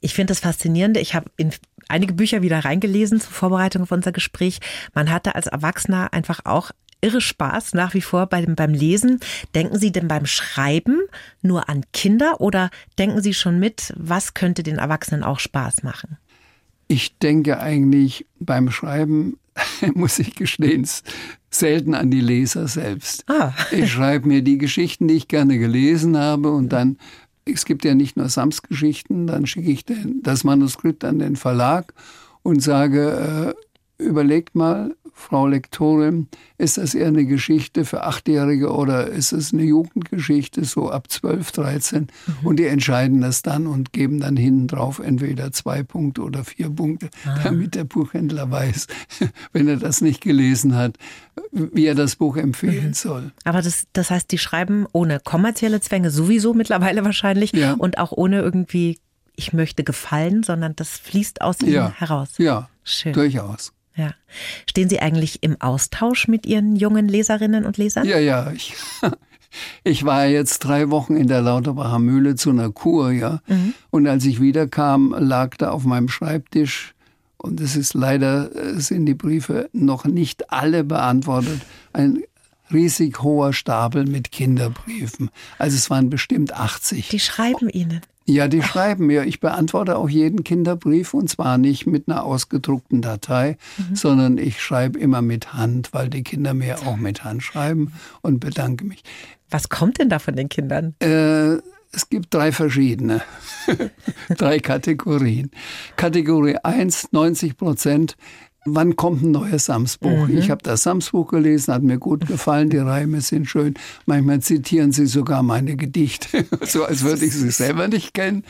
Ich 0.00 0.14
finde 0.14 0.30
das 0.30 0.40
faszinierende. 0.40 1.00
Ich 1.00 1.14
habe 1.14 1.30
in 1.36 1.50
einige 1.88 2.14
Bücher 2.14 2.42
wieder 2.42 2.64
reingelesen 2.64 3.20
zur 3.20 3.32
Vorbereitung 3.32 3.82
auf 3.82 3.92
unser 3.92 4.12
Gespräch. 4.12 4.60
Man 4.94 5.10
hatte 5.10 5.34
als 5.34 5.46
Erwachsener 5.46 6.12
einfach 6.12 6.40
auch 6.44 6.70
irre 7.00 7.20
Spaß 7.20 7.74
nach 7.74 7.94
wie 7.94 8.00
vor 8.00 8.26
beim, 8.26 8.54
beim 8.54 8.74
Lesen. 8.74 9.20
Denken 9.54 9.78
Sie 9.78 9.92
denn 9.92 10.08
beim 10.08 10.26
Schreiben 10.26 11.00
nur 11.42 11.68
an 11.68 11.84
Kinder 11.92 12.40
oder 12.40 12.70
denken 12.98 13.22
Sie 13.22 13.34
schon 13.34 13.58
mit, 13.58 13.92
was 13.96 14.34
könnte 14.34 14.62
den 14.62 14.78
Erwachsenen 14.78 15.22
auch 15.22 15.38
Spaß 15.38 15.82
machen? 15.82 16.18
Ich 16.88 17.18
denke 17.18 17.60
eigentlich 17.60 18.26
beim 18.40 18.70
Schreiben, 18.70 19.38
muss 19.94 20.18
ich 20.18 20.34
gestehen, 20.34 20.88
selten 21.50 21.94
an 21.94 22.10
die 22.10 22.20
Leser 22.20 22.68
selbst. 22.68 23.24
Ah. 23.28 23.52
ich 23.70 23.90
schreibe 23.90 24.28
mir 24.28 24.42
die 24.42 24.58
Geschichten, 24.58 25.08
die 25.08 25.14
ich 25.14 25.28
gerne 25.28 25.58
gelesen 25.58 26.16
habe 26.16 26.50
und 26.50 26.70
dann, 26.70 26.98
es 27.44 27.64
gibt 27.64 27.84
ja 27.84 27.94
nicht 27.94 28.16
nur 28.16 28.28
Sams-Geschichten, 28.28 29.26
dann 29.26 29.46
schicke 29.46 29.70
ich 29.70 29.84
den, 29.84 30.20
das 30.22 30.44
Manuskript 30.44 31.04
an 31.04 31.18
den 31.18 31.36
Verlag 31.36 31.94
und 32.42 32.62
sage, 32.62 33.54
äh, 33.56 33.67
überlegt 33.98 34.54
mal, 34.54 34.94
Frau 35.18 35.48
Lektorin, 35.48 36.28
ist 36.58 36.78
das 36.78 36.94
eher 36.94 37.08
eine 37.08 37.26
Geschichte 37.26 37.84
für 37.84 38.04
Achtjährige 38.04 38.70
oder 38.70 39.08
ist 39.08 39.32
es 39.32 39.52
eine 39.52 39.64
Jugendgeschichte, 39.64 40.64
so 40.64 40.90
ab 40.90 41.10
12, 41.10 41.50
13? 41.50 42.02
Mhm. 42.02 42.46
Und 42.46 42.56
die 42.58 42.66
entscheiden 42.66 43.20
das 43.20 43.42
dann 43.42 43.66
und 43.66 43.92
geben 43.92 44.20
dann 44.20 44.36
hinten 44.36 44.68
drauf 44.68 45.00
entweder 45.00 45.50
zwei 45.50 45.82
Punkte 45.82 46.22
oder 46.22 46.44
vier 46.44 46.70
Punkte, 46.70 47.10
ah. 47.26 47.36
damit 47.42 47.74
der 47.74 47.84
Buchhändler 47.84 48.50
weiß, 48.50 48.86
wenn 49.52 49.66
er 49.66 49.76
das 49.76 50.00
nicht 50.00 50.20
gelesen 50.20 50.76
hat, 50.76 50.96
wie 51.50 51.86
er 51.86 51.96
das 51.96 52.16
Buch 52.16 52.36
empfehlen 52.36 52.88
mhm. 52.88 52.94
soll. 52.94 53.32
Aber 53.44 53.60
das, 53.60 53.86
das 53.92 54.10
heißt, 54.10 54.30
die 54.30 54.38
schreiben 54.38 54.86
ohne 54.92 55.18
kommerzielle 55.18 55.80
Zwänge 55.80 56.10
sowieso 56.10 56.54
mittlerweile 56.54 57.04
wahrscheinlich 57.04 57.52
ja. 57.52 57.74
und 57.74 57.98
auch 57.98 58.12
ohne 58.12 58.40
irgendwie, 58.40 58.98
ich 59.34 59.52
möchte 59.52 59.82
gefallen, 59.82 60.44
sondern 60.44 60.76
das 60.76 60.90
fließt 60.90 61.42
aus 61.42 61.60
ihnen 61.60 61.72
ja. 61.72 61.92
heraus. 61.92 62.30
Ja, 62.38 62.68
Schön. 62.84 63.12
durchaus. 63.12 63.72
Ja. 63.98 64.14
Stehen 64.70 64.88
Sie 64.88 65.00
eigentlich 65.00 65.42
im 65.42 65.60
Austausch 65.60 66.28
mit 66.28 66.46
Ihren 66.46 66.76
jungen 66.76 67.08
Leserinnen 67.08 67.64
und 67.64 67.76
Lesern? 67.76 68.06
Ja, 68.06 68.18
ja. 68.18 68.52
Ich, 68.52 68.74
ich 69.84 70.04
war 70.04 70.26
jetzt 70.26 70.60
drei 70.60 70.88
Wochen 70.90 71.16
in 71.16 71.26
der 71.26 71.42
Lauterbacher 71.42 71.98
Mühle 71.98 72.36
zu 72.36 72.50
einer 72.50 72.70
Kur, 72.70 73.10
ja. 73.10 73.40
Mhm. 73.48 73.74
Und 73.90 74.06
als 74.06 74.24
ich 74.24 74.40
wiederkam, 74.40 75.14
lag 75.18 75.56
da 75.56 75.70
auf 75.70 75.84
meinem 75.84 76.08
Schreibtisch 76.08 76.94
und 77.38 77.60
es 77.60 77.74
ist 77.74 77.94
leider, 77.94 78.50
sind 78.80 79.06
die 79.06 79.14
Briefe 79.14 79.68
noch 79.72 80.04
nicht 80.04 80.52
alle 80.52 80.84
beantwortet. 80.84 81.60
Ein 81.92 82.22
riesig 82.72 83.22
hoher 83.22 83.52
Stapel 83.52 84.06
mit 84.06 84.32
Kinderbriefen. 84.32 85.30
Also 85.58 85.76
es 85.76 85.90
waren 85.90 86.10
bestimmt 86.10 86.54
80. 86.54 87.08
Die 87.08 87.20
schreiben 87.20 87.68
Ihnen. 87.68 88.00
Ja, 88.24 88.46
die 88.46 88.62
schreiben 88.62 89.06
mir. 89.06 89.24
Ich 89.24 89.40
beantworte 89.40 89.96
auch 89.96 90.10
jeden 90.10 90.44
Kinderbrief 90.44 91.14
und 91.14 91.30
zwar 91.30 91.56
nicht 91.56 91.86
mit 91.86 92.08
einer 92.08 92.24
ausgedruckten 92.24 93.00
Datei, 93.00 93.56
mhm. 93.78 93.96
sondern 93.96 94.36
ich 94.36 94.60
schreibe 94.60 94.98
immer 94.98 95.22
mit 95.22 95.54
Hand, 95.54 95.94
weil 95.94 96.10
die 96.10 96.22
Kinder 96.22 96.52
mir 96.52 96.86
auch 96.86 96.96
mit 96.96 97.24
Hand 97.24 97.42
schreiben 97.42 97.92
und 98.20 98.38
bedanke 98.38 98.84
mich. 98.84 99.02
Was 99.48 99.70
kommt 99.70 99.98
denn 99.98 100.10
da 100.10 100.18
von 100.18 100.36
den 100.36 100.50
Kindern? 100.50 100.94
Äh, 101.00 101.56
es 101.90 102.10
gibt 102.10 102.34
drei 102.34 102.52
verschiedene, 102.52 103.22
drei 104.36 104.58
Kategorien. 104.58 105.50
Kategorie 105.96 106.56
1, 106.62 107.12
90 107.12 107.56
Prozent 107.56 108.16
wann 108.64 108.96
kommt 108.96 109.22
ein 109.22 109.30
neues 109.30 109.66
Sams-Buch? 109.66 110.28
Mhm. 110.28 110.38
Ich 110.38 110.50
habe 110.50 110.62
das 110.62 110.82
Sams-Buch 110.82 111.28
gelesen, 111.28 111.74
hat 111.74 111.82
mir 111.82 111.98
gut 111.98 112.26
gefallen, 112.26 112.70
die 112.70 112.78
Reime 112.78 113.20
sind 113.20 113.46
schön. 113.46 113.74
Manchmal 114.06 114.40
zitieren 114.40 114.92
sie 114.92 115.06
sogar 115.06 115.42
meine 115.42 115.76
Gedichte, 115.76 116.46
so 116.62 116.84
als 116.84 117.02
würde 117.02 117.24
ich 117.24 117.32
sie 117.32 117.50
selber 117.50 117.88
nicht 117.88 118.14
kennen. 118.14 118.44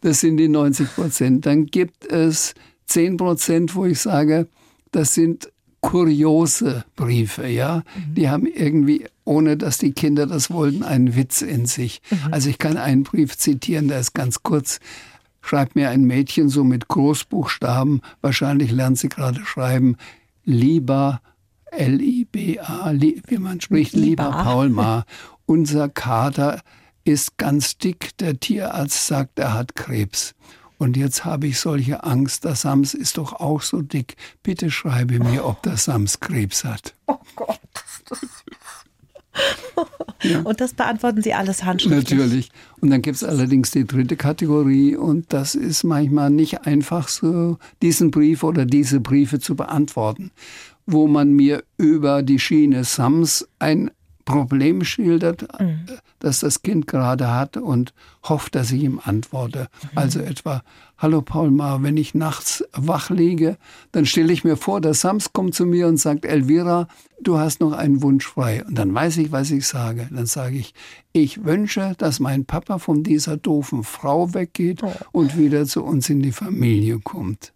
Das 0.00 0.20
sind 0.20 0.36
die 0.36 0.48
90 0.48 0.94
Prozent. 0.94 1.46
Dann 1.46 1.66
gibt 1.66 2.04
es 2.04 2.54
10 2.86 3.16
Prozent, 3.16 3.74
wo 3.74 3.84
ich 3.86 4.00
sage, 4.00 4.48
das 4.90 5.14
sind 5.14 5.50
kuriose 5.80 6.84
Briefe, 6.94 7.46
ja. 7.48 7.82
Mhm. 7.94 8.14
Die 8.14 8.30
haben 8.30 8.46
irgendwie, 8.46 9.06
ohne 9.24 9.56
dass 9.56 9.78
die 9.78 9.92
Kinder 9.92 10.26
das 10.26 10.50
wollten, 10.50 10.84
einen 10.84 11.16
Witz 11.16 11.42
in 11.42 11.66
sich. 11.66 12.00
Mhm. 12.10 12.18
Also 12.30 12.48
ich 12.50 12.58
kann 12.58 12.76
einen 12.76 13.02
Brief 13.02 13.36
zitieren, 13.36 13.88
der 13.88 13.98
ist 13.98 14.14
ganz 14.14 14.42
kurz 14.42 14.78
schreibt 15.42 15.76
mir 15.76 15.90
ein 15.90 16.04
Mädchen 16.04 16.48
so 16.48 16.64
mit 16.64 16.88
Großbuchstaben, 16.88 18.00
wahrscheinlich 18.20 18.70
lernt 18.70 18.98
sie 18.98 19.08
gerade 19.08 19.44
schreiben, 19.44 19.96
lieber 20.44 21.20
L-I-B-A, 21.72 22.92
wie 22.92 23.38
man 23.38 23.60
spricht, 23.60 23.94
lieber, 23.94 24.24
lieber 24.24 24.42
Paul 24.42 24.68
Ma, 24.70 25.04
unser 25.46 25.88
Kater 25.88 26.60
ist 27.04 27.36
ganz 27.36 27.76
dick, 27.78 28.16
der 28.18 28.38
Tierarzt 28.38 29.06
sagt, 29.06 29.38
er 29.38 29.54
hat 29.54 29.74
Krebs. 29.74 30.34
Und 30.78 30.96
jetzt 30.96 31.24
habe 31.24 31.46
ich 31.46 31.60
solche 31.60 32.02
Angst, 32.02 32.44
der 32.44 32.56
Sams 32.56 32.92
ist 32.94 33.16
doch 33.16 33.34
auch 33.34 33.62
so 33.62 33.82
dick. 33.82 34.16
Bitte 34.42 34.70
schreibe 34.70 35.20
mir, 35.20 35.44
ob 35.44 35.62
der 35.62 35.76
Sams 35.76 36.18
Krebs 36.18 36.64
hat. 36.64 36.94
Oh 37.06 37.18
Gott, 37.36 37.60
das 38.08 38.22
ist 38.22 38.44
ja. 40.22 40.40
Und 40.42 40.60
das 40.60 40.74
beantworten 40.74 41.22
Sie 41.22 41.34
alles 41.34 41.64
handschriftlich? 41.64 42.18
Natürlich. 42.18 42.50
Und 42.80 42.90
dann 42.90 43.02
gibt 43.02 43.16
es 43.16 43.24
allerdings 43.24 43.70
die 43.70 43.86
dritte 43.86 44.16
Kategorie 44.16 44.96
und 44.96 45.32
das 45.32 45.54
ist 45.54 45.84
manchmal 45.84 46.30
nicht 46.30 46.66
einfach 46.66 47.08
so, 47.08 47.58
diesen 47.80 48.10
Brief 48.10 48.42
oder 48.42 48.66
diese 48.66 49.00
Briefe 49.00 49.38
zu 49.38 49.56
beantworten, 49.56 50.30
wo 50.86 51.06
man 51.06 51.32
mir 51.32 51.62
über 51.76 52.22
die 52.22 52.38
Schiene 52.38 52.84
Sams 52.84 53.48
ein 53.58 53.90
Problem 54.24 54.84
schildert, 54.84 55.46
mhm. 55.60 55.86
das 56.20 56.40
das 56.40 56.62
Kind 56.62 56.86
gerade 56.86 57.32
hat 57.32 57.56
und 57.56 57.92
hofft, 58.24 58.54
dass 58.54 58.70
ich 58.70 58.82
ihm 58.82 59.00
antworte. 59.02 59.68
Mhm. 59.82 59.88
Also 59.98 60.20
etwa, 60.20 60.62
hallo 61.02 61.20
Paul 61.20 61.50
Ma, 61.50 61.82
wenn 61.82 61.96
ich 61.96 62.14
nachts 62.14 62.64
wach 62.72 63.10
liege, 63.10 63.58
dann 63.90 64.06
stelle 64.06 64.32
ich 64.32 64.44
mir 64.44 64.56
vor, 64.56 64.80
der 64.80 64.94
Sams 64.94 65.32
kommt 65.32 65.54
zu 65.54 65.66
mir 65.66 65.88
und 65.88 65.96
sagt, 65.96 66.24
Elvira, 66.24 66.86
du 67.20 67.38
hast 67.38 67.60
noch 67.60 67.72
einen 67.72 68.02
Wunsch 68.02 68.24
frei. 68.24 68.64
Und 68.64 68.78
dann 68.78 68.94
weiß 68.94 69.16
ich, 69.16 69.32
was 69.32 69.50
ich 69.50 69.66
sage. 69.66 70.08
Dann 70.12 70.26
sage 70.26 70.56
ich, 70.56 70.74
ich 71.12 71.44
wünsche, 71.44 71.94
dass 71.98 72.20
mein 72.20 72.44
Papa 72.44 72.78
von 72.78 73.02
dieser 73.02 73.36
doofen 73.36 73.82
Frau 73.82 74.32
weggeht 74.32 74.84
oh. 74.84 74.92
und 75.10 75.36
wieder 75.36 75.66
zu 75.66 75.82
uns 75.82 76.08
in 76.08 76.22
die 76.22 76.32
Familie 76.32 77.00
kommt. 77.00 77.52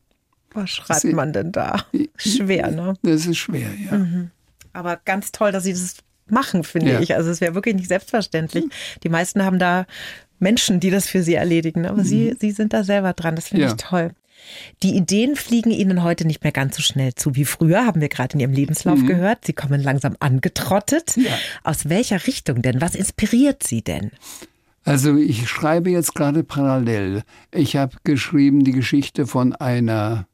Was 0.52 0.70
schreibt 0.70 1.02
Sie, 1.02 1.12
man 1.12 1.32
denn 1.32 1.52
da? 1.52 1.84
Schwer, 2.16 2.72
ne? 2.72 2.94
Das 3.02 3.26
ist 3.26 3.38
schwer, 3.38 3.70
ja. 3.74 3.96
Mhm. 3.96 4.30
Aber 4.72 4.98
ganz 5.04 5.30
toll, 5.30 5.52
dass 5.52 5.64
Sie 5.64 5.72
das 5.72 5.98
machen, 6.28 6.64
finde 6.64 6.94
ja. 6.94 7.00
ich. 7.00 7.14
Also 7.14 7.30
es 7.30 7.40
wäre 7.40 7.54
wirklich 7.54 7.76
nicht 7.76 7.88
selbstverständlich. 7.88 8.64
Mhm. 8.64 8.70
Die 9.04 9.08
meisten 9.08 9.44
haben 9.44 9.58
da 9.58 9.86
Menschen, 10.38 10.80
die 10.80 10.90
das 10.90 11.06
für 11.08 11.22
sie 11.22 11.34
erledigen, 11.34 11.86
aber 11.86 11.98
mhm. 11.98 12.04
sie, 12.04 12.36
sie 12.38 12.50
sind 12.50 12.72
da 12.72 12.84
selber 12.84 13.12
dran. 13.12 13.36
Das 13.36 13.48
finde 13.48 13.64
ja. 13.64 13.70
ich 13.70 13.76
toll. 13.76 14.12
Die 14.82 14.94
Ideen 14.94 15.34
fliegen 15.34 15.70
Ihnen 15.70 16.02
heute 16.02 16.26
nicht 16.26 16.44
mehr 16.44 16.52
ganz 16.52 16.76
so 16.76 16.82
schnell 16.82 17.14
zu 17.14 17.34
wie 17.34 17.44
früher, 17.44 17.84
haben 17.84 18.00
wir 18.00 18.08
gerade 18.08 18.34
in 18.34 18.40
Ihrem 18.40 18.52
Lebenslauf 18.52 18.98
mhm. 18.98 19.06
gehört. 19.06 19.44
Sie 19.44 19.54
kommen 19.54 19.82
langsam 19.82 20.16
angetrottet. 20.20 21.16
Ja. 21.16 21.32
Aus 21.64 21.88
welcher 21.88 22.26
Richtung 22.26 22.62
denn? 22.62 22.80
Was 22.80 22.94
inspiriert 22.94 23.62
Sie 23.62 23.82
denn? 23.82 24.12
Also 24.84 25.16
ich 25.16 25.48
schreibe 25.48 25.90
jetzt 25.90 26.14
gerade 26.14 26.44
parallel. 26.44 27.22
Ich 27.52 27.74
habe 27.76 27.96
geschrieben 28.04 28.62
die 28.62 28.72
Geschichte 28.72 29.26
von 29.26 29.52
einer 29.52 30.28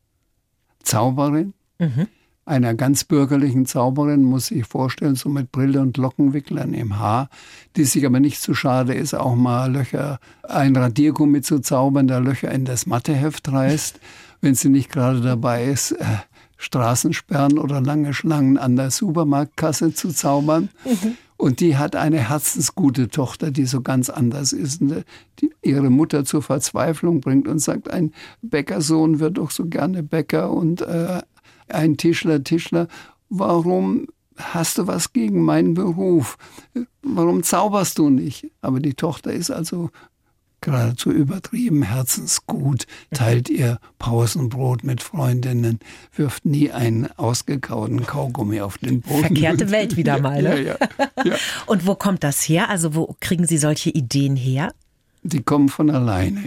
Zauberin, 0.82 1.54
mhm 1.78 2.08
einer 2.44 2.74
ganz 2.74 3.04
bürgerlichen 3.04 3.66
Zauberin, 3.66 4.24
muss 4.24 4.50
ich 4.50 4.66
vorstellen, 4.66 5.14
so 5.14 5.28
mit 5.28 5.52
Brille 5.52 5.80
und 5.80 5.96
Lockenwicklern 5.96 6.74
im 6.74 6.98
Haar, 6.98 7.28
die 7.76 7.84
sich 7.84 8.04
aber 8.04 8.18
nicht 8.18 8.40
zu 8.40 8.54
schade 8.54 8.94
ist, 8.94 9.14
auch 9.14 9.36
mal 9.36 9.72
Löcher, 9.72 10.18
ein 10.42 10.74
Radiergummi 10.74 11.42
zu 11.42 11.60
zaubern, 11.60 12.08
der 12.08 12.20
Löcher 12.20 12.50
in 12.50 12.64
das 12.64 12.86
Matheheft 12.86 13.50
reißt, 13.50 14.00
wenn 14.40 14.54
sie 14.54 14.70
nicht 14.70 14.90
gerade 14.90 15.20
dabei 15.20 15.66
ist, 15.66 15.92
äh, 15.92 16.04
Straßensperren 16.56 17.58
oder 17.58 17.80
lange 17.80 18.14
Schlangen 18.14 18.56
an 18.58 18.76
der 18.76 18.90
Supermarktkasse 18.90 19.94
zu 19.94 20.10
zaubern. 20.10 20.68
Mhm. 20.84 21.16
Und 21.36 21.58
die 21.58 21.76
hat 21.76 21.96
eine 21.96 22.28
herzensgute 22.28 23.08
Tochter, 23.08 23.50
die 23.50 23.64
so 23.64 23.80
ganz 23.80 24.10
anders 24.10 24.52
ist, 24.52 24.80
die 25.40 25.50
ihre 25.60 25.90
Mutter 25.90 26.24
zur 26.24 26.40
Verzweiflung 26.40 27.20
bringt 27.20 27.48
und 27.48 27.58
sagt, 27.58 27.90
ein 27.90 28.12
Bäckersohn 28.42 29.18
wird 29.18 29.38
doch 29.38 29.50
so 29.50 29.66
gerne 29.66 30.04
Bäcker 30.04 30.52
und 30.52 30.82
äh, 30.82 31.20
ein 31.74 31.96
Tischler, 31.96 32.42
Tischler, 32.42 32.88
warum 33.28 34.06
hast 34.36 34.78
du 34.78 34.86
was 34.86 35.12
gegen 35.12 35.42
meinen 35.42 35.74
Beruf? 35.74 36.38
Warum 37.02 37.42
zauberst 37.42 37.98
du 37.98 38.10
nicht? 38.10 38.50
Aber 38.60 38.80
die 38.80 38.94
Tochter 38.94 39.32
ist 39.32 39.50
also 39.50 39.90
geradezu 40.62 41.10
übertrieben 41.10 41.82
herzensgut, 41.82 42.86
teilt 43.12 43.50
ihr 43.50 43.78
Pausenbrot 43.98 44.84
mit 44.84 45.02
Freundinnen, 45.02 45.80
wirft 46.14 46.46
nie 46.46 46.70
einen 46.70 47.10
ausgekauten 47.18 48.06
Kaugummi 48.06 48.60
auf 48.60 48.78
den 48.78 49.02
Boden. 49.02 49.22
Verkehrte 49.22 49.70
Welt 49.70 49.96
wieder 49.98 50.20
mal, 50.20 50.40
ne? 50.40 50.62
Ja, 50.62 50.76
ja, 50.98 51.24
ja. 51.24 51.34
Und 51.66 51.86
wo 51.86 51.94
kommt 51.96 52.24
das 52.24 52.48
her? 52.48 52.70
Also 52.70 52.94
wo 52.94 53.16
kriegen 53.20 53.46
Sie 53.46 53.58
solche 53.58 53.90
Ideen 53.90 54.36
her? 54.36 54.72
Die 55.24 55.42
kommen 55.42 55.68
von 55.68 55.90
alleine. 55.90 56.40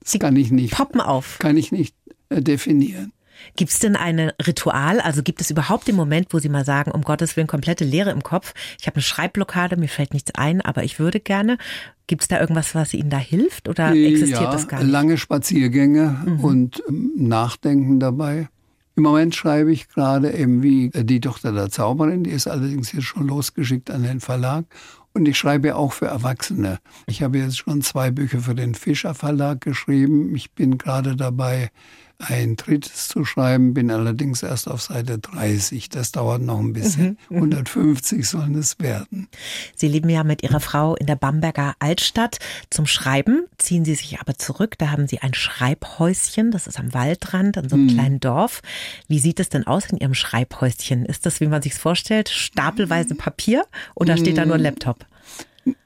Das 0.00 0.12
Sie 0.12 0.18
kann 0.18 0.36
ich 0.36 0.50
nicht. 0.50 0.72
Poppen 0.72 1.00
auf. 1.00 1.38
Kann 1.40 1.56
ich 1.56 1.72
nicht 1.72 1.94
äh, 2.28 2.40
definieren. 2.40 3.12
Gibt 3.56 3.70
es 3.70 3.78
denn 3.78 3.96
ein 3.96 4.32
Ritual? 4.46 5.00
Also 5.00 5.22
gibt 5.22 5.40
es 5.40 5.50
überhaupt 5.50 5.88
den 5.88 5.96
Moment, 5.96 6.28
wo 6.30 6.38
Sie 6.38 6.48
mal 6.48 6.64
sagen, 6.64 6.90
um 6.90 7.02
Gottes 7.02 7.36
Willen, 7.36 7.46
komplette 7.46 7.84
Leere 7.84 8.10
im 8.10 8.22
Kopf? 8.22 8.54
Ich 8.80 8.86
habe 8.86 8.96
eine 8.96 9.02
Schreibblockade, 9.02 9.76
mir 9.76 9.88
fällt 9.88 10.12
nichts 10.12 10.34
ein, 10.34 10.60
aber 10.60 10.84
ich 10.84 10.98
würde 10.98 11.20
gerne. 11.20 11.58
Gibt 12.06 12.22
es 12.22 12.28
da 12.28 12.40
irgendwas, 12.40 12.74
was 12.74 12.94
Ihnen 12.94 13.10
da 13.10 13.18
hilft 13.18 13.68
oder 13.68 13.92
existiert 13.92 14.40
ja, 14.40 14.52
das 14.52 14.68
gar 14.68 14.80
nicht? 14.80 14.90
Lange 14.90 15.18
Spaziergänge 15.18 16.22
mhm. 16.24 16.40
und 16.40 16.82
ähm, 16.88 17.12
Nachdenken 17.16 17.98
dabei. 17.98 18.48
Im 18.96 19.02
Moment 19.02 19.34
schreibe 19.34 19.72
ich 19.72 19.88
gerade 19.88 20.32
eben 20.32 20.62
wie 20.62 20.90
die 20.90 21.20
Tochter 21.20 21.52
der 21.52 21.68
Zauberin, 21.68 22.24
die 22.24 22.30
ist 22.30 22.46
allerdings 22.46 22.92
jetzt 22.92 23.04
schon 23.04 23.26
losgeschickt 23.26 23.90
an 23.90 24.02
den 24.02 24.20
Verlag. 24.20 24.64
Und 25.12 25.26
ich 25.26 25.38
schreibe 25.38 25.76
auch 25.76 25.92
für 25.92 26.06
Erwachsene. 26.06 26.78
Ich 27.06 27.22
habe 27.22 27.38
jetzt 27.38 27.58
schon 27.58 27.82
zwei 27.82 28.10
Bücher 28.10 28.40
für 28.40 28.54
den 28.54 28.74
Fischer 28.74 29.14
Verlag 29.14 29.62
geschrieben. 29.62 30.34
Ich 30.34 30.52
bin 30.52 30.76
gerade 30.78 31.16
dabei, 31.16 31.70
ein 32.18 32.56
drittes 32.56 33.08
zu 33.08 33.24
schreiben, 33.24 33.74
bin 33.74 33.90
allerdings 33.90 34.42
erst 34.42 34.68
auf 34.68 34.82
Seite 34.82 35.18
30. 35.18 35.90
Das 35.90 36.12
dauert 36.12 36.40
noch 36.42 36.58
ein 36.58 36.72
bisschen. 36.72 37.18
Mhm, 37.28 37.36
150 37.36 38.18
mhm. 38.18 38.22
sollen 38.22 38.54
es 38.54 38.78
werden. 38.78 39.28
Sie 39.74 39.88
leben 39.88 40.08
ja 40.08 40.24
mit 40.24 40.42
Ihrer 40.42 40.60
Frau 40.60 40.96
in 40.96 41.06
der 41.06 41.16
Bamberger 41.16 41.74
Altstadt. 41.78 42.38
Zum 42.70 42.86
Schreiben 42.86 43.46
ziehen 43.58 43.84
Sie 43.84 43.94
sich 43.94 44.18
aber 44.20 44.36
zurück. 44.36 44.78
Da 44.78 44.90
haben 44.90 45.06
Sie 45.06 45.18
ein 45.18 45.34
Schreibhäuschen, 45.34 46.50
das 46.50 46.66
ist 46.66 46.78
am 46.78 46.94
Waldrand, 46.94 47.58
an 47.58 47.68
so 47.68 47.76
einem 47.76 47.86
mhm. 47.86 47.90
kleinen 47.90 48.20
Dorf. 48.20 48.62
Wie 49.08 49.18
sieht 49.18 49.38
es 49.40 49.48
denn 49.48 49.66
aus 49.66 49.90
in 49.90 49.98
Ihrem 49.98 50.14
Schreibhäuschen? 50.14 51.04
Ist 51.04 51.26
das, 51.26 51.40
wie 51.40 51.46
man 51.46 51.62
sich 51.62 51.74
vorstellt, 51.74 52.28
stapelweise 52.28 53.14
Papier 53.14 53.64
oder 53.94 54.16
steht 54.16 54.38
da 54.38 54.46
nur 54.46 54.56
ein 54.56 54.62
Laptop? 54.62 55.04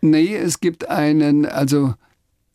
Nee, 0.01 0.37
es 0.37 0.61
gibt 0.61 0.89
einen, 0.89 1.47
also 1.47 1.95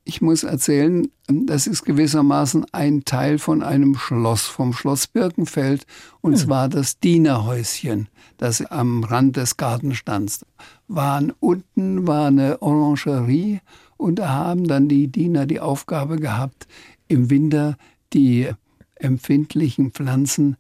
ich 0.05 0.21
muss 0.21 0.43
erzählen, 0.43 1.07
das 1.27 1.65
ist 1.65 1.83
gewissermaßen 1.83 2.67
ein 2.71 3.03
Teil 3.05 3.39
von 3.39 3.63
einem 3.63 3.95
Schloss, 3.95 4.43
vom 4.43 4.71
Schloss 4.71 5.07
Birkenfeld, 5.07 5.85
und 6.21 6.33
hm. 6.33 6.39
zwar 6.39 6.69
das 6.69 6.99
Dienerhäuschen, 6.99 8.07
das 8.37 8.63
am 8.63 9.03
Rand 9.03 9.35
des 9.35 9.57
Gartens 9.57 9.97
stand. 9.97 10.45
Waren, 10.87 11.33
unten 11.39 12.07
war 12.07 12.27
eine 12.27 12.61
Orangerie 12.61 13.61
und 13.97 14.19
da 14.19 14.29
haben 14.29 14.67
dann 14.67 14.87
die 14.87 15.07
Diener 15.07 15.47
die 15.47 15.59
Aufgabe 15.59 16.17
gehabt, 16.17 16.67
im 17.07 17.31
Winter 17.31 17.75
die 18.13 18.49
empfindlichen 18.95 19.91
Pflanzen 19.91 20.55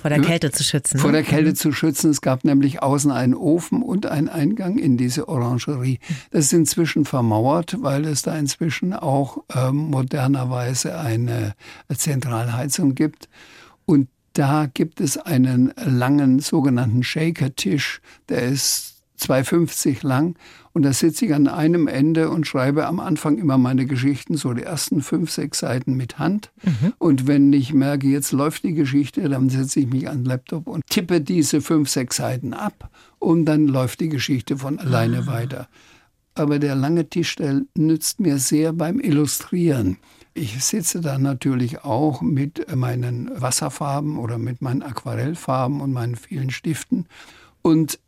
vor 0.00 0.08
der 0.08 0.20
Kälte 0.20 0.50
zu 0.50 0.64
schützen. 0.64 0.98
Vor 0.98 1.10
ne? 1.10 1.18
der 1.18 1.26
Kälte 1.26 1.50
mhm. 1.50 1.54
zu 1.56 1.72
schützen. 1.72 2.10
Es 2.10 2.22
gab 2.22 2.44
nämlich 2.44 2.82
außen 2.82 3.10
einen 3.10 3.34
Ofen 3.34 3.82
und 3.82 4.06
einen 4.06 4.30
Eingang 4.30 4.78
in 4.78 4.96
diese 4.96 5.28
Orangerie. 5.28 5.98
Das 6.30 6.46
ist 6.46 6.52
inzwischen 6.54 7.04
vermauert, 7.04 7.76
weil 7.80 8.06
es 8.06 8.22
da 8.22 8.34
inzwischen 8.36 8.94
auch 8.94 9.44
äh, 9.54 9.70
modernerweise 9.72 10.98
eine 10.98 11.54
Zentralheizung 11.94 12.94
gibt. 12.94 13.28
Und 13.84 14.08
da 14.32 14.66
gibt 14.72 15.00
es 15.00 15.18
einen 15.18 15.74
langen 15.76 16.40
sogenannten 16.40 17.02
Shaker-Tisch, 17.02 18.00
der 18.28 18.42
ist 18.42 18.99
2,50 19.20 20.06
lang. 20.06 20.36
Und 20.72 20.82
da 20.82 20.92
sitze 20.92 21.26
ich 21.26 21.34
an 21.34 21.48
einem 21.48 21.88
Ende 21.88 22.30
und 22.30 22.46
schreibe 22.46 22.86
am 22.86 23.00
Anfang 23.00 23.38
immer 23.38 23.58
meine 23.58 23.86
Geschichten, 23.86 24.36
so 24.36 24.52
die 24.52 24.62
ersten 24.62 25.02
fünf, 25.02 25.30
sechs 25.30 25.60
Seiten 25.60 25.96
mit 25.96 26.18
Hand. 26.18 26.50
Mhm. 26.62 26.92
Und 26.98 27.26
wenn 27.26 27.52
ich 27.52 27.74
merke, 27.74 28.06
jetzt 28.06 28.32
läuft 28.32 28.62
die 28.62 28.74
Geschichte, 28.74 29.28
dann 29.28 29.48
setze 29.50 29.80
ich 29.80 29.88
mich 29.88 30.08
an 30.08 30.18
den 30.18 30.24
Laptop 30.26 30.68
und 30.68 30.86
tippe 30.88 31.20
diese 31.20 31.60
fünf, 31.60 31.88
sechs 31.88 32.16
Seiten 32.16 32.54
ab. 32.54 32.90
Und 33.18 33.46
dann 33.46 33.66
läuft 33.66 34.00
die 34.00 34.08
Geschichte 34.08 34.58
von 34.58 34.78
alleine 34.78 35.20
ah. 35.20 35.26
weiter. 35.26 35.68
Aber 36.34 36.58
der 36.58 36.74
lange 36.76 37.08
Tisch, 37.08 37.34
der 37.36 37.62
nützt 37.74 38.20
mir 38.20 38.38
sehr 38.38 38.72
beim 38.72 39.00
Illustrieren. 39.00 39.98
Ich 40.32 40.64
sitze 40.64 41.00
da 41.00 41.18
natürlich 41.18 41.84
auch 41.84 42.22
mit 42.22 42.74
meinen 42.74 43.30
Wasserfarben 43.34 44.16
oder 44.16 44.38
mit 44.38 44.62
meinen 44.62 44.82
Aquarellfarben 44.82 45.80
und 45.80 45.92
meinen 45.92 46.14
vielen 46.14 46.50
Stiften. 46.50 47.06
Und 47.62 47.98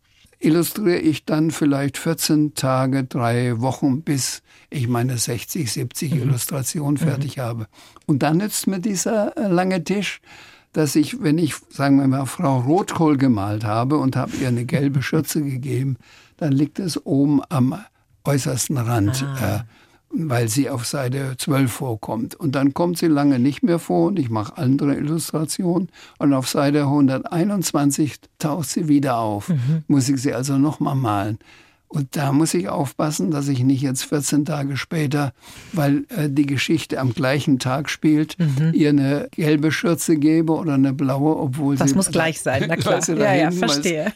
illustriere 0.44 0.98
ich 0.98 1.24
dann 1.24 1.50
vielleicht 1.50 1.98
14 1.98 2.54
Tage, 2.54 3.04
drei 3.04 3.60
Wochen, 3.60 4.02
bis 4.02 4.42
ich 4.70 4.88
meine 4.88 5.18
60, 5.18 5.70
70 5.70 6.14
mhm. 6.14 6.22
Illustrationen 6.22 6.94
mhm. 6.94 7.06
fertig 7.06 7.36
mhm. 7.36 7.42
habe. 7.42 7.66
Und 8.06 8.22
dann 8.22 8.38
nützt 8.38 8.66
mir 8.66 8.80
dieser 8.80 9.36
äh, 9.36 9.48
lange 9.48 9.84
Tisch, 9.84 10.20
dass 10.72 10.96
ich, 10.96 11.22
wenn 11.22 11.38
ich, 11.38 11.54
sagen 11.70 12.00
wir 12.00 12.08
mal, 12.08 12.26
Frau 12.26 12.60
Rotkohl 12.60 13.18
gemalt 13.18 13.64
habe 13.64 13.98
und 13.98 14.16
habe 14.16 14.32
ihr 14.40 14.48
eine 14.48 14.64
gelbe 14.64 15.02
Schürze 15.02 15.42
gegeben, 15.42 15.96
dann 16.38 16.52
liegt 16.52 16.78
es 16.78 17.04
oben 17.04 17.42
am 17.48 17.78
äußersten 18.24 18.78
Rand. 18.78 19.22
Ah. 19.22 19.64
Weil 20.14 20.48
sie 20.48 20.68
auf 20.68 20.84
Seite 20.84 21.36
12 21.38 21.72
vorkommt. 21.72 22.34
Und 22.34 22.54
dann 22.54 22.74
kommt 22.74 22.98
sie 22.98 23.06
lange 23.06 23.38
nicht 23.38 23.62
mehr 23.62 23.78
vor 23.78 24.08
und 24.08 24.18
ich 24.18 24.28
mache 24.28 24.58
andere 24.58 24.94
Illustrationen. 24.94 25.88
Und 26.18 26.34
auf 26.34 26.48
Seite 26.48 26.82
121 26.82 28.16
taucht 28.38 28.68
sie 28.68 28.88
wieder 28.88 29.18
auf. 29.18 29.48
Mhm. 29.48 29.84
Muss 29.86 30.08
ich 30.08 30.20
sie 30.20 30.34
also 30.34 30.58
nochmal 30.58 30.96
malen. 30.96 31.38
Und 31.92 32.16
da 32.16 32.32
muss 32.32 32.54
ich 32.54 32.70
aufpassen, 32.70 33.30
dass 33.30 33.48
ich 33.48 33.62
nicht 33.62 33.82
jetzt 33.82 34.04
14 34.04 34.46
Tage 34.46 34.78
später, 34.78 35.34
weil 35.72 36.04
äh, 36.08 36.30
die 36.30 36.46
Geschichte 36.46 36.98
am 36.98 37.12
gleichen 37.12 37.58
Tag 37.58 37.90
spielt, 37.90 38.38
mhm. 38.38 38.72
ihr 38.72 38.88
eine 38.88 39.28
gelbe 39.32 39.70
Schürze 39.70 40.16
gebe 40.16 40.54
oder 40.54 40.72
eine 40.72 40.94
blaue, 40.94 41.36
obwohl 41.36 41.76
das 41.76 41.90
sie... 41.90 41.94
Das 41.94 42.06
muss 42.06 42.10
gleich 42.10 42.40
sein, 42.40 42.64
na 42.66 42.76
klar. 42.78 43.06
ja, 43.08 43.34
ja, 43.34 43.50
verstehe. 43.50 44.14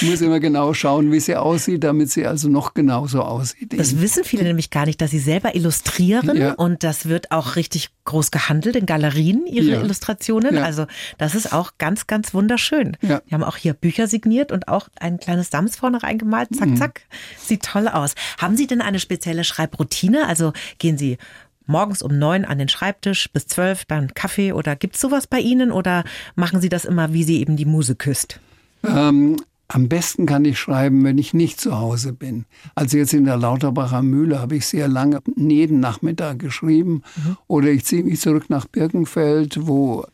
ich 0.00 0.02
muss 0.08 0.20
immer 0.20 0.38
genau 0.38 0.74
schauen, 0.74 1.10
wie 1.10 1.18
sie 1.18 1.34
aussieht, 1.34 1.82
damit 1.82 2.12
sie 2.12 2.24
also 2.24 2.48
noch 2.48 2.72
genauso 2.72 3.20
aussieht. 3.22 3.76
Das 3.76 4.00
wissen 4.00 4.22
viele 4.22 4.44
nämlich 4.44 4.70
gar 4.70 4.86
nicht, 4.86 5.00
dass 5.00 5.10
sie 5.10 5.18
selber 5.18 5.56
illustrieren 5.56 6.36
ja. 6.36 6.52
und 6.52 6.84
das 6.84 7.06
wird 7.06 7.32
auch 7.32 7.56
richtig 7.56 7.90
groß 8.04 8.30
gehandelt 8.30 8.76
in 8.76 8.86
Galerien, 8.86 9.44
ihre 9.46 9.66
ja. 9.66 9.80
Illustrationen. 9.80 10.54
Ja. 10.54 10.62
Also 10.62 10.86
das 11.18 11.34
ist 11.34 11.52
auch 11.52 11.72
ganz, 11.78 12.06
ganz 12.06 12.32
wunderschön. 12.32 12.96
Wir 13.00 13.20
haben 13.32 13.42
auch 13.42 13.56
hier 13.56 13.74
Bücher 13.74 14.06
signiert 14.06 14.52
und 14.52 14.68
auch 14.68 14.88
ein 15.00 15.18
kleines 15.18 15.50
Sams 15.50 15.74
vorne 15.74 16.04
reingemalt. 16.04 16.54
Zack, 16.54 16.75
mhm. 16.76 16.80
zack. 16.80 17.02
Sieht 17.38 17.62
toll 17.62 17.88
aus. 17.88 18.14
Haben 18.38 18.56
Sie 18.56 18.66
denn 18.66 18.80
eine 18.80 19.00
spezielle 19.00 19.44
Schreibroutine? 19.44 20.26
Also 20.26 20.52
gehen 20.78 20.98
Sie 20.98 21.18
morgens 21.66 22.02
um 22.02 22.18
neun 22.18 22.44
an 22.44 22.58
den 22.58 22.68
Schreibtisch 22.68 23.28
bis 23.32 23.46
zwölf, 23.46 23.84
dann 23.84 24.14
Kaffee 24.14 24.52
oder 24.52 24.76
gibt 24.76 24.94
es 24.94 25.00
sowas 25.00 25.26
bei 25.26 25.40
Ihnen 25.40 25.72
oder 25.72 26.04
machen 26.34 26.60
Sie 26.60 26.68
das 26.68 26.84
immer, 26.84 27.12
wie 27.12 27.24
Sie 27.24 27.40
eben 27.40 27.56
die 27.56 27.64
Muse 27.64 27.96
küsst? 27.96 28.40
Ähm, 28.86 29.36
am 29.68 29.88
besten 29.88 30.26
kann 30.26 30.44
ich 30.44 30.58
schreiben, 30.58 31.04
wenn 31.04 31.18
ich 31.18 31.34
nicht 31.34 31.60
zu 31.60 31.78
Hause 31.78 32.12
bin. 32.12 32.44
Also 32.74 32.98
jetzt 32.98 33.12
in 33.12 33.24
der 33.24 33.36
Lauterbacher 33.36 34.02
Mühle 34.02 34.38
habe 34.38 34.56
ich 34.56 34.66
sehr 34.66 34.86
lange 34.86 35.20
jeden 35.36 35.80
Nachmittag 35.80 36.38
geschrieben. 36.38 37.02
Mhm. 37.16 37.36
Oder 37.48 37.68
ich 37.68 37.84
ziehe 37.84 38.04
mich 38.04 38.20
zurück 38.20 38.48
nach 38.48 38.66
Birkenfeld, 38.66 39.66
wo 39.66 40.06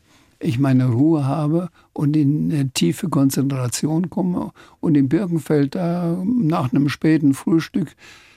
ich 0.43 0.59
meine 0.59 0.87
Ruhe 0.87 1.25
habe 1.25 1.69
und 1.93 2.15
in 2.15 2.51
eine 2.51 2.69
tiefe 2.69 3.09
Konzentration 3.09 4.09
komme. 4.09 4.51
Und 4.79 4.95
in 4.95 5.09
Birkenfeld, 5.09 5.75
da 5.75 6.17
nach 6.25 6.71
einem 6.71 6.89
späten 6.89 7.33
Frühstück, 7.33 7.95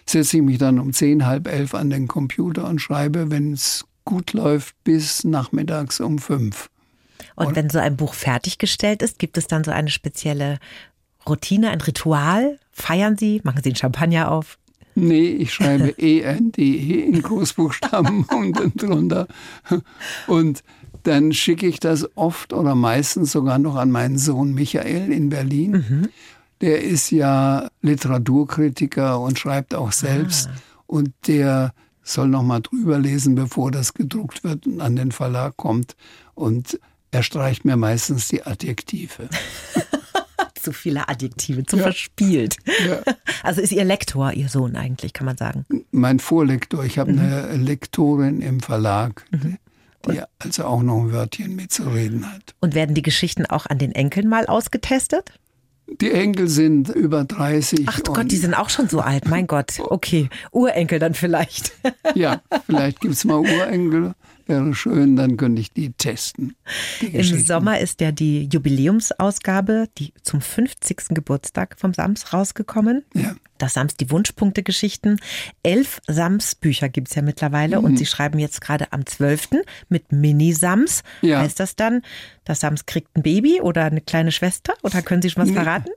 setze 0.08 0.38
ich 0.38 0.42
mich 0.42 0.58
dann 0.58 0.78
um 0.78 0.92
zehn, 0.92 1.26
halb 1.26 1.48
elf 1.48 1.74
an 1.74 1.90
den 1.90 2.08
Computer 2.08 2.68
und 2.68 2.80
schreibe, 2.80 3.30
wenn 3.30 3.52
es 3.52 3.84
gut 4.04 4.32
läuft, 4.32 4.74
bis 4.84 5.24
nachmittags 5.24 6.00
um 6.00 6.18
fünf. 6.18 6.70
Und, 7.34 7.48
und 7.48 7.56
wenn 7.56 7.70
so 7.70 7.78
ein 7.78 7.96
Buch 7.96 8.14
fertiggestellt 8.14 9.02
ist, 9.02 9.18
gibt 9.18 9.36
es 9.36 9.46
dann 9.46 9.64
so 9.64 9.70
eine 9.70 9.90
spezielle 9.90 10.58
Routine, 11.28 11.70
ein 11.70 11.80
Ritual? 11.80 12.58
Feiern 12.70 13.16
Sie? 13.16 13.40
Machen 13.42 13.62
Sie 13.62 13.70
einen 13.70 13.76
Champagner 13.76 14.30
auf? 14.30 14.58
Nee, 14.98 15.28
ich 15.28 15.52
schreibe 15.52 15.90
E-N-D-E 15.98 17.00
in 17.00 17.20
Großbuchstaben 17.20 18.24
unten 18.30 18.72
drunter. 18.76 19.26
Und 20.26 20.62
dann 21.06 21.32
schicke 21.32 21.66
ich 21.66 21.78
das 21.78 22.08
oft 22.16 22.52
oder 22.52 22.74
meistens 22.74 23.32
sogar 23.32 23.58
noch 23.58 23.76
an 23.76 23.90
meinen 23.90 24.18
Sohn 24.18 24.54
Michael 24.54 25.12
in 25.12 25.28
Berlin. 25.28 25.70
Mhm. 25.70 26.08
Der 26.60 26.82
ist 26.82 27.10
ja 27.10 27.68
Literaturkritiker 27.82 29.20
und 29.20 29.38
schreibt 29.38 29.74
auch 29.74 29.92
selbst. 29.92 30.48
Ah. 30.48 30.60
Und 30.86 31.12
der 31.26 31.72
soll 32.02 32.28
noch 32.28 32.42
mal 32.42 32.60
drüber 32.60 32.98
lesen, 32.98 33.34
bevor 33.34 33.70
das 33.70 33.94
gedruckt 33.94 34.42
wird 34.42 34.66
und 34.66 34.80
an 34.80 34.96
den 34.96 35.12
Verlag 35.12 35.56
kommt. 35.56 35.96
Und 36.34 36.80
er 37.10 37.22
streicht 37.22 37.64
mir 37.64 37.76
meistens 37.76 38.28
die 38.28 38.44
Adjektive. 38.44 39.28
zu 40.60 40.72
viele 40.72 41.08
Adjektive, 41.08 41.64
zu 41.64 41.76
ja. 41.76 41.84
verspielt. 41.84 42.56
Ja. 42.86 43.00
Also 43.42 43.60
ist 43.60 43.70
Ihr 43.70 43.84
Lektor, 43.84 44.32
Ihr 44.32 44.48
Sohn 44.48 44.74
eigentlich, 44.74 45.12
kann 45.12 45.24
man 45.24 45.36
sagen? 45.36 45.66
Mein 45.92 46.18
Vorlektor. 46.18 46.82
Ich 46.82 46.98
habe 46.98 47.12
mhm. 47.12 47.20
eine 47.20 47.56
Lektorin 47.58 48.40
im 48.40 48.58
Verlag. 48.58 49.24
Mhm 49.30 49.58
die 50.06 50.22
also 50.38 50.64
auch 50.64 50.82
noch 50.82 51.00
ein 51.00 51.12
Wörtchen 51.12 51.56
mitzureden 51.56 52.30
hat. 52.32 52.54
Und 52.60 52.74
werden 52.74 52.94
die 52.94 53.02
Geschichten 53.02 53.46
auch 53.46 53.66
an 53.66 53.78
den 53.78 53.92
Enkeln 53.92 54.28
mal 54.28 54.46
ausgetestet? 54.46 55.32
Die 56.00 56.10
Enkel 56.10 56.48
sind 56.48 56.88
über 56.88 57.24
30. 57.24 57.84
Ach 57.86 58.00
Gott, 58.02 58.30
die 58.30 58.36
sind 58.36 58.54
auch 58.54 58.70
schon 58.70 58.88
so 58.88 59.00
alt, 59.00 59.28
mein 59.28 59.46
Gott. 59.46 59.74
Okay, 59.78 60.28
Urenkel 60.50 60.98
dann 60.98 61.14
vielleicht. 61.14 61.72
Ja, 62.14 62.42
vielleicht 62.66 63.00
gibt 63.00 63.14
es 63.14 63.24
mal 63.24 63.38
Urenkel. 63.38 64.14
Wäre 64.46 64.74
schön, 64.74 65.16
dann 65.16 65.36
könnte 65.36 65.60
ich 65.60 65.72
die 65.72 65.92
testen. 65.92 66.54
Die 67.00 67.06
Im 67.06 67.44
Sommer 67.44 67.80
ist 67.80 68.00
ja 68.00 68.12
die 68.12 68.48
Jubiläumsausgabe, 68.52 69.88
die 69.98 70.12
zum 70.22 70.40
50. 70.40 71.08
Geburtstag 71.08 71.76
vom 71.78 71.92
Sams 71.92 72.32
rausgekommen. 72.32 73.04
Ja. 73.12 73.34
Das 73.58 73.74
Sams, 73.74 73.96
die 73.96 74.08
Wunschpunkte-Geschichten. 74.08 75.18
Elf 75.64 76.00
Sams-Bücher 76.06 76.88
gibt 76.88 77.08
es 77.08 77.16
ja 77.16 77.22
mittlerweile 77.22 77.78
mhm. 77.78 77.84
und 77.84 77.98
Sie 77.98 78.06
schreiben 78.06 78.38
jetzt 78.38 78.60
gerade 78.60 78.92
am 78.92 79.04
12. 79.04 79.64
mit 79.88 80.12
Mini-Sams. 80.12 81.02
Ja. 81.22 81.40
Heißt 81.40 81.58
das 81.58 81.74
dann, 81.74 82.02
das 82.44 82.60
Sams 82.60 82.86
kriegt 82.86 83.16
ein 83.16 83.22
Baby 83.22 83.60
oder 83.60 83.84
eine 83.84 84.00
kleine 84.00 84.30
Schwester? 84.30 84.74
Oder 84.82 85.02
können 85.02 85.22
Sie 85.22 85.30
schon 85.30 85.42
was 85.42 85.50
verraten? 85.50 85.90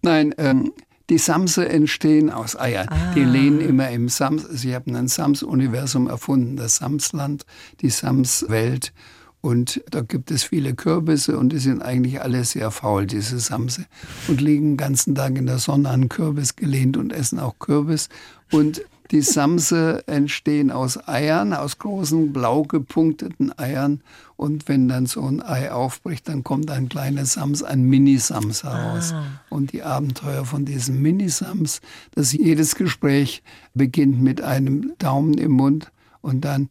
Nein, 0.00 0.34
ähm, 0.38 0.72
die 1.08 1.18
Samse 1.18 1.68
entstehen 1.68 2.30
aus 2.30 2.58
Eiern. 2.58 2.88
Ah. 2.88 3.14
Die 3.14 3.24
lehnen 3.24 3.60
immer 3.60 3.90
im 3.90 4.08
Sams. 4.08 4.44
Sie 4.44 4.74
haben 4.74 4.94
ein 4.96 5.08
Sams-Universum 5.08 6.08
erfunden, 6.08 6.56
das 6.56 6.76
Samsland, 6.76 7.44
die 7.80 7.90
Sams-Welt. 7.90 8.92
Und 9.40 9.84
da 9.90 10.00
gibt 10.00 10.32
es 10.32 10.42
viele 10.42 10.74
Kürbisse 10.74 11.38
und 11.38 11.52
die 11.52 11.58
sind 11.58 11.80
eigentlich 11.80 12.20
alle 12.20 12.42
sehr 12.44 12.72
faul, 12.72 13.06
diese 13.06 13.38
Samse. 13.38 13.86
Und 14.26 14.40
liegen 14.40 14.72
den 14.72 14.76
ganzen 14.76 15.14
Tag 15.14 15.38
in 15.38 15.46
der 15.46 15.58
Sonne 15.58 15.90
an 15.90 16.08
Kürbis 16.08 16.56
gelehnt 16.56 16.96
und 16.96 17.12
essen 17.12 17.38
auch 17.38 17.56
Kürbis. 17.60 18.08
Und 18.50 18.82
die 19.10 19.22
Samse 19.22 20.02
entstehen 20.06 20.70
aus 20.70 21.08
Eiern, 21.08 21.52
aus 21.52 21.78
großen 21.78 22.32
blau 22.32 22.62
gepunkteten 22.62 23.56
Eiern. 23.58 24.02
Und 24.36 24.68
wenn 24.68 24.88
dann 24.88 25.06
so 25.06 25.22
ein 25.22 25.42
Ei 25.42 25.72
aufbricht, 25.72 26.28
dann 26.28 26.44
kommt 26.44 26.70
ein 26.70 26.88
kleiner 26.88 27.24
Sams, 27.24 27.62
ein 27.62 27.82
Minisams 27.82 28.64
heraus. 28.64 29.12
Ah. 29.12 29.24
Und 29.48 29.72
die 29.72 29.82
Abenteuer 29.82 30.44
von 30.44 30.64
diesem 30.64 31.00
Minisams, 31.00 31.80
dass 32.14 32.32
jedes 32.32 32.74
Gespräch 32.74 33.42
beginnt 33.74 34.20
mit 34.20 34.42
einem 34.42 34.92
Daumen 34.98 35.38
im 35.38 35.52
Mund 35.52 35.90
und 36.20 36.44
dann 36.44 36.68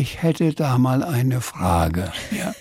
ich 0.00 0.22
hätte 0.22 0.54
da 0.54 0.78
mal 0.78 1.02
eine 1.02 1.40
Frage. 1.40 2.12
Ja. 2.30 2.54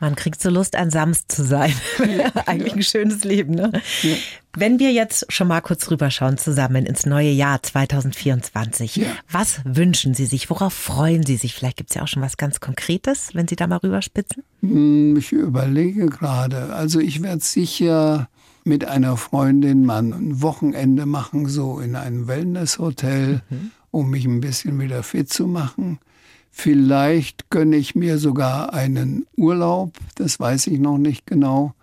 Man 0.00 0.16
kriegt 0.16 0.42
so 0.42 0.50
Lust, 0.50 0.76
ein 0.76 0.90
Sams 0.90 1.26
zu 1.28 1.44
sein. 1.44 1.72
Eigentlich 2.46 2.74
ein 2.74 2.82
schönes 2.82 3.24
Leben. 3.24 3.54
Ne? 3.54 3.72
Ja. 4.02 4.16
Wenn 4.56 4.78
wir 4.78 4.92
jetzt 4.92 5.32
schon 5.32 5.48
mal 5.48 5.60
kurz 5.60 5.90
rüberschauen 5.90 6.36
zusammen 6.36 6.84
ins 6.84 7.06
neue 7.06 7.30
Jahr 7.30 7.62
2024, 7.62 8.96
ja. 8.96 9.06
was 9.30 9.60
wünschen 9.64 10.14
Sie 10.14 10.26
sich? 10.26 10.50
Worauf 10.50 10.72
freuen 10.72 11.24
Sie 11.24 11.36
sich? 11.36 11.54
Vielleicht 11.54 11.76
gibt 11.76 11.90
es 11.90 11.96
ja 11.96 12.02
auch 12.02 12.08
schon 12.08 12.22
was 12.22 12.36
ganz 12.36 12.60
Konkretes, 12.60 13.30
wenn 13.34 13.48
Sie 13.48 13.56
da 13.56 13.66
mal 13.66 13.78
rüberspitzen. 13.78 14.42
Hm, 14.60 15.16
ich 15.16 15.32
überlege 15.32 16.06
gerade. 16.06 16.74
Also 16.74 17.00
ich 17.00 17.22
werde 17.22 17.42
sicher 17.42 18.28
mit 18.64 18.86
einer 18.86 19.16
Freundin 19.16 19.84
mal 19.84 20.02
ein 20.02 20.42
Wochenende 20.42 21.06
machen, 21.06 21.46
so 21.46 21.80
in 21.80 21.96
einem 21.96 22.26
Wellnesshotel, 22.26 23.42
mhm. 23.48 23.70
um 23.90 24.10
mich 24.10 24.24
ein 24.24 24.40
bisschen 24.40 24.80
wieder 24.80 25.02
fit 25.02 25.32
zu 25.32 25.46
machen. 25.46 25.98
Vielleicht 26.56 27.50
gönne 27.50 27.74
ich 27.74 27.96
mir 27.96 28.16
sogar 28.18 28.72
einen 28.72 29.26
Urlaub, 29.36 29.98
das 30.14 30.38
weiß 30.38 30.68
ich 30.68 30.78
noch 30.78 30.98
nicht 30.98 31.26
genau. 31.26 31.74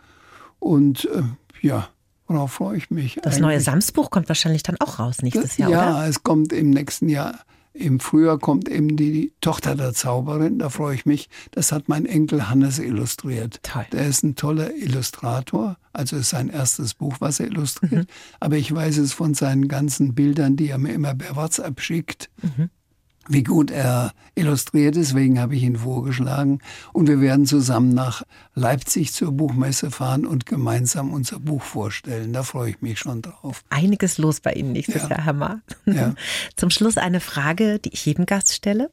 Und 0.60 1.10
äh, 1.14 1.24
ja, 1.62 1.90
worauf 2.26 2.54
freue 2.54 2.78
ich 2.78 2.90
mich? 2.90 3.16
Das 3.16 3.34
eigentlich? 3.34 3.42
neue 3.42 3.60
Samsbuch 3.60 4.10
kommt 4.10 4.30
wahrscheinlich 4.30 4.64
dann 4.64 4.78
auch 4.80 4.98
raus 4.98 5.22
nächstes 5.22 5.58
Jahr, 5.58 5.70
ja, 5.70 5.78
oder? 5.78 6.00
Ja, 6.00 6.08
es 6.08 6.24
kommt 6.24 6.54
im 6.54 6.70
nächsten 6.70 7.10
Jahr. 7.10 7.42
Im 7.74 8.00
Frühjahr 8.00 8.40
kommt 8.40 8.70
eben 8.70 8.96
die 8.96 9.34
Tochter 9.42 9.76
der 9.76 9.94
Zauberin, 9.94 10.58
da 10.58 10.70
freue 10.70 10.96
ich 10.96 11.06
mich. 11.06 11.30
Das 11.52 11.74
hat 11.74 11.90
mein 11.90 12.06
Enkel 12.06 12.50
Hannes 12.50 12.80
illustriert. 12.80 13.60
Toll. 13.64 13.86
Der 13.92 14.08
ist 14.08 14.24
ein 14.24 14.36
toller 14.36 14.74
Illustrator, 14.74 15.78
also 15.92 16.16
ist 16.16 16.30
sein 16.30 16.50
erstes 16.50 16.94
Buch, 16.94 17.18
was 17.20 17.42
er 17.42 17.48
illustriert. 17.48 17.92
Mhm. 17.92 18.08
Aber 18.40 18.56
ich 18.56 18.74
weiß 18.74 18.98
es 19.00 19.12
von 19.12 19.34
seinen 19.34 19.68
ganzen 19.68 20.16
Bildern, 20.16 20.56
die 20.56 20.70
er 20.70 20.78
mir 20.78 20.94
immer 20.94 21.14
per 21.14 21.36
WhatsApp 21.36 21.82
schickt. 21.82 22.30
Mhm 22.42 22.70
wie 23.28 23.44
gut 23.44 23.70
er 23.70 24.14
illustriert, 24.34 24.96
deswegen 24.96 25.40
habe 25.40 25.56
ich 25.56 25.64
ihn 25.64 25.78
vorgeschlagen. 25.78 26.60
Und 26.92 27.08
wir 27.08 27.22
werden 27.22 27.46
zusammen 27.46 27.94
nach 27.94 28.24
Leipzig 28.56 29.14
zur 29.14 29.32
Buchmesse 29.32 29.92
fahren 29.92 30.26
und 30.26 30.46
gemeinsam 30.46 31.14
unser 31.14 31.40
Buch 31.40 31.62
vorstellen. 31.62 32.34
Da 32.34 32.44
freue 32.44 32.72
ich 32.72 32.82
mich 32.82 33.00
schon 33.00 33.22
drauf. 33.22 33.64
Einiges 33.70 34.18
los 34.18 34.40
bei 34.40 34.54
Ihnen 34.54 34.72
nächstes 34.72 35.04
ja. 35.04 35.10
Jahr, 35.10 35.26
Hammer. 35.26 35.62
Ja. 35.86 36.16
Zum 36.56 36.70
Schluss 36.70 36.98
eine 36.98 37.20
Frage, 37.20 37.80
die 37.80 37.94
ich 37.94 38.06
jedem 38.06 38.26
Gast 38.26 38.54
stelle. 38.54 38.90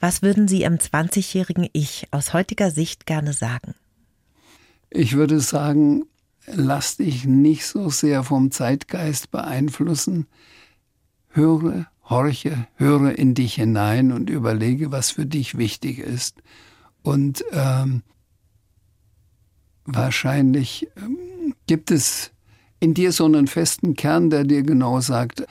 Was 0.00 0.22
würden 0.22 0.48
Sie 0.48 0.62
im 0.62 0.78
20-jährigen 0.78 1.68
Ich 1.72 2.08
aus 2.12 2.32
heutiger 2.32 2.70
Sicht 2.70 3.06
gerne 3.06 3.32
sagen? 3.32 3.74
Ich 4.88 5.14
würde 5.14 5.40
sagen, 5.40 6.06
lass 6.46 6.96
dich 6.96 7.26
nicht 7.26 7.66
so 7.66 7.90
sehr 7.90 8.24
vom 8.24 8.50
Zeitgeist 8.50 9.30
beeinflussen. 9.30 10.26
Höre 11.28 11.86
horche, 12.08 12.66
höre 12.76 13.18
in 13.18 13.34
dich 13.34 13.54
hinein 13.54 14.12
und 14.12 14.30
überlege, 14.30 14.92
was 14.92 15.10
für 15.10 15.26
dich 15.26 15.58
wichtig 15.58 15.98
ist. 15.98 16.42
Und 17.02 17.44
ähm, 17.52 18.02
wahrscheinlich 19.84 20.88
ähm, 20.96 21.54
gibt 21.66 21.90
es 21.90 22.32
in 22.80 22.94
dir 22.94 23.12
so 23.12 23.24
einen 23.24 23.46
festen 23.46 23.94
Kern, 23.94 24.30
der 24.30 24.44
dir 24.44 24.62
genau 24.62 25.00
sagt, 25.00 25.40
äh, 25.40 25.46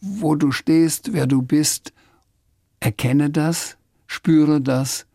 wo 0.00 0.34
du 0.34 0.52
stehst, 0.52 1.12
wer 1.12 1.26
du 1.26 1.42
bist. 1.42 1.92
Erkenne 2.80 3.30
das, 3.30 3.76
spüre 4.06 4.60
das 4.60 5.06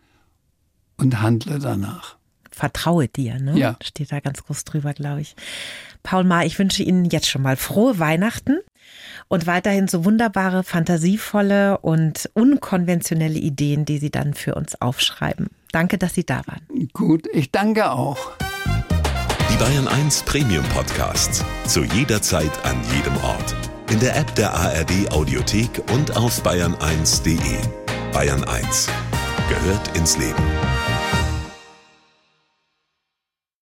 und 0.97 1.21
handle 1.21 1.59
danach. 1.59 2.17
Vertraue 2.51 3.07
dir, 3.07 3.39
ne? 3.39 3.57
Ja. 3.57 3.77
Steht 3.81 4.11
da 4.11 4.19
ganz 4.19 4.43
groß 4.43 4.65
drüber, 4.65 4.93
glaube 4.93 5.21
ich. 5.21 5.35
Paul 6.03 6.23
Ma, 6.23 6.43
ich 6.43 6.59
wünsche 6.59 6.83
Ihnen 6.83 7.05
jetzt 7.05 7.27
schon 7.27 7.41
mal 7.41 7.55
frohe 7.55 7.97
Weihnachten 7.97 8.59
und 9.27 9.47
weiterhin 9.47 9.87
so 9.87 10.05
wunderbare, 10.05 10.63
fantasievolle 10.63 11.77
und 11.79 12.29
unkonventionelle 12.33 13.39
Ideen, 13.39 13.85
die 13.85 13.97
Sie 13.97 14.11
dann 14.11 14.33
für 14.33 14.55
uns 14.55 14.79
aufschreiben. 14.81 15.47
Danke, 15.71 15.97
dass 15.97 16.13
Sie 16.13 16.25
da 16.25 16.41
waren. 16.45 16.89
Gut, 16.93 17.27
ich 17.33 17.51
danke 17.51 17.91
auch. 17.91 18.31
Die 19.51 19.57
Bayern 19.57 19.87
1 19.87 20.23
Premium 20.23 20.65
Podcasts. 20.65 21.43
Zu 21.65 21.83
jeder 21.83 22.21
Zeit, 22.21 22.51
an 22.63 22.75
jedem 22.95 23.15
Ort. 23.23 23.55
In 23.91 23.99
der 23.99 24.15
App 24.15 24.33
der 24.35 24.53
ARD 24.53 25.11
Audiothek 25.11 25.81
und 25.93 26.15
auf 26.15 26.43
bayern1.de. 26.43 27.37
Bayern 28.11 28.43
1 28.43 28.87
gehört 29.49 29.95
ins 29.97 30.17
Leben. 30.17 30.72